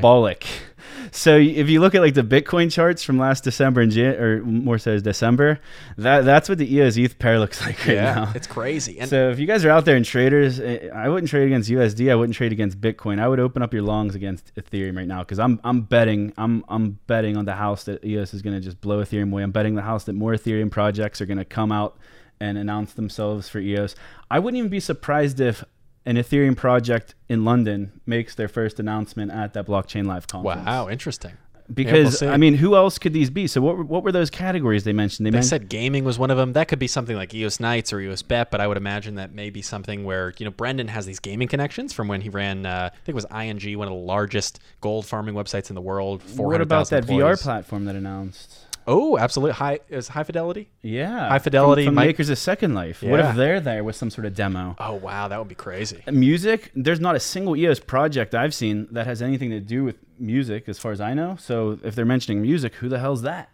So 1.16 1.36
if 1.36 1.68
you 1.70 1.80
look 1.80 1.94
at 1.94 2.00
like 2.00 2.14
the 2.14 2.22
Bitcoin 2.24 2.72
charts 2.72 3.04
from 3.04 3.18
last 3.18 3.44
December 3.44 3.80
and 3.80 3.92
Jan- 3.92 4.16
or 4.16 4.42
more 4.42 4.78
so 4.78 4.98
December, 4.98 5.60
that 5.96 6.24
that's 6.24 6.48
what 6.48 6.58
the 6.58 6.74
EOS 6.74 6.96
ETH 6.96 7.20
pair 7.20 7.38
looks 7.38 7.60
like 7.64 7.78
right 7.86 7.94
Yeah, 7.94 8.14
now. 8.14 8.32
it's 8.34 8.48
crazy. 8.48 8.98
And 8.98 9.08
so 9.08 9.30
if 9.30 9.38
you 9.38 9.46
guys 9.46 9.64
are 9.64 9.70
out 9.70 9.84
there 9.84 9.94
and 9.94 10.04
traders, 10.04 10.58
eh, 10.58 10.88
I 10.92 11.08
wouldn't 11.08 11.30
trade 11.30 11.46
against 11.46 11.70
USD. 11.70 12.10
I 12.10 12.16
wouldn't 12.16 12.34
trade 12.36 12.50
against 12.50 12.80
Bitcoin. 12.80 13.20
I 13.20 13.28
would 13.28 13.38
open 13.38 13.62
up 13.62 13.72
your 13.72 13.82
longs 13.84 14.16
against 14.16 14.52
Ethereum 14.56 14.96
right 14.96 15.06
now 15.06 15.20
because 15.20 15.38
I'm 15.38 15.60
I'm 15.62 15.82
betting 15.82 16.32
I'm 16.36 16.64
I'm 16.68 16.98
betting 17.06 17.36
on 17.36 17.44
the 17.44 17.54
house 17.54 17.84
that 17.84 18.04
EOS 18.04 18.34
is 18.34 18.42
going 18.42 18.56
to 18.56 18.60
just 18.60 18.80
blow 18.80 19.00
Ethereum 19.00 19.30
away. 19.30 19.44
I'm 19.44 19.52
betting 19.52 19.76
the 19.76 19.82
house 19.82 20.04
that 20.04 20.14
more 20.14 20.32
Ethereum 20.32 20.70
projects 20.70 21.20
are 21.20 21.26
going 21.26 21.38
to 21.38 21.44
come 21.44 21.70
out 21.70 21.96
and 22.40 22.58
announce 22.58 22.92
themselves 22.94 23.48
for 23.48 23.60
EOS. 23.60 23.94
I 24.32 24.40
wouldn't 24.40 24.58
even 24.58 24.68
be 24.70 24.80
surprised 24.80 25.38
if 25.38 25.62
an 26.06 26.16
Ethereum 26.16 26.56
project 26.56 27.14
in 27.28 27.44
London 27.44 28.00
makes 28.06 28.34
their 28.34 28.48
first 28.48 28.78
announcement 28.78 29.30
at 29.30 29.54
that 29.54 29.66
blockchain 29.66 30.06
live 30.06 30.26
conference. 30.26 30.66
wow, 30.66 30.88
interesting. 30.88 31.32
Because 31.72 32.18
see. 32.18 32.26
I 32.26 32.36
mean, 32.36 32.54
who 32.54 32.76
else 32.76 32.98
could 32.98 33.14
these 33.14 33.30
be? 33.30 33.46
So 33.46 33.62
what 33.62 33.78
were, 33.78 33.84
what 33.84 34.04
were 34.04 34.12
those 34.12 34.28
categories 34.28 34.84
they 34.84 34.92
mentioned? 34.92 35.26
They 35.26 35.30
men- 35.30 35.42
said 35.42 35.70
gaming 35.70 36.04
was 36.04 36.18
one 36.18 36.30
of 36.30 36.36
them. 36.36 36.52
That 36.52 36.68
could 36.68 36.78
be 36.78 36.86
something 36.86 37.16
like 37.16 37.32
EOS 37.32 37.58
Knights 37.58 37.90
or 37.90 38.00
EOS 38.00 38.22
Bet, 38.22 38.50
but 38.50 38.60
I 38.60 38.66
would 38.66 38.76
imagine 38.76 39.14
that 39.14 39.32
may 39.32 39.48
be 39.48 39.62
something 39.62 40.04
where 40.04 40.34
you 40.36 40.44
know 40.44 40.50
Brendan 40.50 40.88
has 40.88 41.06
these 41.06 41.20
gaming 41.20 41.48
connections 41.48 41.94
from 41.94 42.06
when 42.06 42.20
he 42.20 42.28
ran. 42.28 42.66
Uh, 42.66 42.90
I 42.92 42.96
think 42.96 43.08
it 43.08 43.14
was 43.14 43.26
ING, 43.30 43.78
one 43.78 43.88
of 43.88 43.94
the 43.94 44.00
largest 44.00 44.60
gold 44.82 45.06
farming 45.06 45.34
websites 45.34 45.70
in 45.70 45.74
the 45.74 45.80
world. 45.80 46.20
What 46.36 46.60
about 46.60 46.88
400,000 46.88 47.00
that 47.00 47.10
VR 47.10 47.42
platform 47.42 47.86
that 47.86 47.96
announced? 47.96 48.63
Oh, 48.86 49.16
absolutely. 49.18 49.52
High 49.54 49.80
is 49.88 50.08
high 50.08 50.24
fidelity. 50.24 50.68
Yeah, 50.82 51.28
High 51.28 51.38
Fidelity 51.38 51.84
from, 51.86 51.94
from 51.94 52.04
makers 52.06 52.28
of 52.28 52.38
Second 52.38 52.74
Life. 52.74 53.02
What 53.02 53.20
if 53.20 53.34
they're 53.36 53.60
there 53.60 53.82
with 53.82 53.96
some 53.96 54.10
sort 54.10 54.26
of 54.26 54.34
demo? 54.34 54.76
Oh 54.78 54.94
wow, 54.94 55.28
that 55.28 55.38
would 55.38 55.48
be 55.48 55.54
crazy. 55.54 56.02
Music, 56.10 56.70
there's 56.74 57.00
not 57.00 57.14
a 57.16 57.20
single 57.20 57.56
EOS 57.56 57.80
project 57.80 58.34
I've 58.34 58.54
seen 58.54 58.88
that 58.90 59.06
has 59.06 59.22
anything 59.22 59.50
to 59.50 59.60
do 59.60 59.84
with 59.84 59.96
music, 60.18 60.68
as 60.68 60.78
far 60.78 60.92
as 60.92 61.00
I 61.00 61.14
know. 61.14 61.36
So 61.40 61.78
if 61.82 61.94
they're 61.94 62.04
mentioning 62.04 62.42
music, 62.42 62.74
who 62.76 62.88
the 62.88 62.98
hell's 62.98 63.22
that? 63.22 63.48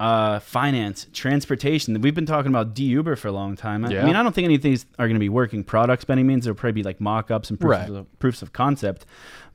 Uh, 0.00 0.38
finance, 0.38 1.08
transportation. 1.12 2.00
We've 2.00 2.14
been 2.14 2.24
talking 2.26 2.50
about 2.52 2.72
D 2.72 2.84
Uber 2.84 3.16
for 3.16 3.26
a 3.28 3.32
long 3.32 3.56
time. 3.56 3.84
I, 3.84 3.88
I 3.98 4.04
mean, 4.04 4.14
I 4.14 4.22
don't 4.22 4.32
think 4.32 4.44
any 4.44 4.54
of 4.54 4.62
these 4.62 4.86
are 4.96 5.06
going 5.06 5.16
to 5.16 5.20
be 5.20 5.28
working 5.28 5.64
products 5.64 6.04
by 6.04 6.12
any 6.12 6.22
means. 6.22 6.44
There'll 6.44 6.54
probably 6.56 6.72
be 6.72 6.82
like 6.84 7.00
mock-ups 7.00 7.50
and 7.50 7.58
proofs, 7.58 7.88
Right. 7.90 7.90
of, 7.90 8.18
proofs 8.20 8.40
of 8.40 8.52
concept. 8.52 9.06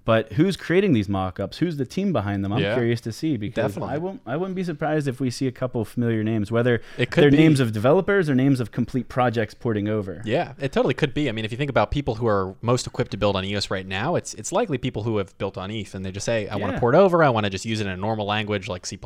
But 0.06 0.34
who's 0.34 0.58
creating 0.58 0.91
these 0.91 1.08
mock-ups? 1.08 1.60
Who's 1.60 1.78
the 1.78 1.86
team 1.86 2.12
behind 2.12 2.43
them? 2.43 2.51
I'm 2.51 2.60
Yeah. 2.62 2.74
curious 2.74 2.99
to 3.01 3.14
see 3.14 3.38
because 3.38 3.56
Definitely. 3.74 3.95
I 3.95 3.97
won't. 3.99 4.22
I 4.26 4.36
wouldn't 4.36 4.56
be 4.56 4.64
surprised 4.66 5.08
if 5.08 5.22
we 5.22 5.30
see 5.30 5.47
a 5.47 5.51
couple 5.51 5.86
familiar 5.86 6.24
names, 6.26 6.51
whether 6.51 6.82
It 6.97 7.10
could 7.10 7.24
they're 7.24 7.32
be. 7.32 7.38
names 7.38 7.62
of 7.62 7.72
developers 7.72 8.30
or 8.30 8.36
names 8.36 8.60
of 8.60 8.72
complete 8.72 9.08
projects 9.08 9.54
porting 9.54 9.88
over. 9.88 10.22
Yeah, 10.26 10.54
it 10.60 10.74
totally 10.74 10.93
could 10.93 11.14
be. 11.14 11.30
I 11.30 11.32
mean, 11.32 11.45
if 11.45 11.51
you 11.51 11.58
think 11.58 11.70
about 11.70 11.89
people 11.89 12.16
who 12.16 12.28
are 12.28 12.54
most 12.62 12.86
equipped 12.86 13.12
to 13.12 13.18
build 13.18 13.38
on 13.38 13.45
EOS 13.45 13.72
right 13.72 13.88
now, 13.88 14.16
it's 14.16 14.34
it's 14.34 14.51
likely 14.51 14.78
people 14.78 15.04
who 15.04 15.18
have 15.20 15.38
built 15.38 15.58
on 15.58 15.72
ETH 15.72 15.95
and 15.95 16.06
they 16.06 16.12
just 16.12 16.26
say, 16.26 16.49
I 16.49 16.58
want 16.58 16.72
to 16.72 16.76
Yeah. 16.76 16.80
port 16.82 16.95
over, 16.95 17.24
I 17.24 17.30
want 17.30 17.45
to 17.45 17.49
just 17.49 17.66
use 17.66 17.80
it 17.80 17.88
in 17.88 17.93
a 17.93 17.97
normal 17.97 18.26
language 18.26 18.68
like 18.68 18.86
C++ 18.86 18.99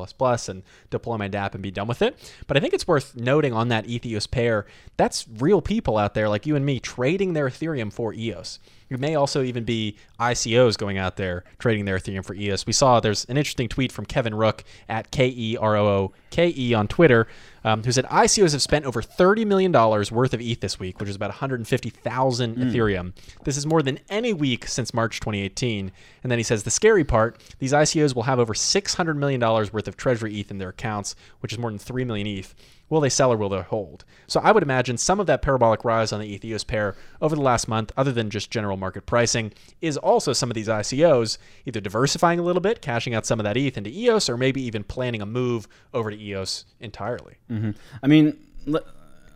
and 0.48 0.64
deploy 0.90 1.18
my 1.18 1.30
DApp 1.30 1.54
and 1.54 1.62
be 1.62 1.70
done 1.70 1.88
with 1.88 2.02
it. 2.02 2.18
But 2.48 2.58
I 2.58 2.60
think 2.60 2.74
it's 2.74 2.88
worth 2.88 3.16
noting 3.16 3.54
on 3.54 3.68
that 3.68 3.88
ETH 3.88 4.04
EOS 4.06 4.26
pair, 4.26 4.66
that's 4.98 5.28
real 5.38 5.62
people 5.62 5.98
out 6.00 6.16
there 6.16 6.28
like 6.28 6.48
you 6.48 6.56
and 6.56 6.66
me 6.66 6.80
trading 6.80 7.34
their 7.34 7.48
Ethereum 7.48 7.94
for 7.94 8.14
EOS. 8.16 8.58
It 8.90 9.00
may 9.00 9.16
also 9.16 9.44
even 9.44 9.64
be 9.64 9.98
ICOs 10.20 10.78
going 10.78 10.98
out 10.98 11.18
there 11.18 11.44
trading 11.60 11.86
their 11.86 11.98
Ethereum 11.98 12.24
for 12.24 12.34
EOS. 12.34 12.66
We 12.66 12.74
saw 12.74 13.00
there's 13.00 13.26
an 13.26 13.38
interesting 13.38 13.68
tweet 13.68 13.92
from 13.92 14.06
Kevin 14.06 14.34
Rooke 14.34 14.64
at 14.88 15.12
K 15.12 15.28
E 15.28 15.58
R 15.58 15.76
O 15.76 15.88
O 15.88 16.14
K 16.30 16.54
E 16.56 16.74
on 16.74 16.88
Twitter, 16.88 17.28
um, 17.64 17.84
who 17.84 17.92
said 17.92 18.06
ICOs 18.06 18.52
have 18.52 18.62
spent 18.62 18.86
over 18.86 19.02
$30 19.02 19.46
million 19.46 19.72
worth 19.72 20.34
of 20.34 20.42
ETH 20.42 20.60
this 20.60 20.80
week, 20.80 21.00
which 21.00 21.10
is 21.10 21.16
about 21.16 21.30
150,000 21.30 22.56
Ethereum. 22.58 23.14
This 23.44 23.58
is 23.58 23.66
more 23.66 23.82
than 23.82 24.00
any 24.10 24.34
week 24.34 24.68
since 24.68 24.94
March 24.94 25.20
2018. 25.20 25.92
And 26.24 26.32
then 26.32 26.40
he 26.40 26.44
says 26.44 26.64
the 26.64 26.72
scary 26.72 27.04
part 27.04 27.42
these 27.60 27.74
ICOs 27.74 28.16
will 28.16 28.24
have 28.24 28.40
over 28.40 28.54
$600 28.54 29.18
million 29.18 29.40
worth 29.40 29.88
of 29.88 29.98
Treasury 29.98 30.40
ETH 30.40 30.52
in 30.52 30.58
their 30.58 30.70
accounts, 30.70 31.16
which 31.40 31.54
is 31.54 31.60
more 31.60 31.72
than 31.72 31.80
3 31.80 32.06
million 32.06 32.28
ETH. 32.28 32.56
Will 32.90 33.02
they 33.02 33.10
sell 33.10 33.34
or 33.34 33.38
will 33.38 33.50
they 33.50 33.60
hold? 33.62 34.06
So 34.28 34.40
I 34.40 34.52
would 34.52 34.64
imagine 34.64 34.98
some 34.98 35.20
of 35.20 35.28
that 35.28 35.42
parabolic 35.42 35.84
rise 35.84 36.14
on 36.14 36.22
the 36.22 36.34
ETH 36.34 36.46
EOS 36.46 36.64
pair 36.64 36.96
over 37.22 37.36
the 37.36 37.42
last 37.42 37.68
month, 37.68 37.92
other 37.98 38.14
than 38.14 38.30
just 38.30 38.50
general 38.50 38.78
market 38.78 39.06
pricing, 39.06 39.52
is 39.82 39.98
also 39.98 40.32
some 40.32 40.50
of 40.50 40.56
these 40.56 40.70
ICOs 40.70 41.38
either 41.66 41.82
diversifying 41.82 42.40
a 42.40 42.44
little 42.44 42.62
bit, 42.62 42.82
cashing 42.82 43.14
out 43.14 43.26
some 43.26 43.42
of 43.42 43.44
that 43.44 43.58
ETH 43.58 43.78
into 43.78 43.90
EOS, 43.90 44.30
or 44.30 44.38
maybe 44.38 44.62
even 44.62 44.86
planning 44.86 45.22
a 45.22 45.26
move 45.26 45.68
over 45.94 46.10
to 46.12 46.18
EOS 46.18 46.64
entirely. 46.80 47.36
I 47.50 48.08
mean, 48.08 48.38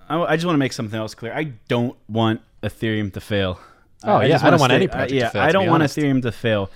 I 0.10 0.36
just 0.36 0.46
want 0.46 0.56
to 0.56 0.60
make 0.60 0.74
something 0.74 1.00
else 1.00 1.16
clear. 1.16 1.34
I 1.34 1.46
don't 1.68 1.96
want 2.10 2.42
Ethereum 2.64 3.14
to 3.14 3.22
fail. 3.22 3.60
Oh, 4.04 4.20
yeah, 4.22 4.30
just 4.30 4.44
I 4.44 4.50
don't 4.50 4.60
want 4.60 4.72
any 4.74 4.88
stay- 4.88 4.92
project 4.92 5.12
I, 5.12 5.16
yeah, 5.16 5.30
fail, 5.30 5.42
I 5.44 5.52
don't 5.52 5.68
want. 5.70 5.84
Ethereum 5.84 6.22
to 6.24 6.32
fail. 6.32 6.70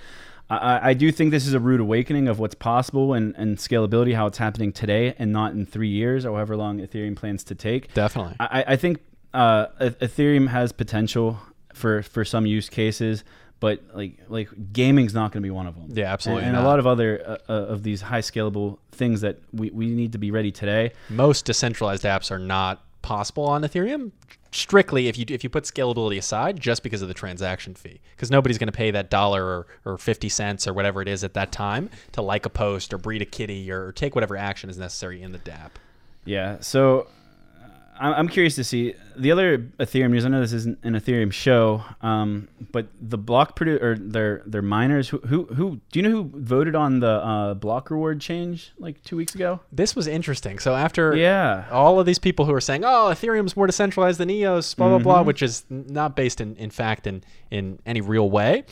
I, 0.48 0.56
I- 0.56 0.88
I 0.90 0.94
do 0.94 1.10
think 1.12 1.32
this 1.32 1.46
is 1.46 1.54
a 1.54 1.60
rude 1.60 1.80
awakening 1.80 2.28
of 2.28 2.38
what's 2.38 2.54
possible 2.54 3.14
and, 3.14 3.34
and 3.36 3.58
scalability, 3.58 4.14
how 4.14 4.26
it's 4.26 4.38
happening 4.38 4.72
today, 4.72 5.14
and 5.18 5.32
not 5.32 5.52
in 5.52 5.66
three 5.66 5.88
years 5.88 6.24
or 6.24 6.34
however 6.36 6.56
long 6.56 6.78
Ethereum 6.78 7.16
plans 7.16 7.42
to 7.44 7.54
take. 7.54 7.92
Definitely. 7.94 8.36
I, 8.40 8.64
I 8.68 8.76
think 8.76 9.00
uh, 9.34 9.66
Ethereum 9.80 10.48
has 10.48 10.72
potential 10.72 11.38
for 11.74 12.02
for 12.02 12.24
some 12.24 12.46
use 12.46 12.68
cases, 12.70 13.22
but 13.60 13.82
like 13.94 14.18
like 14.28 14.72
gaming's 14.72 15.14
not 15.14 15.32
going 15.32 15.42
to 15.42 15.46
be 15.46 15.50
one 15.50 15.66
of 15.66 15.74
them. 15.74 15.88
Yeah, 15.88 16.12
absolutely 16.12 16.44
And, 16.44 16.56
and 16.56 16.64
a 16.64 16.68
lot 16.68 16.78
of 16.78 16.86
other 16.86 17.22
uh, 17.26 17.52
uh, 17.52 17.66
of 17.66 17.82
these 17.82 18.00
high 18.00 18.20
scalable 18.20 18.78
things 18.92 19.20
that 19.22 19.38
we, 19.52 19.70
we 19.70 19.86
need 19.86 20.12
to 20.12 20.18
be 20.18 20.30
ready 20.30 20.52
today. 20.52 20.92
Most 21.08 21.44
decentralized 21.44 22.04
apps 22.04 22.30
are 22.30 22.38
not 22.38 22.82
possible 23.02 23.44
on 23.44 23.62
Ethereum 23.62 24.12
strictly 24.52 25.06
if 25.08 25.18
you 25.18 25.24
if 25.28 25.44
you 25.44 25.50
put 25.50 25.64
scalability 25.64 26.16
aside 26.16 26.58
just 26.58 26.82
because 26.82 27.02
of 27.02 27.08
the 27.08 27.14
transaction 27.14 27.74
fee 27.74 28.00
because 28.14 28.30
nobody's 28.30 28.56
going 28.56 28.68
to 28.68 28.72
pay 28.72 28.90
that 28.90 29.10
dollar 29.10 29.44
or, 29.44 29.66
or 29.84 29.98
50 29.98 30.28
cents 30.30 30.66
or 30.66 30.72
whatever 30.72 31.02
it 31.02 31.08
is 31.08 31.22
at 31.22 31.34
that 31.34 31.52
time 31.52 31.90
to 32.12 32.22
like 32.22 32.46
a 32.46 32.50
post 32.50 32.94
or 32.94 32.98
breed 32.98 33.20
a 33.20 33.26
kitty 33.26 33.70
or, 33.70 33.92
take 33.92 34.14
whatever 34.14 34.36
action 34.36 34.70
is 34.70 34.78
necessary 34.78 35.22
in 35.22 35.32
the 35.32 35.38
dApp. 35.38 35.70
Yeah. 36.24 36.58
So 36.60 37.08
I'm 38.00 38.28
curious 38.28 38.54
to 38.56 38.64
see 38.64 38.94
the 39.16 39.32
other 39.32 39.58
Ethereum 39.78 40.10
news. 40.10 40.24
I 40.24 40.28
know 40.28 40.40
this 40.40 40.52
isn't 40.52 40.78
an 40.82 40.94
Ethereum 40.94 41.32
show, 41.32 41.82
um, 42.02 42.48
but 42.72 42.86
the 43.00 43.16
block 43.18 43.58
produ- 43.58 43.82
or 43.82 43.96
their 43.96 44.42
their 44.46 44.62
miners 44.62 45.08
who, 45.08 45.18
who 45.18 45.44
who 45.46 45.80
do 45.92 45.98
you 45.98 46.02
know 46.02 46.10
who 46.10 46.30
voted 46.34 46.74
on 46.74 47.00
the 47.00 47.08
uh, 47.08 47.54
block 47.54 47.90
reward 47.90 48.20
change 48.20 48.72
like 48.78 49.02
two 49.02 49.16
weeks 49.16 49.34
ago? 49.34 49.60
This 49.72 49.96
was 49.96 50.06
interesting. 50.06 50.58
So 50.58 50.74
after 50.74 51.14
Yeah. 51.16 51.66
all 51.70 51.98
of 52.00 52.06
these 52.06 52.18
people 52.18 52.44
who 52.44 52.52
are 52.54 52.60
saying, 52.60 52.84
"Oh, 52.84 53.08
Ethereum's 53.12 53.56
more 53.56 53.66
decentralized 53.66 54.18
than 54.20 54.30
EOS," 54.30 54.74
blah 54.74 54.88
blah 54.88 54.96
Mm-hmm. 54.98 55.04
blah, 55.04 55.22
which 55.22 55.42
is 55.42 55.64
not 55.70 56.14
based 56.16 56.40
in, 56.40 56.56
in 56.56 56.70
fact 56.70 57.06
in 57.06 57.22
in 57.50 57.78
any 57.86 58.00
real 58.00 58.28
way, 58.30 58.64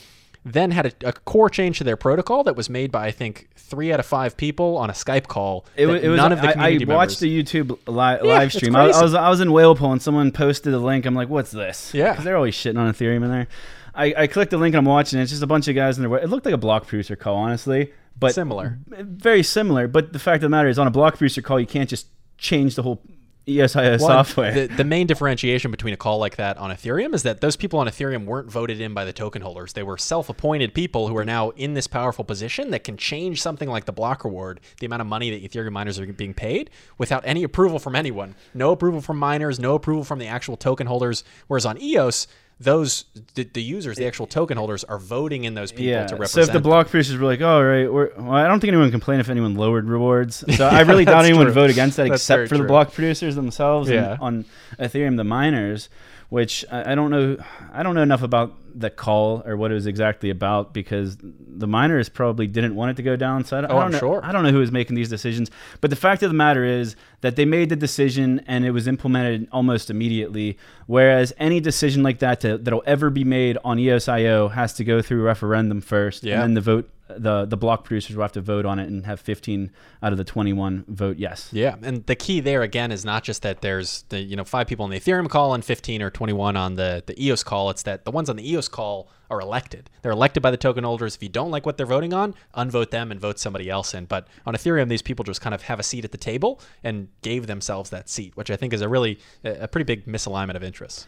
then 0.45 0.71
had 0.73 0.87
a, 0.87 1.09
a 1.09 1.13
core 1.13 1.49
change 1.49 1.79
to 1.79 1.85
their 1.85 1.97
protocol 1.97 2.45
that 2.45 2.55
was 2.57 2.69
made 2.69 2.93
by 2.93 3.07
I 3.07 3.11
think 3.11 3.49
three 3.57 3.93
out 3.93 3.99
of 4.01 4.07
five 4.07 4.37
people 4.37 4.77
on 4.77 4.91
a 4.91 4.93
Skype 4.93 5.27
call. 5.27 5.65
It, 5.77 5.87
that 5.87 6.05
it 6.05 6.09
was. 6.09 6.17
none 6.19 6.33
of 6.33 6.41
the 6.43 6.49
community 6.53 6.87
I, 6.87 6.93
I 6.93 6.97
watched 6.97 7.21
members. 7.21 7.21
the 7.21 7.43
YouTube 7.43 7.71
li- 7.89 8.29
Yeah, 8.29 8.35
live 8.39 8.53
stream. 8.53 8.77
I, 8.77 8.91
I 8.91 9.03
was 9.03 9.15
I 9.15 9.29
was 9.31 9.41
in 9.41 9.49
Whalepool 9.49 9.91
and 9.93 10.03
someone 10.03 10.31
posted 10.33 10.75
a 10.75 10.79
link. 10.79 11.07
I'm 11.07 11.15
like, 11.15 11.29
what's 11.29 11.51
this? 11.51 11.93
Yeah. 11.95 12.15
they're 12.15 12.37
always 12.37 12.55
shitting 12.55 12.79
on 12.79 12.93
Ethereum 12.93 13.25
in 13.25 13.31
there. 13.31 13.49
I, 13.95 14.15
I 14.19 14.27
clicked 14.27 14.51
the 14.51 14.57
link 14.59 14.75
and 14.75 14.81
I'm 14.81 14.85
watching. 14.93 15.19
it. 15.19 15.23
It's 15.23 15.31
just 15.31 15.43
a 15.43 15.47
bunch 15.47 15.69
of 15.69 15.75
guys 15.77 15.99
in 15.99 16.05
there. 16.09 16.19
It 16.19 16.29
looked 16.29 16.45
like 16.47 16.55
a 16.55 16.59
block 16.59 16.87
producer 16.89 17.15
call, 17.17 17.37
honestly, 17.37 17.93
but 18.19 18.35
Similar. 18.35 18.79
very 18.89 19.43
similar. 19.45 19.87
But 19.89 20.13
the 20.13 20.19
fact 20.19 20.37
of 20.37 20.43
the 20.43 20.49
matter 20.49 20.69
is, 20.69 20.79
on 20.81 20.87
a 20.89 20.91
block 20.91 21.15
producer 21.17 21.41
call, 21.43 21.61
you 21.61 21.67
can't 21.67 21.89
just 21.89 22.09
change 22.37 22.75
the 22.75 22.83
whole 22.83 23.01
ESIS 23.47 24.01
One, 24.01 24.11
software. 24.11 24.53
The, 24.53 24.75
the 24.75 24.85
main 24.85 25.07
differentiation 25.07 25.71
between 25.71 25.93
a 25.93 25.97
call 25.97 26.19
like 26.19 26.37
that 26.37 26.57
on 26.57 26.71
Ethereum 26.71 27.15
is 27.15 27.23
that 27.25 27.41
those 27.41 27.57
people 27.57 27.79
on 27.79 27.87
Ethereum 27.87 28.25
weren't 28.25 28.51
voted 28.51 28.81
in 28.81 28.95
by 28.95 29.05
the 29.05 29.13
token 29.13 29.43
holders. 29.43 29.75
They 29.75 29.83
were 29.83 29.99
self 29.99 30.29
appointed 30.29 30.73
people 30.73 31.09
who 31.09 31.17
are 31.17 31.25
now 31.25 31.51
in 31.51 31.75
this 31.75 31.87
powerful 31.87 32.25
position 32.25 32.71
that 32.71 32.85
can 32.85 32.97
change 32.97 33.43
something 33.43 33.69
like 33.69 33.85
the 33.85 33.93
block 33.93 34.25
reward, 34.25 34.61
the 34.81 34.87
amount 34.87 35.03
of 35.03 35.09
money 35.09 35.31
that 35.31 35.43
Ethereum 35.43 35.73
miners 35.73 35.99
are 35.99 36.07
being 36.07 36.35
paid, 36.35 36.71
without 36.97 37.23
any 37.27 37.43
approval 37.43 37.79
from 37.79 37.95
anyone. 37.95 38.35
No 38.55 38.73
approval 38.73 39.01
from 39.01 39.19
miners, 39.19 39.59
no 39.59 39.75
approval 39.75 40.05
from 40.05 40.19
the 40.19 40.27
actual 40.27 40.57
token 40.57 40.87
holders. 40.87 41.25
Whereas 41.47 41.67
on 41.67 41.81
EOS, 41.81 42.27
those 42.61 43.05
the, 43.35 43.45
the 43.45 43.63
users, 43.63 43.97
the 43.97 44.07
actual 44.07 44.27
token 44.27 44.57
holders, 44.57 44.85
are 44.85 44.99
voting 44.99 45.45
in 45.45 45.55
those 45.55 45.73
people 45.73 45.87
yeah. 45.87 46.07
to 46.07 46.15
represent. 46.15 46.47
So 46.47 46.51
if 46.51 46.53
the 46.53 46.61
block 46.61 46.89
producers 46.89 47.17
were 47.17 47.27
like, 47.27 47.41
"Oh, 47.41 47.63
right," 47.63 47.93
we're, 47.93 48.11
well, 48.17 48.33
I 48.33 48.47
don't 48.47 48.61
think 48.61 48.69
anyone 48.69 48.87
would 48.87 48.93
complain 48.93 49.21
if 49.21 49.29
anyone 49.29 49.55
lowered 49.55 49.89
rewards. 49.89 50.45
So 50.57 50.67
I 50.67 50.81
really 50.83 51.05
doubt 51.05 51.25
anyone 51.25 51.47
true. 51.47 51.51
would 51.51 51.55
vote 51.55 51.71
against 51.71 51.97
that, 51.97 52.09
That's 52.09 52.23
except 52.23 52.49
for 52.49 52.59
the 52.59 52.65
block 52.65 52.93
producers 52.93 53.35
themselves. 53.35 53.91
and 53.91 54.19
on 54.21 54.45
Ethereum, 54.79 55.17
the 55.17 55.25
miners, 55.25 55.89
which 56.29 56.64
I, 56.70 56.93
I 56.93 56.95
don't 56.95 57.11
know, 57.11 57.37
I 57.72 57.83
don't 57.83 57.95
know 57.95 58.03
enough 58.03 58.22
about 58.22 58.55
the 58.77 58.91
call 58.91 59.43
or 59.47 59.57
what 59.57 59.70
it 59.70 59.75
was 59.75 59.87
exactly 59.87 60.31
about 60.31 60.75
because 60.75 61.16
the 61.20 61.66
miners 61.68 62.09
probably 62.09 62.49
didn't 62.49 62.75
want 62.75 62.91
it 62.91 62.97
to 62.97 63.03
go 63.05 63.14
down. 63.14 63.45
So 63.45 63.57
I, 63.59 63.61
don't- 63.61 63.70
oh, 63.70 63.75
I 63.75 63.77
Oh, 63.77 63.81
don't 63.81 63.87
I'm 63.87 63.93
know. 63.93 63.99
sure. 63.99 64.20
I 64.25 64.33
don't 64.33 64.43
know 64.43 64.51
who 64.51 64.59
was 64.59 64.72
making 64.72 64.97
these 64.97 65.09
decisions, 65.09 65.51
but 65.81 65.91
the 65.91 65.97
fact 65.97 66.22
of 66.25 66.31
the 66.31 66.35
matter 66.35 66.64
is 66.64 66.97
that 67.20 67.37
they 67.37 67.45
made 67.45 67.68
the 67.68 67.77
decision 67.77 68.43
and 68.49 68.64
it 68.64 68.72
was 68.72 68.89
implemented 68.89 69.47
almost 69.53 69.91
immediately. 69.91 70.59
Whereas 70.87 71.33
any 71.39 71.61
decision 71.61 72.03
like 72.03 72.18
that 72.18 72.41
to, 72.41 72.59
that'll 72.59 72.83
ever 72.87 73.11
be 73.11 73.22
made 73.25 73.57
on 73.64 73.79
EOSIO 73.79 74.51
has 74.53 74.72
to 74.75 74.85
go 74.85 75.01
through 75.03 75.20
a 75.20 75.25
referendum 75.25 75.81
first, 75.81 76.25
Yeah. 76.25 76.35
and 76.35 76.43
then 76.43 76.55
the 76.55 76.61
vote. 76.61 76.91
The 77.09 77.45
the 77.45 77.57
block 77.57 77.85
producers 77.85 78.17
will 78.17 78.23
have 78.23 78.33
to 78.33 78.41
vote 78.41 78.65
on 78.65 78.79
it 78.79 78.89
and 78.89 79.05
have 79.05 79.21
15 79.21 79.71
out 80.03 80.13
of 80.13 80.19
the 80.19 80.25
21 80.25 80.85
vote 80.89 81.19
yes. 81.19 81.51
Yeah, 81.53 81.77
and 81.83 82.05
the 82.07 82.15
key 82.15 82.41
there 82.41 82.63
again 82.63 82.91
is 82.91 83.05
not 83.05 83.25
just 83.25 83.43
that 83.43 83.61
there's 83.61 84.03
the 84.09 84.21
you 84.21 84.37
know 84.37 84.45
five 84.45 84.67
people 84.67 84.85
on 84.85 84.91
the 84.91 84.99
Ethereum 84.99 85.29
call 85.29 85.53
and 85.53 85.65
15 85.65 86.01
or 86.01 86.11
21 86.11 86.57
on 86.57 86.77
the 86.77 87.03
the 87.07 87.23
EOS 87.23 87.43
call. 87.43 87.71
It's 87.71 87.83
that 87.83 88.05
the 88.05 88.11
ones 88.11 88.31
on 88.31 88.37
the 88.37 88.51
EOS 88.51 88.69
call 88.69 89.09
are 89.31 89.41
elected. 89.41 89.91
They're 90.03 90.13
elected 90.13 90.43
by 90.43 90.51
the 90.51 90.57
token 90.57 90.85
holders. 90.85 91.17
If 91.17 91.23
you 91.23 91.29
don't 91.29 91.51
like 91.51 91.67
what 91.67 91.77
they're 91.77 91.87
voting 91.87 92.13
on, 92.15 92.35
unvote 92.55 92.91
them 92.91 93.11
and 93.11 93.21
vote 93.21 93.39
somebody 93.39 93.69
else 93.69 93.95
in. 93.95 94.05
But 94.07 94.29
on 94.47 94.55
Ethereum, 94.55 94.89
these 94.89 95.03
people 95.03 95.25
just 95.25 95.41
kind 95.41 95.55
of 95.55 95.63
have 95.63 95.81
a 95.81 95.83
seat 95.83 96.05
at 96.05 96.13
the 96.13 96.19
table 96.19 96.61
and 96.83 97.09
gave 97.23 97.47
themselves 97.47 97.91
that 97.91 98.09
seat, 98.09 98.37
which 98.37 98.51
I 98.51 98.57
think 98.57 98.73
is 98.73 98.81
a 98.81 98.89
really 98.89 99.19
a 99.45 99.69
pretty 99.69 99.85
big 99.85 100.07
misalignment 100.07 100.57
of 100.57 100.63
interests. 100.63 101.07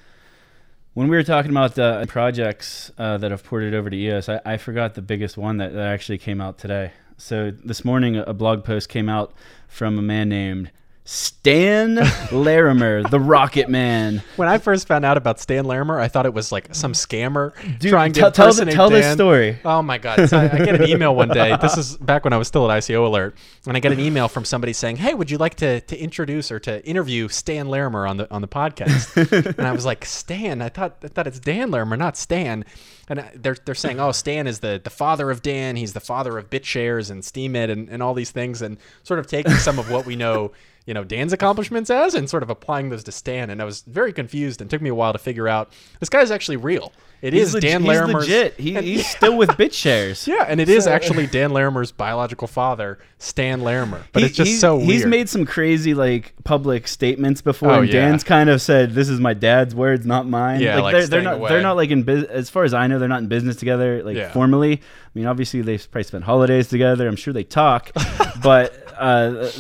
When 0.97 1.09
we 1.09 1.17
were 1.19 1.25
talking 1.25 1.51
about 1.51 1.75
the 1.75 2.07
projects 2.09 2.91
uh, 2.97 3.19
that 3.19 3.31
have 3.31 3.45
ported 3.45 3.75
over 3.75 3.91
to 3.91 3.95
EOS, 3.95 4.31
I, 4.31 4.41
I 4.47 4.57
forgot 4.57 4.95
the 4.95 5.03
biggest 5.03 5.37
one 5.37 5.59
that, 5.59 5.75
that 5.75 5.89
actually 5.89 6.17
came 6.17 6.41
out 6.41 6.57
today. 6.57 6.93
So 7.19 7.51
this 7.51 7.85
morning, 7.85 8.17
a 8.17 8.33
blog 8.33 8.65
post 8.65 8.89
came 8.89 9.11
out 9.11 9.35
from 9.69 9.99
a 9.99 10.03
man 10.03 10.31
named 10.31 10.71
Stan 11.09 12.01
Larimer, 12.33 13.05
the 13.05 13.21
Rocket 13.21 13.69
Man. 13.69 14.25
When 14.35 14.49
I 14.49 14.59
first 14.59 14.89
found 14.89 15.05
out 15.05 15.17
about 15.17 15.39
Stan 15.39 15.65
Larimer, 15.65 16.01
I 16.01 16.09
thought 16.09 16.27
it 16.27 16.35
was 16.35 16.51
like 16.51 16.75
some 16.75 16.95
scammer 16.95 17.53
Dude, 17.79 17.91
trying 17.93 18.13
to 18.15 18.21
tell- 18.21 18.33
tell 18.33 18.47
the- 18.47 18.63
impersonate 18.63 18.75
tell 18.75 18.91
this 18.91 19.13
story. 19.15 19.57
Oh 19.65 19.83
my 19.83 19.99
god! 19.99 20.29
So 20.29 20.37
I, 20.37 20.45
I 20.53 20.59
get 20.65 20.75
an 20.81 20.83
email 20.89 21.15
one 21.15 21.29
day. 21.29 21.57
This 21.63 21.77
is 21.79 21.97
back 21.99 22.25
when 22.25 22.33
I 22.33 22.37
was 22.39 22.49
still 22.49 22.69
at 22.69 22.83
ICO 22.83 23.07
Alert, 23.07 23.37
and 23.69 23.77
I 23.77 23.81
get 23.81 23.93
an 23.93 24.01
email 24.01 24.27
from 24.27 24.45
somebody 24.45 24.73
saying, 24.73 24.97
"Hey, 24.97 25.15
would 25.15 25.31
you 25.31 25.39
like 25.39 25.55
to 25.57 25.81
to 25.81 25.97
introduce 25.97 26.51
or 26.51 26.59
to 26.61 26.85
interview 26.85 27.29
Stan 27.29 27.69
Larimer 27.69 28.05
on 28.05 28.17
the 28.17 28.29
on 28.33 28.43
the 28.43 28.49
podcast?" 28.49 29.55
and 29.59 29.67
I 29.67 29.71
was 29.71 29.85
like, 29.87 30.05
"Stan? 30.05 30.61
I 30.61 30.69
thought 30.71 30.97
I 31.05 31.09
thought 31.09 31.29
it's 31.29 31.39
Dan 31.39 31.71
Larimer, 31.71 31.97
not 31.97 32.17
Stan." 32.17 32.65
And 33.09 33.21
I- 33.21 33.31
they're 33.37 33.57
they're 33.65 33.77
saying, 33.77 34.01
"Oh, 34.01 34.11
Stan 34.11 34.49
is 34.49 34.59
the 34.59 34.81
the 34.83 34.91
father 34.91 35.31
of 35.31 35.41
Dan. 35.41 35.77
He's 35.77 35.93
the 35.93 36.01
father 36.01 36.37
of 36.37 36.51
BitShares 36.51 37.13
and 37.13 37.23
Steemit 37.23 37.71
and 37.71 37.89
and 37.89 38.03
all 38.03 38.13
these 38.13 38.33
things," 38.33 38.61
and 38.61 38.77
sort 39.05 39.21
of 39.21 39.29
taking 39.29 39.53
some 39.53 39.79
of 39.79 39.89
what 39.89 40.05
we 40.05 40.17
know. 40.17 40.51
You 40.87 40.95
know 40.95 41.03
Dan's 41.05 41.33
accomplishments 41.33 41.91
as, 41.91 42.15
and 42.15 42.31
sort 42.31 42.43
of 42.45 42.51
applying 42.51 42.91
those 42.91 43.03
to 43.05 43.13
Stan, 43.13 43.51
and 43.51 43.61
I 43.61 43.65
was 43.65 43.83
very 43.83 44.13
confused, 44.13 44.61
and 44.61 44.71
took 44.71 44.81
me 44.81 44.89
a 44.89 44.95
while 44.95 45.13
to 45.13 45.19
figure 45.19 45.49
out 45.49 45.73
this 46.01 46.09
guy's 46.09 46.31
actually 46.31 46.57
real. 46.59 46.93
It 47.23 47.33
is 47.35 47.49
He's 47.49 47.55
leg- 47.55 47.63
Dan 47.63 47.83
he's 47.83 48.01
legit. 48.15 48.55
He, 48.61 48.77
and- 48.77 48.85
he's 48.85 49.09
still 49.17 49.37
with 49.37 49.49
BitShares. 49.51 50.27
yeah, 50.29 50.45
and 50.47 50.61
it 50.61 50.69
is 50.69 50.85
So- 50.85 50.93
actually 50.93 51.27
Dan 51.27 51.51
Larimer's 51.51 51.91
biological 51.91 52.47
father, 52.47 52.99
Stan 53.19 53.63
Larimer. 53.63 54.05
But 54.13 54.21
He- 54.23 54.27
it's 54.29 54.37
just 54.37 54.61
so 54.61 54.77
weird. 54.77 54.89
He's 54.91 55.07
made 55.07 55.29
some 55.29 55.45
crazy 55.45 55.93
like 55.95 56.35
public 56.45 56.87
statements 56.87 57.41
before, 57.43 57.71
Oh, 57.73 57.81
and 57.81 57.89
yeah. 57.89 58.07
Dan's 58.09 58.23
kind 58.23 58.49
of 58.49 58.63
said, 58.63 58.93
"This 58.93 59.09
is 59.09 59.19
my 59.19 59.35
dad's 59.35 59.75
words, 59.75 60.07
not 60.07 60.29
mine." 60.29 60.61
Yeah, 60.61 60.79
like 60.81 60.93
they're, 60.95 61.07
they're 61.09 61.23
not 61.23 61.35
away. 61.39 61.49
they're 61.49 61.63
not 61.63 61.75
like 61.77 61.91
in 61.91 62.05
business. 62.05 62.31
As 62.31 62.49
far 62.49 62.63
as 62.63 62.73
I 62.75 62.87
know, 62.87 63.01
they're 63.01 63.09
not 63.09 63.23
in 63.23 63.29
business 63.29 63.57
together, 63.57 64.05
like 64.05 64.17
Yeah. 64.17 64.31
formally. 64.33 64.75
I 64.75 65.11
mean, 65.19 65.27
obviously 65.27 65.63
they 65.63 65.79
probably 65.79 66.05
spent 66.05 66.23
holidays 66.25 66.69
together. 66.69 67.09
I'm 67.09 67.17
sure 67.17 67.33
they 67.35 67.43
talk, 67.45 67.91
but 68.43 68.73
uh, 68.97 69.51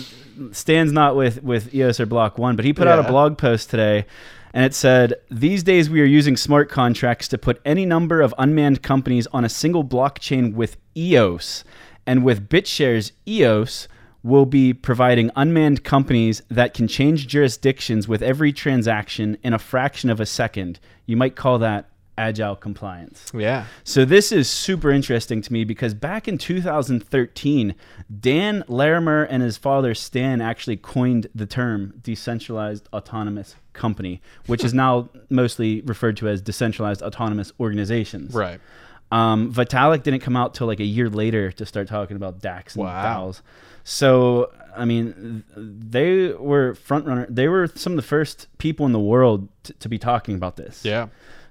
Stan's 0.52 0.92
not 0.92 1.16
with 1.16 1.42
with 1.42 1.74
EOS 1.74 2.00
or 2.00 2.06
Block 2.06 2.38
One. 2.38 2.56
But 2.56 2.64
he 2.64 2.72
put 2.72 2.86
out 2.86 2.98
a 2.98 3.08
blog 3.08 3.38
post 3.38 3.70
today. 3.70 4.06
And 4.52 4.64
it 4.64 4.74
said, 4.74 5.14
These 5.30 5.62
days 5.62 5.90
we 5.90 6.00
are 6.00 6.06
using 6.06 6.36
smart 6.36 6.70
contracts 6.70 7.28
to 7.28 7.38
put 7.38 7.60
any 7.64 7.84
number 7.84 8.22
of 8.22 8.34
unmanned 8.38 8.82
companies 8.82 9.26
on 9.28 9.44
a 9.44 9.50
single 9.50 9.84
blockchain 9.84 10.54
with 10.54 10.78
EOS. 10.96 11.62
And 12.06 12.24
with 12.24 12.48
BitShares 12.48 13.12
EOS, 13.28 13.88
will 14.26 14.46
be 14.46 14.74
providing 14.74 15.30
unmanned 15.36 15.84
companies 15.84 16.42
that 16.48 16.74
can 16.74 16.88
change 16.88 17.28
jurisdictions 17.28 18.08
with 18.08 18.22
every 18.22 18.52
transaction 18.52 19.38
in 19.44 19.54
a 19.54 19.58
fraction 19.58 20.10
of 20.10 20.18
a 20.18 20.26
second. 20.26 20.80
You 21.06 21.16
might 21.16 21.36
call 21.36 21.60
that 21.60 21.88
agile 22.18 22.56
compliance. 22.56 23.30
yeah. 23.34 23.66
So 23.84 24.04
this 24.04 24.32
is 24.32 24.48
super 24.48 24.90
interesting 24.90 25.42
to 25.42 25.52
me 25.52 25.64
because 25.64 25.94
back 25.94 26.26
in 26.28 26.38
2013, 26.38 27.74
Dan 28.20 28.64
Larimer 28.68 29.24
and 29.24 29.42
his 29.42 29.56
father 29.56 29.94
Stan 29.94 30.40
actually 30.40 30.76
coined 30.76 31.28
the 31.34 31.46
term 31.46 31.94
decentralized 32.02 32.88
autonomous 32.92 33.56
company, 33.72 34.20
which 34.46 34.64
is 34.64 34.72
now 34.84 35.08
mostly 35.28 35.82
referred 35.82 36.16
to 36.18 36.28
as 36.28 36.40
decentralized 36.40 37.02
autonomous 37.02 37.52
organizations. 37.60 38.34
Right. 38.34 38.60
Um, 39.12 39.52
Vitalik 39.52 40.02
didn't 40.02 40.20
come 40.20 40.36
out 40.36 40.54
till 40.54 40.66
like 40.66 40.80
a 40.80 40.84
year 40.84 41.08
later 41.08 41.52
to 41.52 41.64
start 41.66 41.86
talking 41.86 42.16
about 42.16 42.40
DACs 42.40 42.74
and 42.74 42.84
Wow. 42.84 43.28
DAOs. 43.28 43.40
So 43.84 44.50
I 44.76 44.84
mean, 44.84 45.44
they 45.56 46.32
were 46.32 46.74
front 46.74 47.06
runner. 47.06 47.26
They 47.30 47.48
were 47.48 47.68
some 47.74 47.92
of 47.92 47.96
the 47.96 48.02
first 48.02 48.48
people 48.58 48.84
in 48.84 48.92
the 48.92 48.98
world 49.00 49.48
t- 49.62 49.74
to 49.78 49.88
be 49.88 49.98
talking 49.98 50.34
about 50.34 50.56
this. 50.56 50.84
Yeah. 50.84 51.06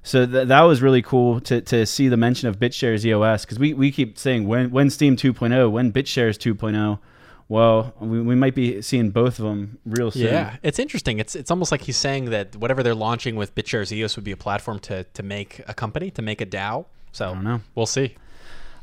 So 0.06 0.26
th- 0.26 0.48
that 0.48 0.62
was 0.62 0.82
really 0.84 1.02
cool 1.02 1.40
to, 1.42 1.62
to 1.62 1.86
see 1.86 2.08
the 2.10 2.16
mention 2.18 2.48
of 2.48 2.60
BitShares 2.60 3.04
EOS 3.04 3.44
because 3.44 3.58
we, 3.58 3.74
we 3.74 3.92
keep 3.92 4.18
saying 4.20 4.48
when 4.48 4.70
when 4.70 4.90
Steem 4.92 5.16
2.0, 5.18 5.72
when 5.72 5.92
BitShares 5.92 6.38
2.0. 6.38 7.00
Well, 7.48 7.94
we, 8.00 8.22
we 8.22 8.34
might 8.34 8.56
be 8.56 8.82
seeing 8.82 9.12
both 9.12 9.38
of 9.38 9.46
them 9.46 9.78
real 9.86 10.10
soon. 10.10 10.24
Yeah, 10.24 10.58
it's 10.64 10.80
interesting. 10.80 11.20
It's 11.20 11.36
it's 11.36 11.52
almost 11.52 11.72
like 11.72 11.82
he's 11.82 11.98
saying 11.98 12.26
that 12.32 12.56
whatever 12.56 12.82
they're 12.82 12.96
launching 12.96 13.36
with 13.36 13.54
BitShares 13.54 13.92
EOS 13.92 14.16
would 14.16 14.26
be 14.26 14.32
a 14.32 14.38
platform 14.38 14.80
to 14.80 15.04
to 15.04 15.24
make 15.24 15.62
a 15.68 15.74
company, 15.74 16.12
to 16.12 16.22
make 16.22 16.40
a 16.40 16.46
DAO. 16.46 16.86
So 17.12 17.34
don't 17.34 17.44
know. 17.44 17.62
We'll 17.76 17.86
see. 17.86 18.16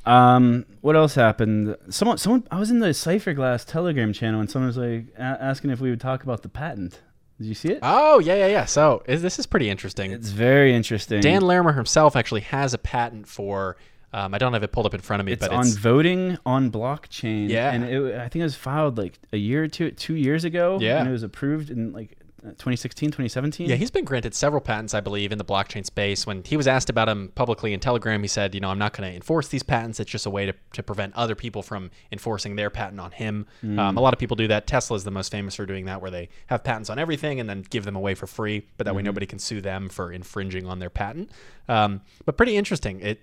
Um, 0.04 0.64
what 0.80 0.96
else 0.96 1.14
happened? 1.14 1.76
Someone, 1.90 2.18
someone, 2.18 2.44
I 2.50 2.58
was 2.58 2.70
in 2.70 2.80
the 2.80 2.88
Cypherglass 2.88 3.64
Telegram 3.64 4.12
channel 4.12 4.40
and 4.40 4.50
someone 4.50 4.66
was 4.66 4.76
like 4.76 5.06
a- 5.16 5.20
asking 5.22 5.70
if 5.70 5.80
we 5.80 5.90
would 5.90 6.00
talk 6.00 6.24
about 6.24 6.42
the 6.42 6.48
patent. 6.48 7.00
Did 7.38 7.46
you 7.48 7.54
see 7.54 7.68
it? 7.70 7.78
Oh 7.82 8.18
yeah, 8.18 8.34
yeah, 8.34 8.46
yeah. 8.46 8.64
So 8.64 9.02
is, 9.06 9.22
this 9.22 9.38
is 9.38 9.46
pretty 9.46 9.68
interesting. 9.70 10.12
It's 10.12 10.30
very 10.30 10.74
interesting. 10.74 11.20
Dan 11.20 11.42
Larimer 11.42 11.72
himself 11.72 12.16
actually 12.16 12.42
has 12.42 12.74
a 12.74 12.78
patent 12.78 13.26
for. 13.26 13.76
Um, 14.14 14.34
I 14.34 14.38
don't 14.38 14.52
have 14.52 14.62
it 14.62 14.72
pulled 14.72 14.84
up 14.84 14.92
in 14.92 15.00
front 15.00 15.20
of 15.20 15.26
me, 15.26 15.32
but 15.32 15.46
it's 15.46 15.48
but 15.48 15.54
on 15.54 15.66
it's 15.66 15.76
voting 15.76 16.36
on 16.44 16.70
blockchain. 16.70 17.48
Yeah. 17.48 17.72
and 17.72 17.84
it, 17.84 18.14
I 18.16 18.28
think 18.28 18.40
it 18.40 18.42
was 18.42 18.54
filed 18.54 18.98
like 18.98 19.18
a 19.32 19.38
year 19.38 19.64
or 19.64 19.68
two, 19.68 19.90
two 19.90 20.16
years 20.16 20.44
ago. 20.44 20.78
Yeah. 20.82 20.98
and 20.98 21.08
it 21.08 21.12
was 21.12 21.22
approved 21.22 21.70
in 21.70 21.92
like 21.94 22.18
2016, 22.42 23.10
2017. 23.10 23.68
Yeah, 23.68 23.76
he's 23.76 23.90
been 23.90 24.04
granted 24.04 24.34
several 24.34 24.60
patents, 24.60 24.94
I 24.94 25.00
believe, 25.00 25.32
in 25.32 25.38
the 25.38 25.44
blockchain 25.44 25.86
space. 25.86 26.26
When 26.26 26.42
he 26.44 26.56
was 26.56 26.66
asked 26.66 26.90
about 26.90 27.06
them 27.06 27.30
publicly 27.34 27.72
in 27.72 27.80
Telegram, 27.80 28.20
he 28.20 28.28
said, 28.28 28.54
you 28.54 28.60
know, 28.60 28.68
I'm 28.68 28.78
not 28.78 28.96
going 28.96 29.08
to 29.08 29.14
enforce 29.14 29.48
these 29.48 29.62
patents. 29.62 30.00
It's 30.00 30.10
just 30.10 30.26
a 30.26 30.30
way 30.30 30.46
to, 30.46 30.54
to 30.72 30.82
prevent 30.82 31.14
other 31.14 31.34
people 31.34 31.62
from 31.62 31.90
enforcing 32.10 32.56
their 32.56 32.70
patent 32.70 33.00
on 33.00 33.12
him. 33.12 33.46
Um, 33.78 33.96
a 33.96 34.00
lot 34.00 34.12
of 34.12 34.18
people 34.18 34.36
do 34.36 34.48
that. 34.48 34.66
Tesla 34.66 34.96
is 34.96 35.04
the 35.04 35.10
most 35.10 35.30
famous 35.30 35.54
for 35.54 35.66
doing 35.66 35.84
that, 35.86 36.02
where 36.02 36.10
they 36.10 36.28
have 36.48 36.64
patents 36.64 36.90
on 36.90 36.98
everything 36.98 37.38
and 37.40 37.48
then 37.48 37.64
give 37.70 37.84
them 37.84 37.96
away 37.96 38.14
for 38.14 38.26
free, 38.26 38.66
but 38.76 38.84
that 38.84 38.94
way 38.94 39.02
nobody 39.02 39.26
can 39.26 39.38
sue 39.38 39.60
them 39.60 39.88
for 39.88 40.12
infringing 40.12 40.66
on 40.66 40.78
their 40.78 40.90
patent. 40.90 41.30
Um, 41.68 42.00
but 42.24 42.36
pretty 42.36 42.56
interesting. 42.56 43.00
It 43.00 43.20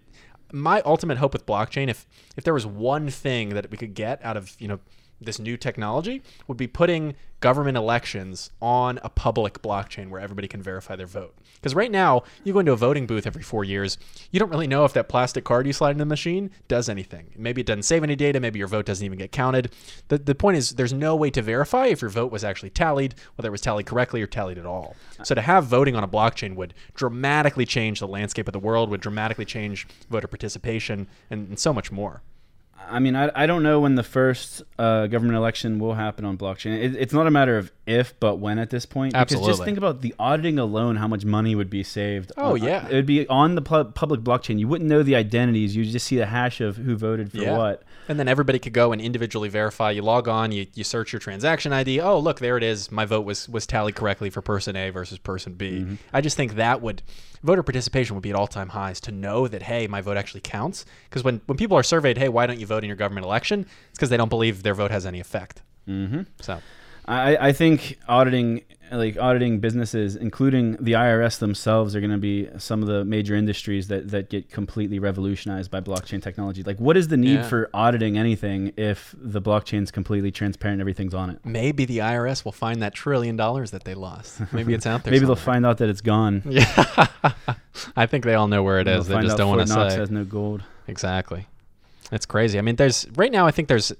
my 0.51 0.81
ultimate 0.81 1.17
hope 1.17 1.33
with 1.33 1.45
blockchain, 1.45 1.89
if 1.89 2.07
if 2.35 2.43
there 2.43 2.53
was 2.53 2.65
one 2.65 3.09
thing 3.09 3.49
that 3.49 3.69
we 3.69 3.77
could 3.77 3.93
get 3.93 4.23
out 4.23 4.37
of 4.37 4.55
you 4.59 4.67
know 4.67 4.79
this 5.21 5.39
new 5.39 5.57
technology, 5.57 6.21
would 6.47 6.57
be 6.57 6.67
putting 6.67 7.15
government 7.39 7.77
elections 7.77 8.51
on 8.61 8.99
a 9.01 9.09
public 9.09 9.61
blockchain 9.61 10.09
where 10.09 10.19
everybody 10.19 10.47
can 10.47 10.61
verify 10.61 10.95
their 10.95 11.07
vote. 11.07 11.37
Because 11.55 11.73
right 11.73 11.91
now, 11.91 12.23
you 12.43 12.53
go 12.53 12.59
into 12.59 12.73
a 12.73 12.77
voting 12.77 13.07
booth 13.07 13.25
every 13.25 13.43
four 13.43 13.63
years, 13.63 13.97
you 14.31 14.39
don't 14.39 14.49
really 14.49 14.67
know 14.67 14.85
if 14.85 14.93
that 14.93 15.07
plastic 15.09 15.45
card 15.45 15.65
you 15.65 15.73
slide 15.73 15.91
in 15.91 15.97
the 15.97 16.05
machine 16.05 16.51
does 16.67 16.89
anything. 16.89 17.31
Maybe 17.37 17.61
it 17.61 17.67
doesn't 17.67 17.83
save 17.83 18.03
any 18.03 18.15
data. 18.15 18.39
Maybe 18.39 18.59
your 18.59 18.67
vote 18.67 18.85
doesn't 18.85 19.05
even 19.05 19.17
get 19.17 19.31
counted. 19.31 19.73
The, 20.09 20.17
the 20.17 20.35
point 20.35 20.57
is, 20.57 20.71
there's 20.71 20.93
no 20.93 21.15
way 21.15 21.29
to 21.31 21.41
verify 21.41 21.87
if 21.87 22.01
your 22.01 22.09
vote 22.09 22.31
was 22.31 22.43
actually 22.43 22.71
tallied, 22.71 23.15
whether 23.35 23.47
it 23.47 23.51
was 23.51 23.61
tallied 23.61 23.85
correctly 23.85 24.21
or 24.21 24.27
tallied 24.27 24.57
at 24.57 24.65
all. 24.65 24.95
So 25.23 25.35
to 25.35 25.41
have 25.41 25.65
voting 25.65 25.95
on 25.95 26.03
a 26.03 26.07
blockchain 26.07 26.55
would 26.55 26.73
dramatically 26.93 27.65
change 27.65 27.99
the 27.99 28.07
landscape 28.07 28.47
of 28.47 28.53
the 28.53 28.59
world, 28.59 28.89
would 28.89 29.01
dramatically 29.01 29.45
change 29.45 29.87
voter 30.09 30.27
participation, 30.27 31.07
and, 31.29 31.49
and 31.49 31.59
so 31.59 31.73
much 31.73 31.91
more. 31.91 32.21
I 32.87 32.99
mean, 32.99 33.15
I, 33.15 33.31
I 33.35 33.45
don't 33.45 33.63
know 33.63 33.79
when 33.79 33.95
the 33.95 34.03
first 34.03 34.63
uh, 34.77 35.07
government 35.07 35.37
election 35.37 35.79
will 35.79 35.93
happen 35.93 36.25
on 36.25 36.37
blockchain. 36.37 36.81
It, 36.81 36.95
it's 36.95 37.13
not 37.13 37.27
a 37.27 37.31
matter 37.31 37.57
of 37.57 37.71
if, 37.85 38.19
but 38.19 38.37
when 38.37 38.57
at 38.59 38.69
this 38.69 38.85
point. 38.85 39.15
Absolutely. 39.15 39.47
Because 39.47 39.57
just 39.57 39.65
think 39.65 39.77
about 39.77 40.01
the 40.01 40.15
auditing 40.19 40.57
alone, 40.59 40.95
how 40.95 41.07
much 41.07 41.25
money 41.25 41.55
would 41.55 41.69
be 41.69 41.83
saved. 41.83 42.31
Oh, 42.37 42.53
on- 42.53 42.63
yeah. 42.63 42.87
It 42.87 42.93
would 42.93 43.05
be 43.05 43.27
on 43.27 43.55
the 43.55 43.61
pu- 43.61 43.85
public 43.85 44.21
blockchain. 44.21 44.59
You 44.59 44.67
wouldn't 44.67 44.89
know 44.89 45.03
the 45.03 45.15
identities. 45.15 45.75
You 45.75 45.85
just 45.85 46.07
see 46.07 46.17
the 46.17 46.25
hash 46.25 46.61
of 46.61 46.77
who 46.77 46.95
voted 46.95 47.31
for 47.31 47.55
what. 47.55 47.83
And 48.07 48.19
then 48.19 48.27
everybody 48.27 48.57
could 48.57 48.73
go 48.73 48.91
and 48.91 48.99
individually 49.01 49.49
verify. 49.49 49.91
You 49.91 50.01
log 50.01 50.27
on, 50.27 50.51
you, 50.51 50.65
you 50.73 50.83
search 50.83 51.13
your 51.13 51.19
transaction 51.19 51.71
ID. 51.71 52.01
Oh, 52.01 52.17
look, 52.19 52.39
there 52.39 52.57
it 52.57 52.63
is. 52.63 52.91
My 52.91 53.05
vote 53.05 53.21
was 53.25 53.47
was 53.47 53.67
tallied 53.67 53.95
correctly 53.95 54.31
for 54.31 54.41
person 54.41 54.75
A 54.75 54.89
versus 54.89 55.19
person 55.19 55.53
B. 55.53 55.81
Mm-hmm. 55.81 55.95
I 56.11 56.21
just 56.21 56.35
think 56.35 56.55
that 56.55 56.81
would 56.81 57.03
voter 57.43 57.63
participation 57.63 58.15
would 58.15 58.21
be 58.21 58.29
at 58.29 58.35
all 58.35 58.47
time 58.47 58.69
highs 58.69 58.99
to 59.01 59.11
know 59.11 59.47
that 59.47 59.63
hey, 59.63 59.87
my 59.87 60.01
vote 60.01 60.17
actually 60.17 60.41
counts. 60.41 60.85
Because 61.09 61.23
when 61.23 61.41
when 61.45 61.57
people 61.57 61.77
are 61.77 61.83
surveyed, 61.83 62.17
hey, 62.17 62.29
why 62.29 62.45
don't 62.45 62.59
you 62.59 62.65
vote 62.65 62.83
in 62.83 62.87
your 62.87 62.97
government 62.97 63.25
election? 63.25 63.61
It's 63.89 63.97
because 63.97 64.09
they 64.09 64.17
don't 64.17 64.29
believe 64.29 64.63
their 64.63 64.75
vote 64.75 64.91
has 64.91 65.05
any 65.05 65.19
effect. 65.19 65.61
Mm-hmm. 65.87 66.21
So 66.41 66.61
I, 67.09 67.47
I 67.49 67.51
think 67.53 67.97
auditing 68.07 68.61
like 68.91 69.17
auditing 69.19 69.59
businesses, 69.59 70.15
including 70.15 70.71
the 70.79 70.93
IRS 70.93 71.37
themselves, 71.37 71.95
are 71.95 71.99
going 71.99 72.09
to 72.11 72.17
be 72.17 72.49
some 72.57 72.81
of 72.81 72.87
the 72.87 73.05
major 73.05 73.35
industries 73.35 73.87
that, 73.89 74.09
that 74.09 74.31
get 74.31 74.49
completely 74.49 74.97
revolutionized 74.97 75.69
by 75.69 75.79
blockchain 75.79 76.23
technology. 76.23 76.63
Like, 76.63 76.79
what 76.79 76.97
is 76.97 77.07
the 77.09 77.15
need 77.17 77.33
Yeah. 77.35 77.43
for 77.47 77.69
auditing 77.71 78.17
anything 78.17 78.73
if 78.77 79.13
the 79.15 79.39
blockchain's 79.43 79.91
completely 79.91 80.31
transparent, 80.31 80.81
everything's 80.81 81.13
on 81.13 81.29
it? 81.29 81.37
maybe 81.45 81.85
the 81.85 81.99
IRS 81.99 82.43
will 82.43 82.51
find 82.51 82.81
that 82.81 82.95
trillion 82.95 83.35
dollars 83.35 83.69
that 83.71 83.83
they 83.83 83.93
lost. 83.93 84.41
Maybe 84.51 84.73
it's 84.73 84.87
out 84.87 85.03
there. 85.03 85.11
Maybe 85.11 85.25
they'll 85.27 85.35
find 85.35 85.67
out 85.67 85.77
that 85.77 85.89
it's 85.89 86.01
gone. 86.01 86.41
Yeah, 86.49 87.07
I 87.95 88.07
think 88.07 88.23
they 88.25 88.33
all 88.33 88.47
know 88.47 88.63
where 88.63 88.79
it 88.79 88.87
is. 88.87 89.07
They 89.07 89.21
just 89.21 89.37
don't 89.37 89.55
want 89.55 89.67
to 89.67 89.71
Knox 89.75 89.93
say. 89.93 89.99
has 89.99 90.09
no 90.09 90.23
gold. 90.23 90.63
Exactly. 90.87 91.45
It's 92.11 92.25
crazy. 92.25 92.57
I 92.57 92.61
mean, 92.61 92.75
there's 92.75 93.05
right 93.15 93.31
now. 93.31 93.45
I 93.45 93.51
think 93.51 93.67
there's 93.67 93.91
uh, 93.91 93.95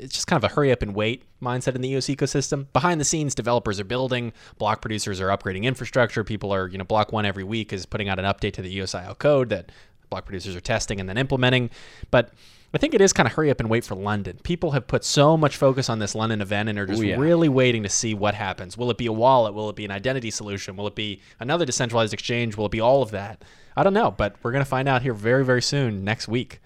it's 0.00 0.14
just 0.14 0.26
kind 0.26 0.42
of 0.42 0.50
a 0.50 0.54
hurry 0.54 0.72
up 0.72 0.82
and 0.82 0.94
wait 0.94 1.22
mindset 1.40 1.74
in 1.76 1.80
the 1.80 1.88
EOS 1.90 2.06
ecosystem. 2.06 2.66
Behind 2.72 3.00
the 3.00 3.04
scenes, 3.04 3.34
developers 3.34 3.78
are 3.78 3.84
building, 3.84 4.32
block 4.58 4.80
producers 4.80 5.20
are 5.20 5.28
upgrading 5.28 5.62
infrastructure. 5.64 6.24
People 6.24 6.52
are, 6.52 6.66
you 6.68 6.78
know, 6.78 6.84
Block 6.84 7.12
One 7.12 7.24
every 7.24 7.44
week 7.44 7.72
is 7.72 7.86
putting 7.86 8.08
out 8.08 8.18
an 8.18 8.24
update 8.24 8.52
to 8.54 8.62
the 8.62 8.74
EOS 8.76 8.94
IO 8.94 9.14
code 9.14 9.48
that 9.50 9.70
block 10.10 10.24
producers 10.26 10.56
are 10.56 10.60
testing 10.60 10.98
and 11.00 11.08
then 11.08 11.16
implementing. 11.16 11.70
But 12.10 12.32
I 12.74 12.78
think 12.78 12.94
it 12.94 13.00
is 13.00 13.12
kind 13.12 13.26
of 13.26 13.34
hurry 13.34 13.50
up 13.50 13.60
and 13.60 13.68
wait 13.70 13.84
for 13.84 13.94
London. 13.94 14.40
People 14.42 14.72
have 14.72 14.86
put 14.86 15.04
so 15.04 15.36
much 15.36 15.56
focus 15.56 15.88
on 15.88 15.98
this 16.00 16.14
London 16.14 16.40
event 16.40 16.68
and 16.68 16.78
are 16.78 16.86
just 16.86 17.00
Oh, 17.00 17.04
yeah. 17.04 17.16
really 17.16 17.48
waiting 17.48 17.82
to 17.84 17.88
see 17.88 18.12
what 18.14 18.34
happens. 18.34 18.76
Will 18.78 18.90
it 18.90 18.98
be 18.98 19.06
a 19.06 19.12
wallet? 19.12 19.54
Will 19.54 19.68
it 19.70 19.76
be 19.76 19.84
an 19.84 19.90
identity 19.90 20.30
solution? 20.30 20.74
Will 20.76 20.86
it 20.86 20.94
be 20.94 21.20
another 21.38 21.64
decentralized 21.64 22.12
exchange? 22.14 22.56
Will 22.56 22.66
it 22.66 22.72
be 22.72 22.80
all 22.80 23.02
of 23.02 23.10
that? 23.12 23.44
I 23.76 23.82
don't 23.82 23.94
know, 23.94 24.10
but 24.10 24.36
we're 24.42 24.52
going 24.52 24.64
to 24.64 24.68
find 24.68 24.88
out 24.88 25.02
here 25.02 25.14
very, 25.14 25.44
very 25.44 25.62
soon 25.62 26.02
next 26.02 26.28
week. 26.28 26.60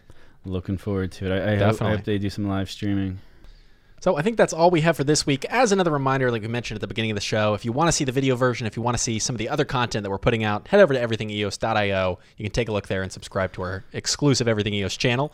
Looking 0.47 0.79
forward 0.79 1.13
to 1.13 1.27
it. 1.27 1.33
I, 1.33 1.55
I, 1.55 1.57
hope, 1.57 1.83
I 1.83 1.91
hope 1.91 2.05
they 2.05 2.19
do 2.19 2.31
some 2.31 2.49
live 2.49 2.71
streaming. 2.71 3.19
So 4.01 4.17
I 4.17 4.23
think 4.23 4.37
that's 4.37 4.53
all 4.53 4.71
we 4.71 4.83
have 4.83 4.97
for 4.97 5.05
this 5.05 5.27
week. 5.27 5.45
As 5.47 5.73
another 5.73 5.91
reminder, 5.91 6.31
like 6.31 6.43
we 6.43 6.49
mentioned 6.49 6.77
at 6.77 6.81
the 6.81 6.87
beginning 6.87 7.11
of 7.11 7.17
the 7.17 7.23
show, 7.23 7.55
if 7.55 7.65
you 7.65 7.73
want 7.73 7.89
to 7.89 7.93
see 7.93 8.05
the 8.05 8.13
video 8.13 8.37
version, 8.37 8.67
if 8.67 8.77
you 8.77 8.83
want 8.83 8.97
to 8.97 9.03
see 9.03 9.19
some 9.19 9.35
of 9.35 9.39
the 9.39 9.49
other 9.49 9.65
content 9.65 10.05
that 10.05 10.11
we're 10.11 10.19
putting 10.19 10.45
out, 10.45 10.69
head 10.69 10.81
over 10.81 10.95
to 10.95 11.01
everythingeos.io. 11.01 12.19
You 12.37 12.45
can 12.45 12.53
take 12.53 12.69
a 12.69 12.73
look 12.73 12.87
there 12.87 13.03
and 13.03 13.11
subscribe 13.11 13.53
to 13.55 13.63
our 13.63 13.85
exclusive 13.93 14.47
Everything 14.47 14.75
EOS 14.75 14.97
channel. 14.97 15.33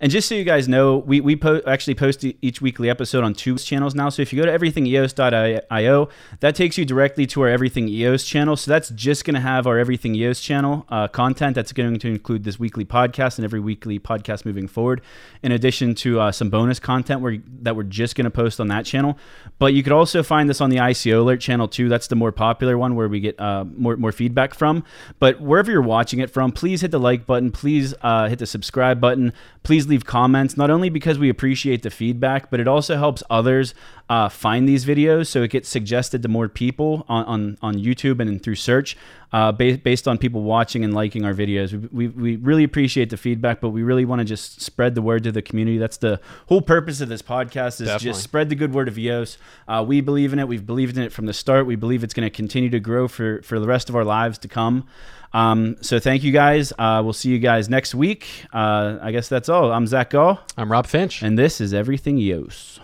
And 0.00 0.10
just 0.10 0.28
so 0.28 0.34
you 0.34 0.44
guys 0.44 0.68
know, 0.68 0.98
we, 0.98 1.20
we 1.20 1.36
po- 1.36 1.62
actually 1.66 1.94
post 1.94 2.24
each 2.42 2.60
weekly 2.60 2.90
episode 2.90 3.22
on 3.22 3.32
two 3.32 3.56
channels 3.56 3.94
now. 3.94 4.08
So 4.08 4.22
if 4.22 4.32
you 4.32 4.42
go 4.42 4.46
to 4.46 4.58
everythingeos.io, 4.58 6.08
that 6.40 6.56
takes 6.56 6.76
you 6.76 6.84
directly 6.84 7.26
to 7.28 7.42
our 7.42 7.48
Everything 7.48 7.88
EOS 7.88 8.24
channel. 8.24 8.56
So 8.56 8.70
that's 8.70 8.90
just 8.90 9.24
going 9.24 9.34
to 9.34 9.40
have 9.40 9.66
our 9.68 9.78
Everything 9.78 10.16
EOS 10.16 10.40
channel 10.40 10.84
uh, 10.88 11.06
content. 11.08 11.54
That's 11.54 11.72
going 11.72 11.98
to 12.00 12.08
include 12.08 12.42
this 12.42 12.58
weekly 12.58 12.84
podcast 12.84 13.38
and 13.38 13.44
every 13.44 13.60
weekly 13.60 14.00
podcast 14.00 14.44
moving 14.44 14.66
forward, 14.66 15.00
in 15.42 15.52
addition 15.52 15.94
to 15.96 16.20
uh, 16.20 16.32
some 16.32 16.50
bonus 16.50 16.80
content 16.80 17.20
where, 17.20 17.38
that 17.62 17.76
we're 17.76 17.84
just 17.84 18.16
going 18.16 18.24
to 18.24 18.30
post 18.30 18.58
on 18.58 18.66
that 18.68 18.84
channel. 18.84 19.16
But 19.60 19.74
you 19.74 19.84
could 19.84 19.92
also 19.92 20.24
find 20.24 20.50
this 20.50 20.60
on 20.60 20.70
the 20.70 20.78
ICO 20.78 21.20
Alert 21.20 21.40
channel 21.40 21.68
too. 21.68 21.88
That's 21.88 22.08
the 22.08 22.16
more 22.16 22.32
popular 22.32 22.76
one 22.76 22.96
where 22.96 23.08
we 23.08 23.20
get 23.20 23.38
uh, 23.38 23.64
more, 23.64 23.96
more 23.96 24.12
feedback 24.12 24.54
from. 24.54 24.84
But 25.20 25.40
wherever 25.40 25.70
you're 25.70 25.82
watching 25.82 26.18
it 26.18 26.30
from, 26.30 26.50
please 26.50 26.80
hit 26.80 26.90
the 26.90 26.98
like 26.98 27.26
button. 27.26 27.52
Please 27.52 27.94
uh, 28.02 28.28
hit 28.28 28.40
the 28.40 28.46
subscribe 28.46 29.00
button. 29.00 29.32
Please 29.62 29.83
leave 29.88 30.04
comments, 30.04 30.56
not 30.56 30.70
only 30.70 30.88
because 30.88 31.18
we 31.18 31.28
appreciate 31.28 31.82
the 31.82 31.90
feedback, 31.90 32.50
but 32.50 32.60
it 32.60 32.68
also 32.68 32.96
helps 32.96 33.22
others 33.30 33.74
uh, 34.08 34.28
find 34.28 34.68
these 34.68 34.84
videos. 34.84 35.28
So 35.28 35.42
it 35.42 35.50
gets 35.50 35.68
suggested 35.68 36.22
to 36.22 36.28
more 36.28 36.48
people 36.48 37.04
on, 37.08 37.24
on, 37.24 37.58
on 37.62 37.74
YouTube 37.74 38.20
and 38.20 38.42
through 38.42 38.56
search 38.56 38.96
uh, 39.32 39.50
based, 39.50 39.82
based 39.82 40.06
on 40.06 40.18
people 40.18 40.42
watching 40.42 40.84
and 40.84 40.94
liking 40.94 41.24
our 41.24 41.34
videos. 41.34 41.72
We, 41.72 42.06
we, 42.06 42.08
we 42.08 42.36
really 42.36 42.64
appreciate 42.64 43.10
the 43.10 43.16
feedback, 43.16 43.60
but 43.60 43.70
we 43.70 43.82
really 43.82 44.04
want 44.04 44.20
to 44.20 44.24
just 44.24 44.60
spread 44.60 44.94
the 44.94 45.02
word 45.02 45.24
to 45.24 45.32
the 45.32 45.42
community. 45.42 45.78
That's 45.78 45.96
the 45.96 46.20
whole 46.46 46.62
purpose 46.62 47.00
of 47.00 47.08
this 47.08 47.22
podcast 47.22 47.80
is 47.80 47.88
Definitely. 47.88 48.04
just 48.10 48.22
spread 48.22 48.48
the 48.48 48.54
good 48.54 48.72
word 48.72 48.88
of 48.88 48.96
EOS. 48.96 49.38
Uh, 49.66 49.84
we 49.86 50.00
believe 50.00 50.32
in 50.32 50.38
it. 50.38 50.46
We've 50.46 50.64
believed 50.64 50.96
in 50.96 51.02
it 51.02 51.12
from 51.12 51.26
the 51.26 51.32
start. 51.32 51.66
We 51.66 51.76
believe 51.76 52.04
it's 52.04 52.14
going 52.14 52.26
to 52.26 52.34
continue 52.34 52.70
to 52.70 52.80
grow 52.80 53.08
for, 53.08 53.42
for 53.42 53.58
the 53.58 53.66
rest 53.66 53.88
of 53.88 53.96
our 53.96 54.04
lives 54.04 54.38
to 54.38 54.48
come. 54.48 54.86
Um, 55.34 55.76
so 55.80 55.98
thank 55.98 56.22
you 56.22 56.32
guys. 56.32 56.72
Uh, 56.78 57.00
we'll 57.04 57.12
see 57.12 57.28
you 57.30 57.40
guys 57.40 57.68
next 57.68 57.94
week. 57.94 58.26
Uh, 58.52 58.98
I 59.02 59.10
guess 59.10 59.28
that's 59.28 59.48
all. 59.48 59.72
I'm 59.72 59.86
Zach 59.86 60.10
Gall. 60.10 60.40
I'm 60.56 60.70
Rob 60.70 60.86
Finch. 60.86 61.22
And 61.22 61.36
this 61.36 61.60
is 61.60 61.74
Everything 61.74 62.18
EOS. 62.18 62.80